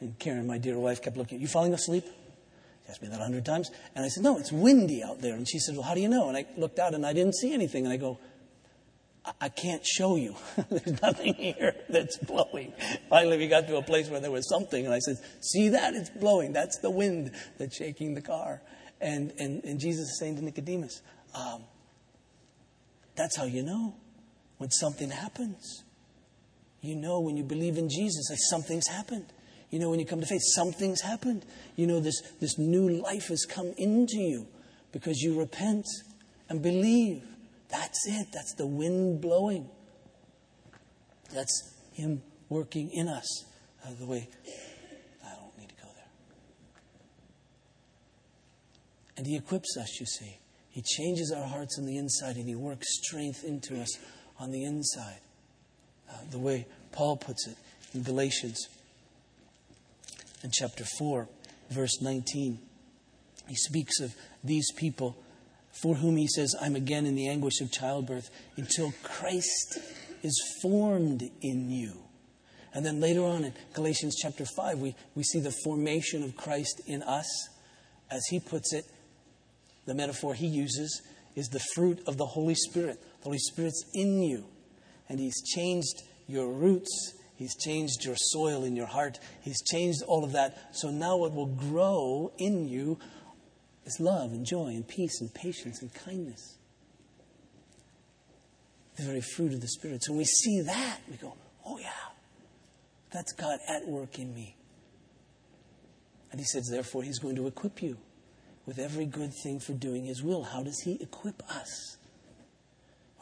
And 0.00 0.18
Karen, 0.18 0.46
my 0.46 0.58
dear 0.58 0.78
wife, 0.78 1.02
kept 1.02 1.16
looking, 1.16 1.40
You 1.40 1.46
falling 1.46 1.74
asleep? 1.74 2.04
She 2.84 2.90
asked 2.90 3.02
me 3.02 3.08
that 3.08 3.20
a 3.20 3.22
hundred 3.22 3.44
times. 3.44 3.70
And 3.94 4.04
I 4.04 4.08
said, 4.08 4.22
No, 4.22 4.38
it's 4.38 4.52
windy 4.52 5.02
out 5.02 5.20
there. 5.20 5.34
And 5.34 5.48
she 5.48 5.58
said, 5.58 5.74
Well, 5.74 5.84
how 5.84 5.94
do 5.94 6.00
you 6.00 6.08
know? 6.08 6.28
And 6.28 6.36
I 6.36 6.46
looked 6.56 6.78
out 6.78 6.94
and 6.94 7.04
I 7.06 7.12
didn't 7.12 7.34
see 7.34 7.52
anything. 7.52 7.84
And 7.84 7.92
I 7.92 7.96
go, 7.96 8.18
I 9.40 9.48
can't 9.48 9.84
show 9.86 10.16
you. 10.16 10.36
There's 10.70 11.00
nothing 11.00 11.34
here 11.34 11.74
that's 11.88 12.18
blowing. 12.18 12.74
Finally, 13.08 13.38
we 13.38 13.48
got 13.48 13.66
to 13.68 13.76
a 13.78 13.82
place 13.82 14.10
where 14.10 14.20
there 14.20 14.30
was 14.30 14.46
something, 14.48 14.84
and 14.84 14.94
I 14.94 14.98
said, 14.98 15.16
See 15.40 15.70
that? 15.70 15.94
It's 15.94 16.10
blowing. 16.10 16.52
That's 16.52 16.78
the 16.78 16.90
wind 16.90 17.30
that's 17.58 17.76
shaking 17.76 18.14
the 18.14 18.20
car. 18.20 18.60
And, 19.00 19.32
and, 19.38 19.64
and 19.64 19.80
Jesus 19.80 20.08
is 20.10 20.18
saying 20.18 20.36
to 20.36 20.44
Nicodemus, 20.44 21.00
um, 21.34 21.64
That's 23.16 23.36
how 23.36 23.44
you 23.44 23.62
know 23.62 23.94
when 24.58 24.70
something 24.70 25.10
happens. 25.10 25.84
You 26.82 26.96
know 26.96 27.20
when 27.20 27.38
you 27.38 27.44
believe 27.44 27.78
in 27.78 27.88
Jesus 27.88 28.28
that 28.28 28.38
something's 28.50 28.88
happened. 28.88 29.32
You 29.74 29.80
know 29.80 29.90
when 29.90 29.98
you 29.98 30.06
come 30.06 30.20
to 30.20 30.26
faith, 30.26 30.44
something's 30.54 31.00
happened. 31.00 31.44
You 31.74 31.88
know 31.88 31.98
this, 31.98 32.22
this 32.40 32.58
new 32.58 32.88
life 32.88 33.26
has 33.26 33.44
come 33.44 33.74
into 33.76 34.18
you 34.18 34.46
because 34.92 35.20
you 35.20 35.36
repent 35.36 35.84
and 36.48 36.62
believe. 36.62 37.24
That's 37.70 37.98
it. 38.06 38.28
That's 38.32 38.54
the 38.54 38.68
wind 38.68 39.20
blowing. 39.20 39.68
That's 41.32 41.74
Him 41.92 42.22
working 42.48 42.88
in 42.92 43.08
us. 43.08 43.46
Uh, 43.84 43.90
the 43.98 44.06
way, 44.06 44.28
I 45.26 45.34
don't 45.34 45.58
need 45.58 45.70
to 45.70 45.74
go 45.74 45.88
there. 45.92 46.06
And 49.16 49.26
He 49.26 49.36
equips 49.36 49.76
us, 49.76 49.98
you 49.98 50.06
see. 50.06 50.38
He 50.70 50.82
changes 50.82 51.34
our 51.36 51.48
hearts 51.48 51.80
on 51.80 51.86
the 51.86 51.96
inside 51.96 52.36
and 52.36 52.48
He 52.48 52.54
works 52.54 52.86
strength 53.02 53.42
into 53.42 53.80
us 53.80 53.98
on 54.38 54.52
the 54.52 54.62
inside. 54.62 55.18
Uh, 56.08 56.18
the 56.30 56.38
way 56.38 56.64
Paul 56.92 57.16
puts 57.16 57.48
it 57.48 57.56
in 57.92 58.04
Galatians 58.04 58.68
in 60.44 60.50
chapter 60.52 60.84
4, 60.84 61.28
verse 61.70 62.00
19. 62.00 62.60
He 63.48 63.54
speaks 63.56 63.98
of 64.00 64.14
these 64.44 64.70
people 64.72 65.16
for 65.82 65.96
whom 65.96 66.16
he 66.16 66.28
says, 66.28 66.54
I'm 66.60 66.76
again 66.76 67.04
in 67.04 67.16
the 67.16 67.28
anguish 67.28 67.60
of 67.60 67.72
childbirth 67.72 68.30
until 68.56 68.92
Christ 69.02 69.80
is 70.22 70.40
formed 70.62 71.28
in 71.42 71.70
you. 71.70 71.94
And 72.72 72.86
then 72.86 73.00
later 73.00 73.24
on 73.24 73.44
in 73.44 73.52
Galatians 73.72 74.16
chapter 74.20 74.44
5, 74.44 74.78
we, 74.78 74.94
we 75.14 75.22
see 75.22 75.40
the 75.40 75.54
formation 75.64 76.22
of 76.22 76.36
Christ 76.36 76.80
in 76.86 77.02
us. 77.02 77.26
As 78.10 78.24
he 78.30 78.38
puts 78.38 78.72
it, 78.72 78.84
the 79.86 79.94
metaphor 79.94 80.34
he 80.34 80.46
uses 80.46 81.02
is 81.34 81.48
the 81.48 81.62
fruit 81.74 82.00
of 82.06 82.16
the 82.16 82.26
Holy 82.26 82.54
Spirit. 82.54 83.00
The 83.20 83.24
Holy 83.24 83.38
Spirit's 83.38 83.84
in 83.94 84.22
you, 84.22 84.44
and 85.08 85.18
he's 85.18 85.42
changed 85.54 86.02
your 86.26 86.52
roots. 86.52 87.14
He's 87.36 87.56
changed 87.56 88.04
your 88.04 88.16
soil 88.16 88.64
in 88.64 88.76
your 88.76 88.86
heart. 88.86 89.18
He's 89.42 89.60
changed 89.62 90.02
all 90.06 90.24
of 90.24 90.32
that. 90.32 90.56
So 90.72 90.90
now 90.90 91.16
what 91.16 91.34
will 91.34 91.46
grow 91.46 92.32
in 92.38 92.68
you 92.68 92.98
is 93.84 93.98
love 93.98 94.32
and 94.32 94.46
joy 94.46 94.68
and 94.68 94.86
peace 94.86 95.20
and 95.20 95.32
patience 95.34 95.82
and 95.82 95.92
kindness. 95.92 96.58
The 98.96 99.02
very 99.02 99.20
fruit 99.20 99.52
of 99.52 99.60
the 99.60 99.68
Spirit. 99.68 100.04
So 100.04 100.12
when 100.12 100.18
we 100.18 100.24
see 100.24 100.60
that, 100.60 101.00
we 101.10 101.16
go, 101.16 101.34
oh 101.66 101.78
yeah, 101.78 101.90
that's 103.12 103.32
God 103.32 103.58
at 103.68 103.88
work 103.88 104.18
in 104.18 104.32
me. 104.32 104.56
And 106.30 106.40
he 106.40 106.44
says, 106.44 106.68
therefore, 106.70 107.02
he's 107.02 107.18
going 107.18 107.36
to 107.36 107.46
equip 107.46 107.82
you 107.82 107.96
with 108.66 108.78
every 108.78 109.06
good 109.06 109.32
thing 109.42 109.60
for 109.60 109.72
doing 109.72 110.04
his 110.04 110.22
will. 110.22 110.44
How 110.44 110.62
does 110.62 110.80
he 110.80 110.98
equip 111.00 111.42
us? 111.50 111.96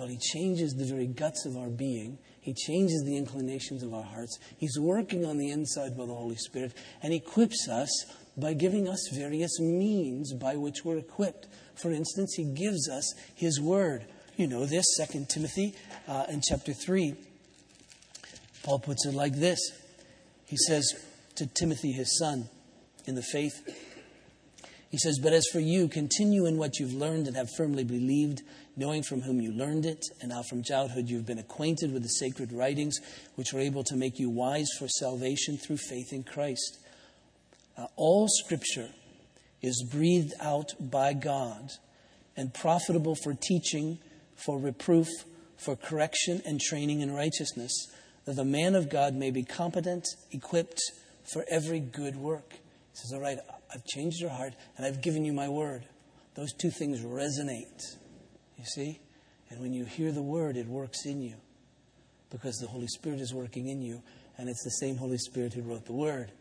Well, 0.03 0.11
he 0.11 0.19
changes 0.19 0.75
the 0.75 0.85
very 0.85 1.07
guts 1.07 1.47
of 1.47 1.57
our 1.57 1.69
being. 1.69 2.19
He 2.41 2.55
changes 2.55 3.05
the 3.05 3.17
inclinations 3.17 3.85
of 3.85 3.95
our 3.95 4.03
hearts. 4.03 4.37
He's 4.59 4.77
working 4.77 5.25
on 5.25 5.39
the 5.39 5.53
inside 5.53 5.97
by 5.97 6.07
the 6.07 6.15
Holy 6.15 6.35
Spirit 6.35 6.75
and 7.05 7.15
equips 7.15 7.69
us 7.69 7.89
by 8.37 8.55
giving 8.55 8.89
us 8.89 8.99
various 9.15 9.61
means 9.61 10.35
by 10.35 10.57
which 10.57 10.85
we're 10.85 10.99
equipped. 10.99 11.47
For 11.81 11.93
instance, 11.93 12.35
he 12.35 12.43
gives 12.43 12.89
us 12.89 13.15
his 13.37 13.61
word. 13.61 14.07
You 14.37 14.49
know 14.49 14.67
this, 14.67 14.87
2 15.09 15.27
Timothy 15.29 15.73
uh, 16.09 16.25
in 16.29 16.41
chapter 16.41 16.73
3. 16.73 17.15
Paul 18.65 18.81
puts 18.81 19.07
it 19.07 19.15
like 19.15 19.37
this 19.37 19.61
He 20.47 20.57
says 20.57 20.85
to 21.37 21.47
Timothy, 21.47 21.93
his 21.93 22.19
son, 22.19 22.49
in 23.07 23.15
the 23.15 23.23
faith, 23.23 23.63
he 24.93 24.99
says, 24.99 25.19
But 25.19 25.33
as 25.33 25.47
for 25.51 25.59
you, 25.59 25.89
continue 25.89 26.45
in 26.45 26.59
what 26.59 26.79
you've 26.79 26.93
learned 26.93 27.27
and 27.27 27.35
have 27.35 27.49
firmly 27.57 27.83
believed, 27.83 28.43
knowing 28.77 29.03
from 29.03 29.21
whom 29.21 29.41
you 29.41 29.53
learned 29.53 29.87
it, 29.87 30.05
and 30.21 30.33
how 30.33 30.43
from 30.43 30.63
childhood 30.63 31.09
you've 31.09 31.27
been 31.27 31.39
acquainted 31.39 31.93
with 31.93 32.03
the 32.03 32.09
sacred 32.09 32.53
writings, 32.53 32.99
which 33.35 33.53
are 33.53 33.61
able 33.61 33.85
to 33.85 33.97
make 33.97 34.19
you 34.19 34.31
wise 34.31 34.69
for 34.79 34.89
salvation 34.89 35.59
through 35.59 35.77
faith 35.77 36.13
in 36.13 36.23
Christ. 36.23 36.79
Uh, 37.77 37.87
all 37.97 38.29
scripture 38.29 38.89
is 39.63 39.87
breathed 39.91 40.33
out 40.41 40.71
by 40.81 41.13
God 41.13 41.71
and 42.37 42.53
profitable 42.53 43.15
for 43.15 43.35
teaching, 43.35 43.99
for 44.37 44.59
reproof, 44.59 45.09
for 45.57 45.77
correction 45.77 46.43
and 46.45 46.61
training 46.61 47.01
in 47.01 47.13
righteousness, 47.13 47.73
that 48.25 48.37
the 48.37 48.45
man 48.45 48.75
of 48.75 48.91
God 48.91 49.15
may 49.15 49.31
be 49.31 49.45
competent, 49.45 50.07
equipped 50.33 50.81
for 51.33 51.45
every 51.49 51.81
good 51.81 52.17
work. 52.17 52.51
He 52.51 52.59
says, 52.95 53.13
All 53.13 53.21
right, 53.21 53.39
I've 53.73 53.85
changed 53.85 54.21
your 54.21 54.31
heart 54.31 54.55
and 54.77 54.85
I've 54.85 55.03
given 55.03 55.25
you 55.25 55.33
my 55.33 55.49
word. 55.49 55.85
Those 56.35 56.53
two 56.53 56.71
things 56.71 57.01
resonate. 57.01 57.97
You 58.63 58.67
see? 58.67 59.01
And 59.51 59.61
when 59.61 59.73
you 59.73 59.85
hear 59.85 60.13
the 60.13 60.23
word, 60.23 60.57
it 60.57 60.69
works 60.69 61.05
in 61.05 61.21
you. 61.21 61.35
because 62.31 62.57
the 62.57 62.69
Holy 62.69 62.87
Spirit 62.87 63.21
is 63.21 63.35
working 63.35 63.69
in 63.69 63.83
you, 63.83 64.03
and 64.39 64.49
it's 64.49 64.65
the 64.65 64.71
same 64.71 64.97
Holy 64.97 65.19
Spirit 65.19 65.53
who 65.53 65.61
wrote 65.61 65.85
the 65.85 65.93
Word. 65.93 66.33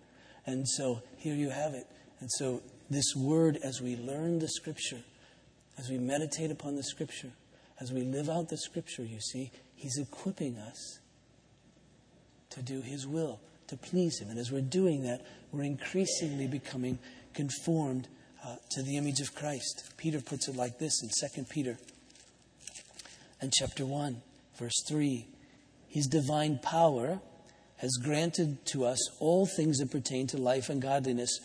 And 0.46 0.66
so 0.66 1.02
here 1.18 1.36
you 1.36 1.50
have 1.50 1.74
it. 1.74 1.86
And 2.22 2.32
so, 2.32 2.62
this 2.90 3.14
Word, 3.14 3.58
as 3.62 3.82
we 3.82 3.98
learn 3.98 4.40
the 4.40 4.48
Scripture, 4.48 5.02
as 5.78 5.90
we 5.90 5.98
meditate 5.98 6.50
upon 6.50 6.78
the 6.78 6.84
Scripture, 6.84 7.32
as 7.82 7.92
we 7.92 8.04
live 8.04 8.30
out 8.30 8.48
the 8.48 8.58
Scripture, 8.58 9.04
you 9.04 9.20
see, 9.20 9.52
He's 9.76 9.98
equipping 9.98 10.58
us 10.58 11.00
to 12.52 12.62
do 12.62 12.80
His 12.80 13.06
will, 13.06 13.42
to 13.68 13.76
please 13.76 14.20
Him. 14.20 14.30
And 14.30 14.40
as 14.40 14.50
we're 14.50 14.62
doing 14.62 15.04
that, 15.04 15.26
we're 15.52 15.64
increasingly 15.64 16.48
becoming 16.48 17.00
conformed 17.34 18.08
uh, 18.46 18.56
to 18.72 18.82
the 18.82 18.96
image 18.96 19.20
of 19.20 19.36
Christ. 19.36 19.92
Peter 19.98 20.22
puts 20.22 20.48
it 20.48 20.56
like 20.56 20.80
this 20.80 21.02
in 21.04 21.10
2 21.44 21.44
Peter 21.50 21.78
and 23.42 23.52
chapter 23.52 23.86
1, 23.86 24.22
verse 24.58 24.84
3. 24.88 25.26
His 25.88 26.06
divine 26.06 26.60
power 26.60 27.20
has 27.78 27.98
granted 28.02 28.64
to 28.68 28.86
us 28.86 29.00
all 29.20 29.48
things 29.48 29.80
that 29.80 29.90
pertain 29.90 30.28
to 30.28 30.38
life 30.38 30.70
and 30.70 30.80
godliness 30.80 31.40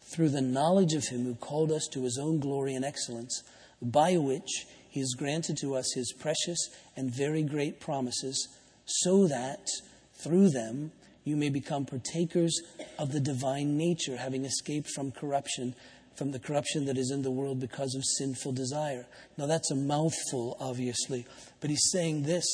through 0.00 0.30
the 0.30 0.40
knowledge 0.40 0.94
of 0.94 1.04
him 1.04 1.24
who 1.24 1.34
called 1.34 1.70
us 1.70 1.86
to 1.92 2.02
his 2.02 2.18
own 2.18 2.40
glory 2.40 2.74
and 2.74 2.84
excellence, 2.84 3.42
by 3.82 4.16
which 4.16 4.66
he 4.88 5.00
has 5.00 5.14
granted 5.16 5.58
to 5.58 5.74
us 5.74 5.92
his 5.94 6.12
precious 6.18 6.70
and 6.96 7.14
very 7.14 7.42
great 7.42 7.80
promises, 7.80 8.48
so 8.86 9.28
that 9.28 9.68
through 10.14 10.48
them 10.48 10.90
you 11.24 11.36
may 11.36 11.50
become 11.50 11.84
partakers 11.84 12.58
of 12.98 13.12
the 13.12 13.20
divine 13.20 13.76
nature, 13.76 14.16
having 14.16 14.46
escaped 14.46 14.88
from 14.88 15.12
corruption, 15.12 15.74
from 16.14 16.30
the 16.30 16.38
corruption 16.38 16.84
that 16.86 16.98
is 16.98 17.10
in 17.10 17.22
the 17.22 17.30
world 17.30 17.60
because 17.60 17.94
of 17.94 18.04
sinful 18.04 18.52
desire. 18.52 19.06
Now, 19.36 19.46
that's 19.46 19.70
a 19.70 19.76
mouthful, 19.76 20.56
obviously, 20.60 21.26
but 21.60 21.70
he's 21.70 21.90
saying 21.90 22.22
this 22.22 22.44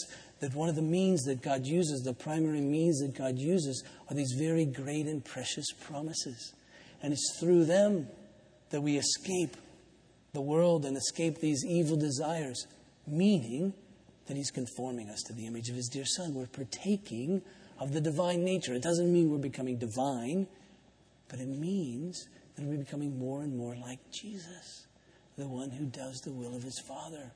that 0.40 0.54
one 0.54 0.68
of 0.68 0.76
the 0.76 0.82
means 0.82 1.24
that 1.24 1.42
God 1.42 1.66
uses, 1.66 2.02
the 2.02 2.14
primary 2.14 2.60
means 2.60 3.00
that 3.00 3.16
God 3.16 3.38
uses, 3.38 3.82
are 4.08 4.14
these 4.14 4.36
very 4.38 4.64
great 4.64 5.06
and 5.06 5.24
precious 5.24 5.66
promises. 5.72 6.54
And 7.02 7.12
it's 7.12 7.38
through 7.40 7.64
them 7.64 8.06
that 8.70 8.80
we 8.80 8.96
escape 8.96 9.56
the 10.32 10.40
world 10.40 10.84
and 10.84 10.96
escape 10.96 11.38
these 11.38 11.64
evil 11.66 11.96
desires, 11.96 12.66
meaning 13.06 13.72
that 14.26 14.36
He's 14.36 14.50
conforming 14.50 15.08
us 15.08 15.22
to 15.26 15.32
the 15.32 15.46
image 15.46 15.68
of 15.70 15.74
His 15.76 15.88
dear 15.88 16.04
Son. 16.04 16.34
We're 16.34 16.46
partaking 16.46 17.42
of 17.80 17.92
the 17.92 18.00
divine 18.00 18.44
nature. 18.44 18.74
It 18.74 18.82
doesn't 18.82 19.12
mean 19.12 19.30
we're 19.30 19.38
becoming 19.38 19.78
divine, 19.78 20.46
but 21.28 21.40
it 21.40 21.48
means 21.48 22.28
that 22.58 22.66
we're 22.66 22.76
becoming 22.76 23.16
more 23.18 23.42
and 23.42 23.56
more 23.56 23.76
like 23.76 24.00
Jesus, 24.10 24.86
the 25.36 25.46
one 25.46 25.70
who 25.70 25.86
does 25.86 26.20
the 26.24 26.32
will 26.32 26.56
of 26.56 26.62
His 26.62 26.82
Father. 26.86 27.32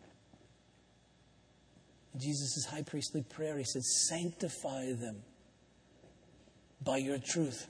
Jesus' 2.18 2.66
high 2.68 2.82
priestly 2.82 3.22
prayer, 3.22 3.56
he 3.56 3.64
said, 3.64 3.82
Sanctify 3.82 4.92
them 4.92 5.22
by 6.84 6.98
your 6.98 7.18
truth. 7.18 7.68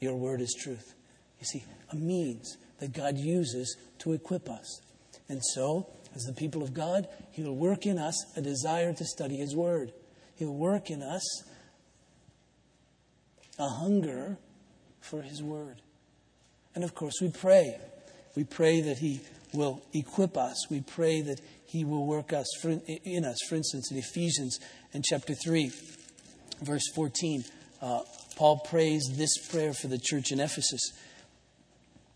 Your 0.00 0.16
word 0.16 0.40
is 0.40 0.56
truth. 0.62 0.94
You 1.38 1.46
see, 1.46 1.64
a 1.92 1.96
means 1.96 2.56
that 2.80 2.92
God 2.92 3.18
uses 3.18 3.76
to 3.98 4.14
equip 4.14 4.48
us. 4.48 4.80
And 5.28 5.40
so, 5.54 5.88
as 6.14 6.22
the 6.22 6.32
people 6.32 6.62
of 6.62 6.72
God, 6.72 7.06
He 7.30 7.42
will 7.42 7.56
work 7.56 7.86
in 7.86 7.98
us 7.98 8.16
a 8.36 8.40
desire 8.40 8.92
to 8.94 9.04
study 9.04 9.36
His 9.36 9.54
Word. 9.54 9.92
He'll 10.36 10.54
work 10.54 10.90
in 10.90 11.02
us 11.02 11.44
a 13.58 13.68
hunger 13.68 14.38
for 15.00 15.22
His 15.22 15.42
Word. 15.42 15.82
And 16.74 16.84
of 16.84 16.94
course, 16.94 17.14
we 17.20 17.30
pray. 17.30 17.76
We 18.36 18.44
pray 18.44 18.80
that 18.82 18.98
He 18.98 19.20
will 19.52 19.82
equip 19.92 20.36
us. 20.36 20.70
We 20.70 20.80
pray 20.80 21.22
that 21.22 21.40
he 21.68 21.84
will 21.84 22.06
work 22.06 22.32
us 22.32 22.46
for, 22.62 22.70
in 22.86 23.24
us. 23.26 23.36
For 23.48 23.54
instance, 23.54 23.90
in 23.90 23.98
Ephesians 23.98 24.58
in 24.92 25.02
chapter 25.02 25.34
3, 25.34 25.70
verse 26.62 26.88
14, 26.94 27.44
uh, 27.82 28.00
Paul 28.36 28.60
prays 28.60 29.02
this 29.16 29.36
prayer 29.48 29.74
for 29.74 29.88
the 29.88 29.98
church 29.98 30.32
in 30.32 30.40
Ephesus. 30.40 30.80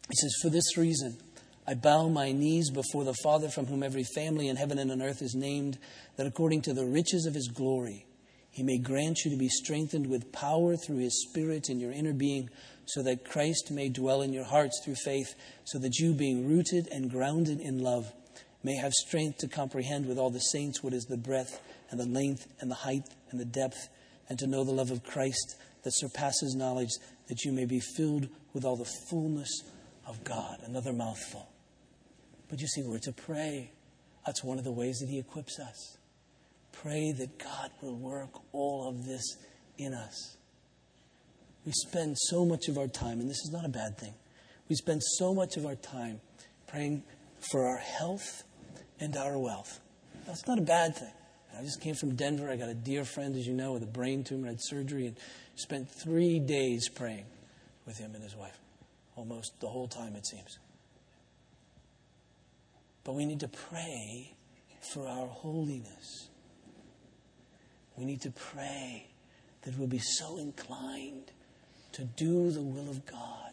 He 0.09 0.17
says, 0.17 0.35
For 0.43 0.49
this 0.49 0.77
reason, 0.79 1.19
I 1.67 1.75
bow 1.75 2.09
my 2.09 2.33
knees 2.33 2.71
before 2.71 3.05
the 3.05 3.15
Father 3.23 3.49
from 3.49 3.67
whom 3.67 3.83
every 3.83 4.05
family 4.05 4.49
in 4.49 4.57
heaven 4.57 4.79
and 4.79 4.91
on 4.91 5.03
earth 5.03 5.21
is 5.21 5.35
named, 5.35 5.79
that 6.17 6.27
according 6.27 6.63
to 6.63 6.73
the 6.73 6.87
riches 6.87 7.27
of 7.27 7.35
his 7.35 7.49
glory, 7.49 8.07
he 8.53 8.63
may 8.63 8.77
grant 8.77 9.25
you 9.25 9.31
to 9.31 9.37
be 9.37 9.49
strengthened 9.49 10.07
with 10.07 10.31
power 10.31 10.77
through 10.77 10.99
his 10.99 11.27
Spirit 11.27 11.71
in 11.71 11.81
your 11.81 11.91
inner 11.91 12.13
being, 12.13 12.51
so 12.85 13.03
that 13.03 13.25
Christ 13.25 13.71
may 13.71 13.89
dwell 13.89 14.21
in 14.21 14.35
your 14.35 14.45
hearts 14.45 14.83
through 14.85 14.97
faith, 14.97 15.35
so 15.65 15.79
that 15.79 15.97
you, 15.99 16.13
being 16.13 16.47
rooted 16.47 16.87
and 16.93 17.11
grounded 17.11 17.61
in 17.61 17.79
love, 17.79 18.13
may 18.63 18.77
have 18.77 18.93
strength 18.93 19.39
to 19.39 19.49
comprehend 19.49 20.07
with 20.07 20.19
all 20.19 20.29
the 20.31 20.39
saints 20.39 20.83
what 20.83 20.93
is 20.93 21.05
the 21.05 21.17
breadth 21.17 21.61
and 21.91 21.99
the 21.99 22.07
length 22.07 22.47
and 22.61 22.71
the 22.71 22.77
height 22.77 23.09
and 23.31 23.41
the 23.41 23.47
depth, 23.47 23.89
and 24.29 24.39
to 24.39 24.47
know 24.47 24.65
the 24.65 24.71
love 24.71 24.91
of 24.91 25.03
Christ 25.03 25.57
that 25.83 25.95
surpasses 25.95 26.55
knowledge, 26.55 26.91
that 27.29 27.45
you 27.45 27.53
may 27.53 27.65
be 27.65 27.81
filled 27.81 28.29
with 28.53 28.67
all 28.67 28.77
the 28.77 28.91
fullness 29.09 29.63
of 30.07 30.23
God. 30.25 30.59
Another 30.67 30.93
mouthful. 30.93 31.49
But 32.51 32.61
you 32.61 32.67
see, 32.67 32.83
we're 32.83 32.99
to 32.99 33.13
pray. 33.13 33.73
That's 34.27 34.45
one 34.45 34.59
of 34.59 34.65
the 34.65 34.73
ways 34.73 34.99
that 34.99 35.09
He 35.09 35.19
equips 35.19 35.59
us. 35.59 35.97
Pray 36.73 37.13
that 37.13 37.39
God 37.39 37.71
will 37.81 37.97
work 37.97 38.31
all 38.53 38.89
of 38.89 39.05
this 39.07 39.23
in 39.79 39.95
us. 39.95 40.37
We 41.65 41.73
spend 41.73 42.17
so 42.19 42.45
much 42.45 42.69
of 42.69 42.77
our 42.77 42.89
time, 42.89 43.21
and 43.21 43.31
this 43.31 43.39
is 43.39 43.51
not 43.53 43.65
a 43.65 43.69
bad 43.69 43.99
thing, 43.99 44.15
we 44.69 44.77
spend 44.77 45.03
so 45.03 45.35
much 45.35 45.57
of 45.57 45.67
our 45.67 45.77
time 45.77 46.21
praying 46.67 47.05
for 47.51 47.67
our 47.67 47.79
health 47.79 48.45
and 48.99 49.17
our 49.17 49.39
wealth. 49.39 49.81
That's 50.27 50.47
not 50.47 50.59
a 50.59 50.63
bad 50.63 50.97
thing. 50.97 51.13
I 51.59 51.63
just 51.63 51.81
came 51.81 51.95
from 51.95 52.15
Denver. 52.15 52.51
I 52.51 52.57
got 52.57 52.71
a 52.71 52.75
dear 52.75 53.05
friend, 53.05 53.37
as 53.37 53.47
you 53.47 53.53
know, 53.53 53.73
with 53.73 53.83
a 53.83 53.87
brain 53.87 54.25
tumor, 54.25 54.47
had 54.49 54.59
surgery, 54.61 55.07
and 55.07 55.17
spent 55.57 55.91
three 55.91 56.39
days 56.39 56.89
praying 56.89 57.27
with 57.87 57.99
him 57.99 58.15
and 58.15 58.23
his 58.23 58.35
wife. 58.35 58.59
Almost 59.17 59.61
the 59.61 59.69
whole 59.69 59.89
time, 59.89 60.17
it 60.17 60.27
seems. 60.27 60.59
But 63.05 63.15
we 63.15 63.27
need 63.27 63.41
to 63.41 63.49
pray 63.49 64.35
for 64.95 65.07
our 65.07 65.27
holiness. 65.27 66.29
We 67.97 68.05
need 68.05 68.21
to 68.23 68.31
pray 68.31 69.07
that 69.63 69.79
we'll 69.79 69.89
be 69.89 69.99
so 69.99 70.39
inclined 70.39 71.31
to 71.93 72.05
do 72.05 72.51
the 72.51 72.63
will 72.63 72.89
of 72.89 73.05
God. 73.07 73.53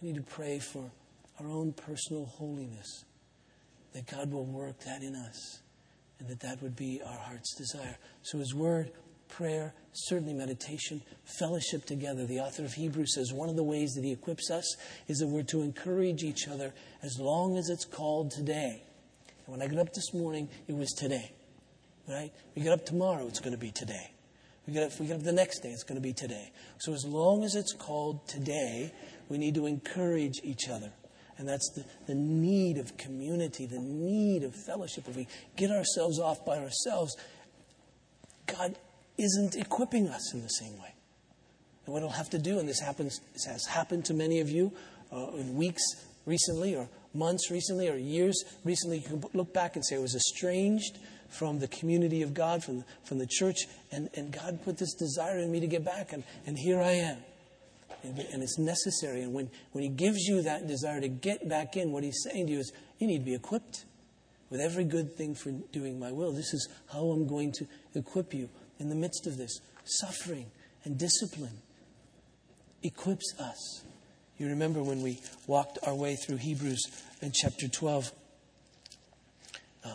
We 0.00 0.08
need 0.08 0.16
to 0.16 0.34
pray 0.34 0.58
for 0.58 0.90
our 1.38 1.48
own 1.48 1.72
personal 1.72 2.26
holiness, 2.26 3.04
that 3.92 4.06
God 4.06 4.30
will 4.30 4.44
work 4.44 4.80
that 4.80 5.02
in 5.02 5.14
us, 5.14 5.60
and 6.18 6.28
that 6.28 6.40
that 6.40 6.62
would 6.62 6.76
be 6.76 7.00
our 7.04 7.18
heart's 7.18 7.54
desire. 7.54 7.96
So, 8.22 8.38
His 8.38 8.54
Word, 8.54 8.92
prayer, 9.28 9.72
certainly 9.92 10.34
meditation, 10.34 11.02
fellowship 11.38 11.86
together. 11.86 12.26
The 12.26 12.40
author 12.40 12.64
of 12.64 12.74
Hebrews 12.74 13.14
says 13.14 13.32
one 13.32 13.48
of 13.48 13.56
the 13.56 13.64
ways 13.64 13.92
that 13.94 14.04
He 14.04 14.12
equips 14.12 14.50
us 14.50 14.76
is 15.08 15.18
that 15.18 15.28
we're 15.28 15.42
to 15.44 15.62
encourage 15.62 16.22
each 16.22 16.48
other 16.48 16.72
as 17.02 17.18
long 17.18 17.56
as 17.56 17.68
it's 17.70 17.84
called 17.84 18.30
today. 18.30 18.82
When 19.50 19.60
I 19.60 19.66
get 19.66 19.80
up 19.80 19.92
this 19.92 20.14
morning, 20.14 20.48
it 20.68 20.76
was 20.76 20.92
today. 20.92 21.32
Right? 22.08 22.30
We 22.54 22.62
get 22.62 22.72
up 22.72 22.86
tomorrow, 22.86 23.26
it's 23.26 23.40
going 23.40 23.52
to 23.52 23.58
be 23.58 23.72
today. 23.72 24.12
We 24.66 24.72
get 24.72 24.84
up, 24.84 25.00
we 25.00 25.06
get 25.06 25.16
up 25.16 25.24
the 25.24 25.32
next 25.32 25.60
day, 25.60 25.70
it's 25.70 25.82
going 25.82 26.00
to 26.00 26.02
be 26.02 26.12
today. 26.12 26.52
So 26.78 26.92
as 26.92 27.04
long 27.04 27.42
as 27.42 27.56
it's 27.56 27.72
called 27.72 28.28
today, 28.28 28.92
we 29.28 29.38
need 29.38 29.56
to 29.56 29.66
encourage 29.66 30.40
each 30.44 30.68
other. 30.68 30.92
And 31.36 31.48
that's 31.48 31.68
the, 31.74 31.84
the 32.06 32.14
need 32.14 32.78
of 32.78 32.96
community, 32.96 33.66
the 33.66 33.80
need 33.80 34.44
of 34.44 34.54
fellowship. 34.54 35.08
If 35.08 35.16
we 35.16 35.26
get 35.56 35.70
ourselves 35.70 36.20
off 36.20 36.44
by 36.44 36.58
ourselves, 36.58 37.16
God 38.46 38.76
isn't 39.18 39.56
equipping 39.56 40.08
us 40.08 40.32
in 40.32 40.42
the 40.42 40.48
same 40.48 40.78
way. 40.78 40.94
And 41.86 41.92
what 41.92 42.02
He'll 42.02 42.10
have 42.10 42.30
to 42.30 42.38
do, 42.38 42.60
and 42.60 42.68
this 42.68 42.80
happens, 42.80 43.20
this 43.32 43.46
has 43.46 43.66
happened 43.66 44.04
to 44.04 44.14
many 44.14 44.38
of 44.38 44.48
you 44.48 44.72
uh, 45.12 45.30
in 45.32 45.56
weeks 45.56 45.82
recently, 46.24 46.76
or 46.76 46.88
months 47.14 47.50
recently, 47.50 47.88
or 47.88 47.96
years 47.96 48.44
recently, 48.64 48.98
you 48.98 49.08
can 49.08 49.24
look 49.34 49.52
back 49.52 49.76
and 49.76 49.84
say, 49.84 49.96
I 49.96 50.00
was 50.00 50.14
estranged 50.14 50.98
from 51.28 51.58
the 51.58 51.68
community 51.68 52.22
of 52.22 52.34
God, 52.34 52.64
from 52.64 52.84
from 53.04 53.18
the 53.18 53.26
church, 53.26 53.58
and, 53.92 54.08
and 54.14 54.32
God 54.32 54.60
put 54.64 54.78
this 54.78 54.94
desire 54.94 55.38
in 55.38 55.50
me 55.50 55.60
to 55.60 55.66
get 55.66 55.84
back, 55.84 56.12
and, 56.12 56.24
and 56.46 56.58
here 56.58 56.80
I 56.80 56.92
am 56.92 57.18
and 58.02 58.42
it's 58.42 58.58
necessary. 58.58 59.22
And 59.22 59.32
when, 59.32 59.50
when 59.72 59.82
He 59.82 59.90
gives 59.90 60.20
you 60.26 60.42
that 60.42 60.66
desire 60.66 61.00
to 61.00 61.08
get 61.08 61.48
back 61.48 61.76
in, 61.76 61.92
what 61.92 62.04
He's 62.04 62.22
saying 62.22 62.46
to 62.46 62.52
you 62.52 62.58
is, 62.60 62.72
you 62.98 63.06
need 63.06 63.18
to 63.18 63.24
be 63.24 63.34
equipped 63.34 63.84
with 64.48 64.60
every 64.60 64.84
good 64.84 65.16
thing 65.16 65.34
for 65.34 65.50
doing 65.72 65.98
my 65.98 66.10
will. 66.10 66.32
This 66.32 66.52
is 66.52 66.68
how 66.92 67.04
I'm 67.10 67.26
going 67.26 67.52
to 67.52 67.66
equip 67.94 68.34
you 68.34 68.48
in 68.78 68.88
the 68.88 68.94
midst 68.94 69.26
of 69.26 69.36
this. 69.36 69.60
Suffering 69.84 70.50
and 70.84 70.98
discipline 70.98 71.58
equips 72.82 73.34
us. 73.38 73.84
You 74.40 74.48
remember 74.48 74.82
when 74.82 75.02
we 75.02 75.20
walked 75.46 75.78
our 75.86 75.94
way 75.94 76.16
through 76.16 76.38
Hebrews 76.38 76.80
in 77.20 77.30
chapter 77.30 77.68
12, 77.68 78.10
uh, 79.84 79.88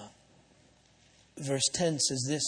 verse 1.40 1.68
10 1.74 1.98
says 1.98 2.26
this 2.30 2.44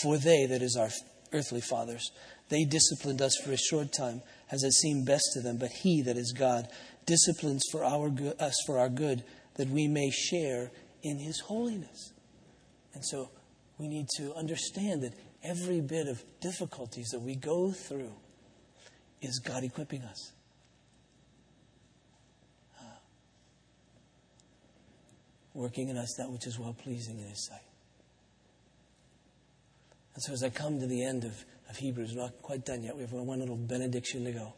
For 0.00 0.18
they, 0.18 0.46
that 0.46 0.62
is 0.62 0.76
our 0.76 0.90
earthly 1.32 1.60
fathers, 1.60 2.12
they 2.48 2.62
disciplined 2.62 3.20
us 3.20 3.36
for 3.44 3.50
a 3.50 3.56
short 3.56 3.92
time, 3.92 4.22
as 4.52 4.62
it 4.62 4.72
seemed 4.72 5.04
best 5.04 5.24
to 5.32 5.40
them, 5.40 5.56
but 5.56 5.70
He, 5.72 6.00
that 6.02 6.16
is 6.16 6.32
God, 6.32 6.68
disciplines 7.04 7.64
for 7.72 7.84
our 7.84 8.08
us 8.38 8.54
for 8.64 8.78
our 8.78 8.88
good, 8.88 9.24
that 9.56 9.68
we 9.68 9.88
may 9.88 10.10
share 10.10 10.70
in 11.02 11.18
His 11.18 11.40
holiness. 11.40 12.12
And 12.94 13.04
so 13.04 13.30
we 13.78 13.88
need 13.88 14.06
to 14.18 14.32
understand 14.34 15.02
that 15.02 15.14
every 15.42 15.80
bit 15.80 16.06
of 16.06 16.22
difficulties 16.40 17.08
that 17.08 17.20
we 17.20 17.34
go 17.34 17.72
through 17.72 18.12
is 19.22 19.38
God 19.38 19.64
equipping 19.64 20.02
us. 20.02 20.32
Uh, 22.78 22.84
working 25.54 25.88
in 25.88 25.96
us 25.96 26.14
that 26.18 26.30
which 26.30 26.46
is 26.46 26.58
well 26.58 26.74
pleasing 26.74 27.18
in 27.18 27.28
His 27.28 27.46
sight. 27.46 27.60
And 30.14 30.22
so 30.22 30.32
as 30.32 30.42
I 30.42 30.50
come 30.50 30.80
to 30.80 30.86
the 30.86 31.04
end 31.04 31.24
of, 31.24 31.44
of 31.70 31.76
Hebrews, 31.76 32.12
we're 32.14 32.22
not 32.22 32.42
quite 32.42 32.66
done 32.66 32.82
yet. 32.82 32.94
We 32.94 33.02
have 33.02 33.12
one 33.12 33.38
little 33.40 33.56
benediction 33.56 34.24
to 34.24 34.32
go 34.32 34.52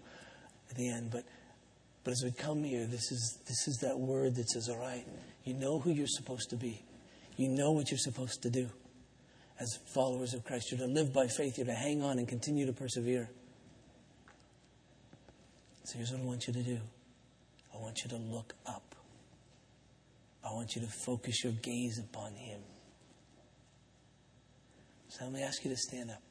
at 0.71 0.77
the 0.77 0.89
end. 0.89 1.11
But, 1.11 1.25
but 2.03 2.13
as 2.13 2.23
we 2.25 2.33
come 2.33 2.65
here, 2.65 2.87
this 2.87 3.13
is, 3.13 3.39
this 3.47 3.69
is 3.69 3.79
that 3.83 3.99
word 3.99 4.35
that 4.37 4.49
says, 4.51 4.69
all 4.69 4.79
right, 4.79 5.07
you 5.45 5.55
know 5.55 5.79
who 5.79 5.91
you're 5.91 6.07
supposed 6.09 6.51
to 6.51 6.57
be. 6.57 6.83
You 7.37 7.49
know 7.49 7.73
what 7.73 7.91
you're 7.91 7.99
supposed 7.99 8.43
to 8.43 8.51
do 8.51 8.69
as 9.61 9.79
followers 9.95 10.35
of 10.35 10.45
Christ. 10.45 10.73
You're 10.73 10.81
to 10.81 10.93
live 10.93 11.13
by 11.13 11.27
faith. 11.29 11.59
You're 11.59 11.67
to 11.67 11.75
hang 11.75 12.03
on 12.03 12.19
and 12.19 12.27
continue 12.27 12.67
to 12.67 12.73
persevere. 12.73 13.29
So 15.85 15.99
here's 15.99 16.11
what 16.11 16.23
I 16.23 16.25
want 16.25 16.47
you 16.47 16.53
to 16.55 16.63
do 16.63 16.79
I 17.75 17.79
want 17.79 18.03
you 18.03 18.11
to 18.11 18.17
look 18.17 18.55
up. 18.67 18.95
I 20.45 20.53
want 20.53 20.75
you 20.75 20.83
to 20.83 20.89
focus 20.89 21.45
your 21.45 21.53
gaze 21.53 21.99
upon 21.99 22.35
Him. 22.35 22.61
So 25.09 25.25
let 25.25 25.33
me 25.33 25.43
ask 25.43 25.65
you 25.65 25.71
to 25.71 25.77
stand 25.77 26.11
up. 26.11 26.23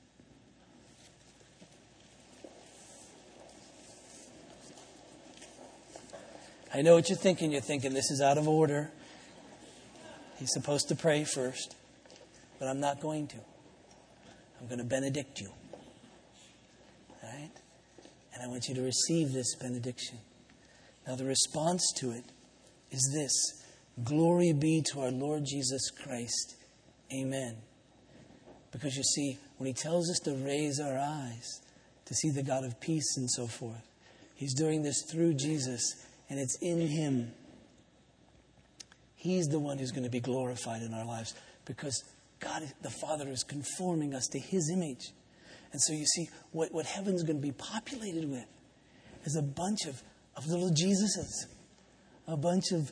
I 6.73 6.81
know 6.81 6.95
what 6.95 7.07
you're 7.07 7.17
thinking. 7.17 7.51
You're 7.51 7.61
thinking 7.61 7.93
this 7.93 8.09
is 8.09 8.19
out 8.19 8.37
of 8.37 8.47
order. 8.47 8.91
He's 10.37 10.51
supposed 10.51 10.89
to 10.89 10.95
pray 10.95 11.23
first, 11.23 11.75
but 12.59 12.67
I'm 12.67 12.79
not 12.79 12.99
going 12.99 13.27
to. 13.27 13.37
I'm 14.59 14.67
going 14.67 14.79
to 14.79 14.83
benedict 14.83 15.39
you. 15.39 15.51
And 18.33 18.43
I 18.43 18.47
want 18.47 18.67
you 18.67 18.75
to 18.75 18.81
receive 18.81 19.31
this 19.31 19.55
benediction. 19.55 20.17
Now, 21.07 21.15
the 21.15 21.25
response 21.25 21.91
to 21.97 22.11
it 22.11 22.25
is 22.91 23.11
this 23.13 23.63
Glory 24.03 24.53
be 24.53 24.81
to 24.91 25.01
our 25.01 25.11
Lord 25.11 25.45
Jesus 25.45 25.91
Christ. 25.91 26.55
Amen. 27.13 27.57
Because 28.71 28.95
you 28.95 29.03
see, 29.03 29.37
when 29.57 29.67
he 29.67 29.73
tells 29.73 30.09
us 30.09 30.19
to 30.23 30.33
raise 30.33 30.79
our 30.79 30.97
eyes 30.97 31.61
to 32.05 32.13
see 32.15 32.31
the 32.31 32.41
God 32.41 32.63
of 32.63 32.79
peace 32.79 33.17
and 33.17 33.29
so 33.29 33.45
forth, 33.45 33.87
he's 34.33 34.55
doing 34.55 34.81
this 34.81 35.03
through 35.11 35.35
Jesus 35.35 36.03
and 36.33 36.41
it's 36.41 36.57
in 36.61 36.79
Him. 36.87 37.31
He's 39.15 39.47
the 39.47 39.59
one 39.59 39.77
who's 39.77 39.91
going 39.91 40.03
to 40.03 40.09
be 40.09 40.19
glorified 40.19 40.81
in 40.81 40.93
our 40.93 41.05
lives 41.05 41.35
because 41.65 42.03
God, 42.39 42.63
the 42.81 42.89
Father, 42.89 43.29
is 43.29 43.43
conforming 43.43 44.15
us 44.15 44.25
to 44.31 44.39
His 44.39 44.71
image. 44.73 45.11
And 45.73 45.81
so 45.81 45.91
you 45.93 46.05
see, 46.05 46.29
what, 46.51 46.73
what 46.73 46.85
heaven's 46.85 47.23
going 47.23 47.37
to 47.37 47.41
be 47.41 47.51
populated 47.51 48.29
with 48.29 48.45
is 49.25 49.35
a 49.35 49.41
bunch 49.41 49.85
of, 49.85 50.01
of 50.37 50.47
little 50.47 50.69
Jesuses, 50.69 51.47
a 52.27 52.37
bunch 52.37 52.71
of 52.71 52.91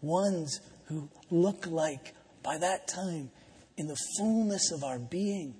ones 0.00 0.60
who 0.86 1.08
look 1.30 1.66
like, 1.66 2.14
by 2.42 2.58
that 2.58 2.88
time, 2.88 3.30
in 3.76 3.86
the 3.86 3.96
fullness 4.18 4.72
of 4.72 4.82
our 4.82 4.98
being, 4.98 5.54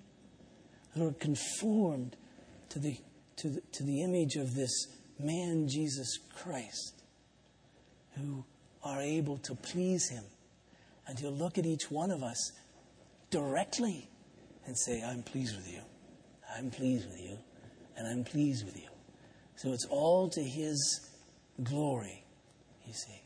who 0.95 1.09
are 1.09 1.12
conformed 1.12 2.17
to 2.71 2.79
the, 2.79 2.97
to 3.37 3.51
the, 3.51 3.61
to 3.73 3.85
the 3.85 4.03
image 4.03 4.37
of 4.37 4.55
this 4.55 4.89
man, 5.21 5.69
Jesus 5.69 6.19
Christ 6.35 7.05
who 8.17 8.45
are 8.83 9.01
able 9.01 9.39
to 9.39 9.55
please 9.55 10.09
Him. 10.09 10.25
And 11.07 11.19
He'll 11.19 11.33
look 11.33 11.59
at 11.59 11.67
each 11.67 11.91
one 11.91 12.11
of 12.11 12.23
us 12.23 12.53
directly 13.31 14.09
and 14.67 14.77
say, 14.79 15.03
I'm 15.03 15.23
pleased 15.23 15.57
with 15.57 15.71
you. 15.71 15.81
I'm 16.57 16.71
pleased 16.71 17.09
with 17.09 17.21
you. 17.21 17.39
And 17.97 18.07
I'm 18.07 18.25
pleased 18.25 18.65
with 18.65 18.77
you. 18.77 18.89
So 19.57 19.73
it's 19.73 19.87
all 19.87 20.29
to 20.31 20.43
His 20.43 21.11
glory, 21.63 22.25
you 22.87 22.93
see. 22.93 23.23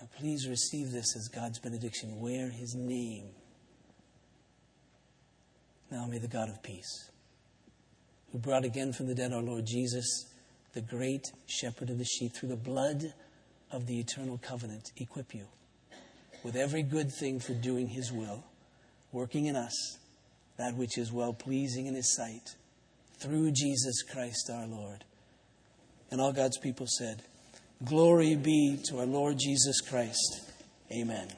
Now 0.00 0.08
please 0.18 0.48
receive 0.48 0.90
this 0.90 1.16
as 1.16 1.28
God's 1.28 1.58
benediction. 1.58 2.20
Wear 2.20 2.50
His 2.50 2.74
name. 2.74 3.30
Now 5.90 6.06
may 6.06 6.18
the 6.18 6.28
God 6.28 6.48
of 6.48 6.62
peace, 6.62 7.10
who 8.30 8.38
brought 8.38 8.64
again 8.64 8.92
from 8.92 9.06
the 9.06 9.14
dead 9.14 9.32
our 9.32 9.42
Lord 9.42 9.66
Jesus, 9.66 10.26
the 10.72 10.80
great 10.80 11.32
shepherd 11.46 11.90
of 11.90 11.98
the 11.98 12.04
sheep, 12.04 12.32
through 12.32 12.50
the 12.50 12.56
blood 12.56 13.12
of 13.72 13.86
the 13.86 13.98
eternal 13.98 14.38
covenant 14.38 14.90
equip 14.96 15.34
you 15.34 15.46
with 16.44 16.56
every 16.56 16.82
good 16.82 17.12
thing 17.12 17.38
for 17.38 17.54
doing 17.54 17.88
His 17.88 18.12
will, 18.12 18.44
working 19.12 19.46
in 19.46 19.56
us 19.56 19.98
that 20.60 20.76
which 20.76 20.98
is 20.98 21.10
well 21.10 21.32
pleasing 21.32 21.86
in 21.86 21.94
His 21.94 22.14
sight, 22.14 22.54
through 23.18 23.50
Jesus 23.50 24.02
Christ 24.02 24.50
our 24.52 24.66
Lord. 24.66 25.04
And 26.10 26.20
all 26.20 26.34
God's 26.34 26.58
people 26.58 26.86
said, 26.86 27.22
Glory 27.82 28.36
be 28.36 28.78
to 28.90 28.98
our 28.98 29.06
Lord 29.06 29.38
Jesus 29.38 29.80
Christ. 29.80 30.42
Amen. 30.92 31.28